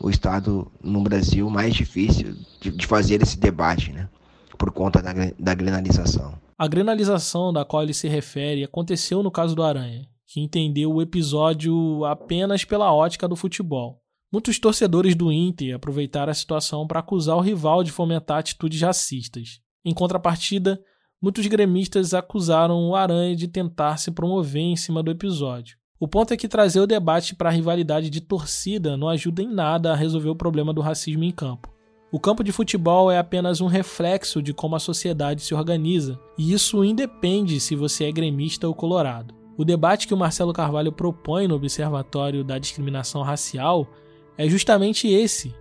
o 0.00 0.08
estado 0.08 0.70
no 0.82 1.02
Brasil 1.02 1.48
mais 1.50 1.74
difícil 1.74 2.34
de, 2.60 2.70
de 2.70 2.86
fazer 2.86 3.22
esse 3.22 3.38
debate, 3.38 3.92
né? 3.92 4.08
Por 4.56 4.70
conta 4.70 5.02
da, 5.02 5.12
da 5.38 5.54
granalização. 5.54 6.34
A 6.56 6.66
granalização 6.66 7.52
da 7.52 7.64
qual 7.64 7.82
ele 7.82 7.92
se 7.92 8.08
refere 8.08 8.64
aconteceu 8.64 9.22
no 9.22 9.30
caso 9.30 9.54
do 9.54 9.62
Aranha, 9.62 10.06
que 10.26 10.40
entendeu 10.40 10.92
o 10.92 11.02
episódio 11.02 12.04
apenas 12.04 12.64
pela 12.64 12.92
ótica 12.92 13.28
do 13.28 13.36
futebol. 13.36 14.03
Muitos 14.34 14.58
torcedores 14.58 15.14
do 15.14 15.30
Inter 15.30 15.76
aproveitaram 15.76 16.32
a 16.32 16.34
situação 16.34 16.88
para 16.88 16.98
acusar 16.98 17.36
o 17.36 17.40
rival 17.40 17.84
de 17.84 17.92
fomentar 17.92 18.38
atitudes 18.38 18.80
racistas. 18.80 19.60
Em 19.84 19.94
contrapartida, 19.94 20.82
muitos 21.22 21.46
gremistas 21.46 22.12
acusaram 22.12 22.88
o 22.88 22.96
Aranha 22.96 23.36
de 23.36 23.46
tentar 23.46 23.96
se 23.96 24.10
promover 24.10 24.60
em 24.60 24.74
cima 24.74 25.04
do 25.04 25.10
episódio. 25.12 25.76
O 26.00 26.08
ponto 26.08 26.34
é 26.34 26.36
que 26.36 26.48
trazer 26.48 26.80
o 26.80 26.86
debate 26.86 27.36
para 27.36 27.48
a 27.48 27.52
rivalidade 27.52 28.10
de 28.10 28.20
torcida 28.20 28.96
não 28.96 29.08
ajuda 29.08 29.40
em 29.40 29.54
nada 29.54 29.92
a 29.92 29.96
resolver 29.96 30.30
o 30.30 30.34
problema 30.34 30.74
do 30.74 30.80
racismo 30.80 31.22
em 31.22 31.30
campo. 31.30 31.72
O 32.10 32.18
campo 32.18 32.42
de 32.42 32.50
futebol 32.50 33.12
é 33.12 33.18
apenas 33.18 33.60
um 33.60 33.68
reflexo 33.68 34.42
de 34.42 34.52
como 34.52 34.74
a 34.74 34.80
sociedade 34.80 35.42
se 35.42 35.54
organiza, 35.54 36.18
e 36.36 36.52
isso 36.52 36.82
independe 36.82 37.60
se 37.60 37.76
você 37.76 38.06
é 38.06 38.10
gremista 38.10 38.66
ou 38.66 38.74
colorado. 38.74 39.32
O 39.56 39.64
debate 39.64 40.08
que 40.08 40.14
o 40.14 40.16
Marcelo 40.16 40.52
Carvalho 40.52 40.90
propõe 40.90 41.46
no 41.46 41.54
Observatório 41.54 42.42
da 42.42 42.58
Discriminação 42.58 43.22
Racial 43.22 43.88
é 44.36 44.48
justamente 44.48 45.08
esse, 45.08 45.54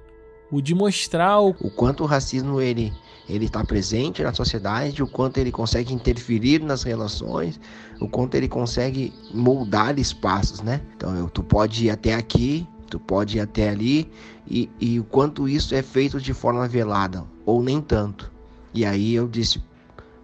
o 0.51 0.61
de 0.61 0.74
mostrar 0.74 1.39
o, 1.39 1.49
o 1.59 1.69
quanto 1.69 2.03
o 2.03 2.07
racismo 2.07 2.61
ele 2.61 2.93
ele 3.28 3.45
está 3.45 3.63
presente 3.63 4.21
na 4.21 4.34
sociedade, 4.34 5.01
o 5.01 5.07
quanto 5.07 5.38
ele 5.38 5.51
consegue 5.51 5.93
interferir 5.93 6.61
nas 6.61 6.84
relações, 6.84 7.59
o 7.99 8.07
quanto 8.07 8.36
ele 8.36 8.49
consegue 8.49 9.13
moldar 9.34 9.97
espaços, 9.97 10.61
né? 10.61 10.82
Então, 10.95 11.15
eu, 11.15 11.30
tu 11.30 11.41
pode 11.41 11.86
ir 11.86 11.89
até 11.89 12.13
aqui, 12.15 12.67
tu 12.89 12.99
pode 12.99 13.38
ir 13.38 13.39
até 13.39 13.69
ali 13.69 14.11
e, 14.47 14.69
e 14.80 14.99
o 14.99 15.03
quanto 15.03 15.47
isso 15.47 15.74
é 15.74 15.82
feito 15.82 16.19
de 16.19 16.34
forma 16.34 16.67
velada 16.67 17.24
ou 17.45 17.63
nem 17.63 17.82
tanto. 17.82 18.32
E 18.74 18.86
aí 18.86 19.13
eu 19.13 19.28
disse, 19.28 19.63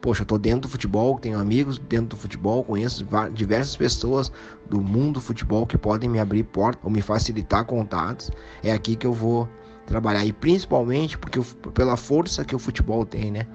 poxa, 0.02 0.24
eu 0.24 0.26
tô 0.26 0.38
dentro 0.38 0.62
do 0.62 0.70
futebol, 0.70 1.20
tenho 1.20 1.40
amigos 1.40 1.78
dentro 1.78 2.08
do 2.08 2.18
futebol, 2.18 2.64
conheço 2.64 3.06
diversas 3.34 3.76
pessoas 3.76 4.32
do 4.70 4.82
mundo 4.82 5.16
do 5.16 5.22
futebol 5.22 5.66
que 5.66 5.78
podem 5.78 6.10
me 6.10 6.20
abrir 6.20 6.44
porta 6.44 6.80
ou 6.84 6.90
me 6.90 7.02
facilitar 7.02 7.66
contatos. 7.66 8.32
É 8.64 8.72
aqui 8.72 8.96
que 8.96 9.06
eu 9.06 9.14
vou 9.14 9.48
trabalhar 9.86 10.24
e 10.26 10.32
principalmente 10.32 11.18
porque 11.18 11.40
pela 11.74 11.98
força 11.98 12.46
que 12.46 12.56
o 12.56 12.60
futebol 12.60 13.06
tem, 13.06 13.32
né? 13.32 13.48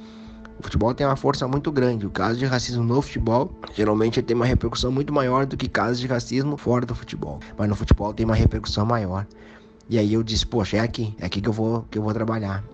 O 0.59 0.63
futebol 0.63 0.95
tem 0.95 1.07
uma 1.07 1.17
força 1.17 1.47
muito 1.49 1.71
grande. 1.73 2.07
O 2.07 2.11
caso 2.11 2.39
de 2.39 2.45
racismo 2.45 2.85
no 2.85 3.03
futebol 3.03 3.51
geralmente 3.75 4.23
tem 4.23 4.37
uma 4.37 4.47
repercussão 4.47 4.91
muito 4.91 5.13
maior 5.13 5.47
do 5.47 5.57
que 5.57 5.69
casos 5.69 5.99
de 5.99 6.07
racismo 6.07 6.57
fora 6.57 6.87
do 6.87 6.95
futebol. 6.95 7.41
Mas 7.57 7.69
no 7.69 7.75
futebol 7.75 8.13
tem 8.15 8.25
uma 8.25 8.35
repercussão 8.35 8.87
maior. 8.87 9.27
E 9.89 9.99
aí 9.99 10.15
eu 10.15 10.23
disse, 10.23 10.47
poxa, 10.47 10.79
é 10.79 10.81
aqui, 10.81 11.15
é 11.19 11.27
aqui 11.27 11.41
que 11.41 11.49
eu 11.49 11.53
vou, 11.53 11.83
que 11.91 11.99
eu 11.99 12.03
vou 12.03 12.15
trabalhar. 12.15 12.65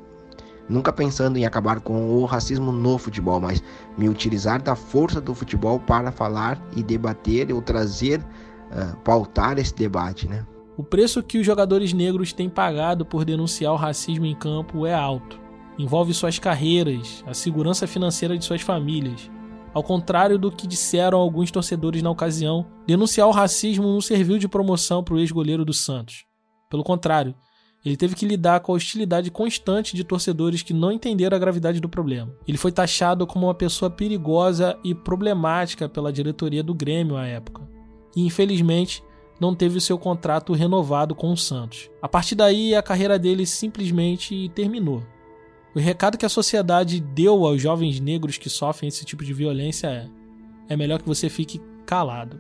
Nunca 0.71 0.93
pensando 0.93 1.37
em 1.37 1.45
acabar 1.45 1.81
com 1.81 2.11
o 2.15 2.25
racismo 2.25 2.73
no 2.73 2.97
futebol, 2.97 3.41
mas 3.41 3.63
me 3.99 4.09
utilizar 4.09 4.63
da 4.63 4.75
força 4.75 5.21
do 5.21 5.35
futebol 5.35 5.79
para 5.81 6.11
falar 6.13 6.59
e 6.77 6.83
debater 6.83 7.53
ou 7.53 7.61
trazer, 7.61 8.21
uh, 8.21 8.97
pautar 9.05 9.59
esse 9.59 9.75
debate, 9.75 10.29
né? 10.29 10.47
O 10.77 10.83
preço 10.83 11.23
que 11.23 11.39
os 11.39 11.45
jogadores 11.45 11.93
negros 11.93 12.33
têm 12.33 12.49
pagado 12.49 13.05
por 13.05 13.25
denunciar 13.25 13.73
o 13.73 13.77
racismo 13.77 14.25
em 14.25 14.35
campo 14.35 14.87
é 14.87 14.95
alto 14.95 15.41
envolve 15.83 16.13
suas 16.13 16.39
carreiras, 16.39 17.25
a 17.27 17.33
segurança 17.33 17.87
financeira 17.87 18.37
de 18.37 18.45
suas 18.45 18.61
famílias. 18.61 19.31
Ao 19.73 19.83
contrário 19.83 20.39
do 20.39 20.51
que 20.51 20.67
disseram 20.67 21.19
alguns 21.19 21.51
torcedores 21.51 22.03
na 22.03 22.11
ocasião, 22.11 22.67
denunciar 22.87 23.27
o 23.29 23.33
racismo 23.33 23.85
não 23.85 24.01
serviu 24.01 24.37
de 24.37 24.49
promoção 24.49 25.03
para 25.03 25.15
o 25.15 25.19
ex-goleiro 25.19 25.65
do 25.65 25.73
Santos. 25.73 26.27
Pelo 26.69 26.85
contrário, 26.85 27.35
ele 27.85 27.97
teve 27.97 28.15
que 28.15 28.27
lidar 28.27 28.61
com 28.61 28.73
a 28.73 28.75
hostilidade 28.77 29.31
constante 29.31 29.97
de 29.97 30.05
torcedores 30.05 30.63
que 30.63 30.75
não 30.75 30.93
entenderam 30.93 31.35
a 31.35 31.41
gravidade 31.41 31.81
do 31.81 31.89
problema. 31.89 32.35
Ele 32.47 32.59
foi 32.59 32.71
taxado 32.71 33.27
como 33.27 33.47
uma 33.47 33.55
pessoa 33.55 33.91
perigosa 33.91 34.79
e 34.85 34.95
problemática 34.95 35.89
pela 35.89 36.13
diretoria 36.13 36.63
do 36.63 36.75
Grêmio 36.75 37.17
à 37.17 37.27
época. 37.27 37.67
E 38.15 38.27
infelizmente, 38.27 39.03
não 39.41 39.55
teve 39.55 39.79
o 39.79 39.81
seu 39.81 39.99
contrato 39.99 40.53
renovado 40.53 41.15
com 41.15 41.33
o 41.33 41.37
Santos. 41.37 41.91
A 42.03 42.09
partir 42.09 42.35
daí, 42.35 42.75
a 42.75 42.83
carreira 42.83 43.19
dele 43.19 43.47
simplesmente 43.47 44.51
terminou. 44.55 45.03
O 45.75 45.79
recado 45.79 46.19
que 46.19 46.27
a 46.27 46.31
sociedade 46.31 47.01
deu 47.01 47.47
aos 47.47 47.63
jovens 47.63 47.99
negros 47.99 48.37
que 48.37 48.51
sofrem 48.51 48.89
esse 48.89 49.07
tipo 49.07 49.25
de 49.25 49.33
violência 49.33 49.87
é: 49.87 50.09
é 50.69 50.77
melhor 50.77 51.01
que 51.01 51.09
você 51.09 51.31
fique 51.31 51.63
calado. 51.87 52.39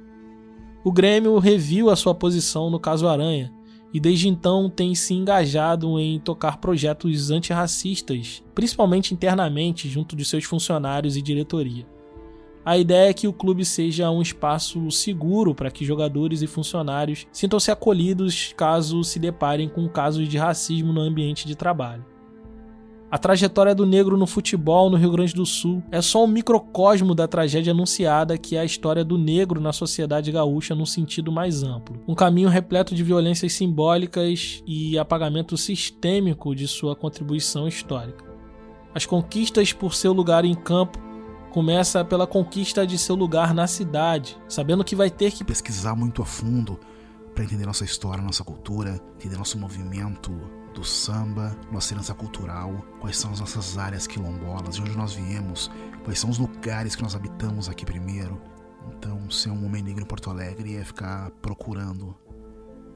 O 0.84 0.92
Grêmio 0.92 1.38
reviu 1.38 1.88
a 1.88 1.96
sua 1.96 2.14
posição 2.14 2.68
no 2.68 2.78
caso 2.78 3.08
Aranha 3.08 3.50
e 3.92 3.98
desde 3.98 4.28
então 4.28 4.70
tem 4.70 4.94
se 4.94 5.14
engajado 5.14 5.98
em 5.98 6.18
tocar 6.20 6.58
projetos 6.58 7.30
antirracistas, 7.30 8.42
principalmente 8.54 9.12
internamente 9.12 9.88
junto 9.88 10.14
de 10.14 10.24
seus 10.24 10.44
funcionários 10.44 11.16
e 11.16 11.22
diretoria. 11.22 11.86
A 12.64 12.76
ideia 12.76 13.08
é 13.08 13.14
que 13.14 13.26
o 13.26 13.32
clube 13.32 13.64
seja 13.64 14.10
um 14.10 14.20
espaço 14.20 14.90
seguro 14.90 15.54
para 15.54 15.70
que 15.70 15.84
jogadores 15.84 16.42
e 16.42 16.46
funcionários 16.46 17.26
sintam-se 17.32 17.70
acolhidos 17.70 18.52
caso 18.54 19.02
se 19.02 19.18
deparem 19.18 19.68
com 19.68 19.88
casos 19.88 20.28
de 20.28 20.36
racismo 20.36 20.92
no 20.92 21.00
ambiente 21.00 21.46
de 21.46 21.56
trabalho. 21.56 22.04
A 23.10 23.18
trajetória 23.18 23.74
do 23.74 23.84
negro 23.84 24.16
no 24.16 24.24
futebol 24.24 24.88
no 24.88 24.96
Rio 24.96 25.10
Grande 25.10 25.34
do 25.34 25.44
Sul 25.44 25.82
é 25.90 26.00
só 26.00 26.22
um 26.22 26.28
microcosmo 26.28 27.12
da 27.12 27.26
tragédia 27.26 27.72
anunciada 27.72 28.38
que 28.38 28.54
é 28.54 28.60
a 28.60 28.64
história 28.64 29.04
do 29.04 29.18
negro 29.18 29.60
na 29.60 29.72
sociedade 29.72 30.30
gaúcha 30.30 30.76
num 30.76 30.86
sentido 30.86 31.32
mais 31.32 31.64
amplo. 31.64 32.00
Um 32.06 32.14
caminho 32.14 32.48
repleto 32.48 32.94
de 32.94 33.02
violências 33.02 33.52
simbólicas 33.52 34.62
e 34.64 34.96
apagamento 34.96 35.56
sistêmico 35.56 36.54
de 36.54 36.68
sua 36.68 36.94
contribuição 36.94 37.66
histórica. 37.66 38.24
As 38.94 39.04
conquistas 39.06 39.72
por 39.72 39.92
seu 39.92 40.12
lugar 40.12 40.44
em 40.44 40.54
campo 40.54 40.96
começa 41.50 42.04
pela 42.04 42.28
conquista 42.28 42.86
de 42.86 42.96
seu 42.96 43.16
lugar 43.16 43.52
na 43.52 43.66
cidade, 43.66 44.38
sabendo 44.48 44.84
que 44.84 44.94
vai 44.94 45.10
ter 45.10 45.32
que 45.32 45.42
pesquisar 45.42 45.96
muito 45.96 46.22
a 46.22 46.24
fundo 46.24 46.78
para 47.34 47.44
entender 47.44 47.66
nossa 47.66 47.84
história, 47.84 48.22
nossa 48.22 48.44
cultura, 48.44 49.00
entender 49.16 49.36
nosso 49.36 49.58
movimento, 49.58 50.32
do 50.74 50.84
samba, 50.84 51.56
nossa 51.70 51.92
herança 51.92 52.14
cultural, 52.14 52.84
quais 53.00 53.16
são 53.16 53.32
as 53.32 53.40
nossas 53.40 53.76
áreas 53.76 54.06
quilombolas, 54.06 54.76
de 54.76 54.82
onde 54.82 54.96
nós 54.96 55.12
viemos, 55.12 55.70
quais 56.04 56.18
são 56.18 56.30
os 56.30 56.38
lugares 56.38 56.94
que 56.94 57.02
nós 57.02 57.14
habitamos 57.14 57.68
aqui 57.68 57.84
primeiro. 57.84 58.40
Então, 58.92 59.30
ser 59.30 59.50
um 59.50 59.66
homem 59.66 59.82
negro 59.82 60.02
em 60.02 60.06
Porto 60.06 60.30
Alegre 60.30 60.76
é 60.76 60.84
ficar 60.84 61.30
procurando 61.42 62.16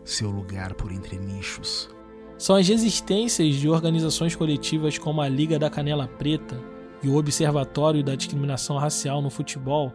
seu 0.05 0.31
lugar 0.31 0.75
por 0.75 0.93
entre 0.93 1.19
nichos. 1.19 1.91
São 2.39 2.57
as 2.57 2.67
resistências 2.69 3.55
de 3.57 3.69
organizações 3.69 4.35
coletivas 4.35 4.99
como 4.99 5.21
a 5.21 5.29
Liga 5.29 5.59
da 5.59 5.71
Canela 5.71 6.09
Preta 6.09 6.61
e 7.03 7.09
o 7.09 7.17
Observatório 7.17 8.03
da 8.03 8.15
Discriminação 8.15 8.77
Racial 8.77 9.23
no 9.23 9.31
Futebol 9.31 9.93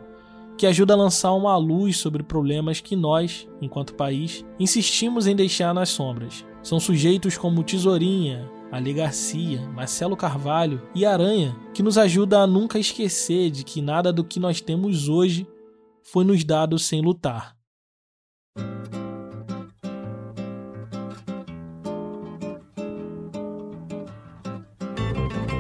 que 0.60 0.68
ajuda 0.68 0.93
a 0.93 0.97
lançar 0.97 1.32
uma 1.32 1.55
luz 1.55 1.95
sobre 1.95 2.22
problemas 2.22 2.82
que 2.82 2.93
nós, 2.93 3.47
enquanto 3.62 3.95
país, 3.95 4.45
insistimos 4.60 5.26
em 5.26 5.34
deixar 5.34 5.74
nas 5.74 5.88
sombras. 5.88 6.45
São 6.62 6.82
sujeitos 6.82 7.38
como 7.38 7.64
Tesourinha, 7.64 8.51
Ali 8.70 8.91
Garcia, 8.91 9.62
Marcelo 9.70 10.18
Carvalho 10.18 10.82
e 10.93 11.05
Aranha 11.05 11.55
que 11.74 11.82
nos 11.82 11.97
ajuda 11.97 12.41
a 12.41 12.45
nunca 12.45 12.78
esquecer 12.78 13.49
de 13.49 13.64
que 13.64 13.82
nada 13.82 14.12
do 14.12 14.22
que 14.22 14.38
nós 14.38 14.60
temos 14.60 15.07
hoje 15.07 15.47
foi 16.03 16.26
nos 16.26 16.43
dado 16.43 16.78
sem 16.78 17.01
lutar. 17.01 17.59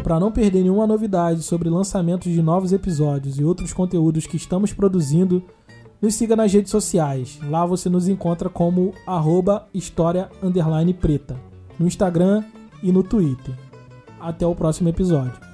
Para 0.09 0.19
não 0.19 0.31
perder 0.31 0.63
nenhuma 0.63 0.87
novidade 0.87 1.43
sobre 1.43 1.69
lançamentos 1.69 2.33
de 2.33 2.41
novos 2.41 2.73
episódios 2.73 3.37
e 3.37 3.43
outros 3.43 3.73
conteúdos 3.73 4.25
que 4.25 4.37
estamos 4.37 4.73
produzindo, 4.73 5.43
nos 6.01 6.15
siga 6.15 6.35
nas 6.35 6.51
redes 6.51 6.71
sociais. 6.71 7.39
Lá 7.47 7.63
você 7.63 7.89
nos 7.89 8.07
encontra 8.07 8.49
como 8.49 8.91
arroba 9.05 9.67
história 9.71 10.27
preta, 10.99 11.39
no 11.77 11.85
Instagram 11.85 12.43
e 12.81 12.91
no 12.91 13.03
Twitter. 13.03 13.53
Até 14.19 14.47
o 14.47 14.55
próximo 14.55 14.89
episódio. 14.89 15.48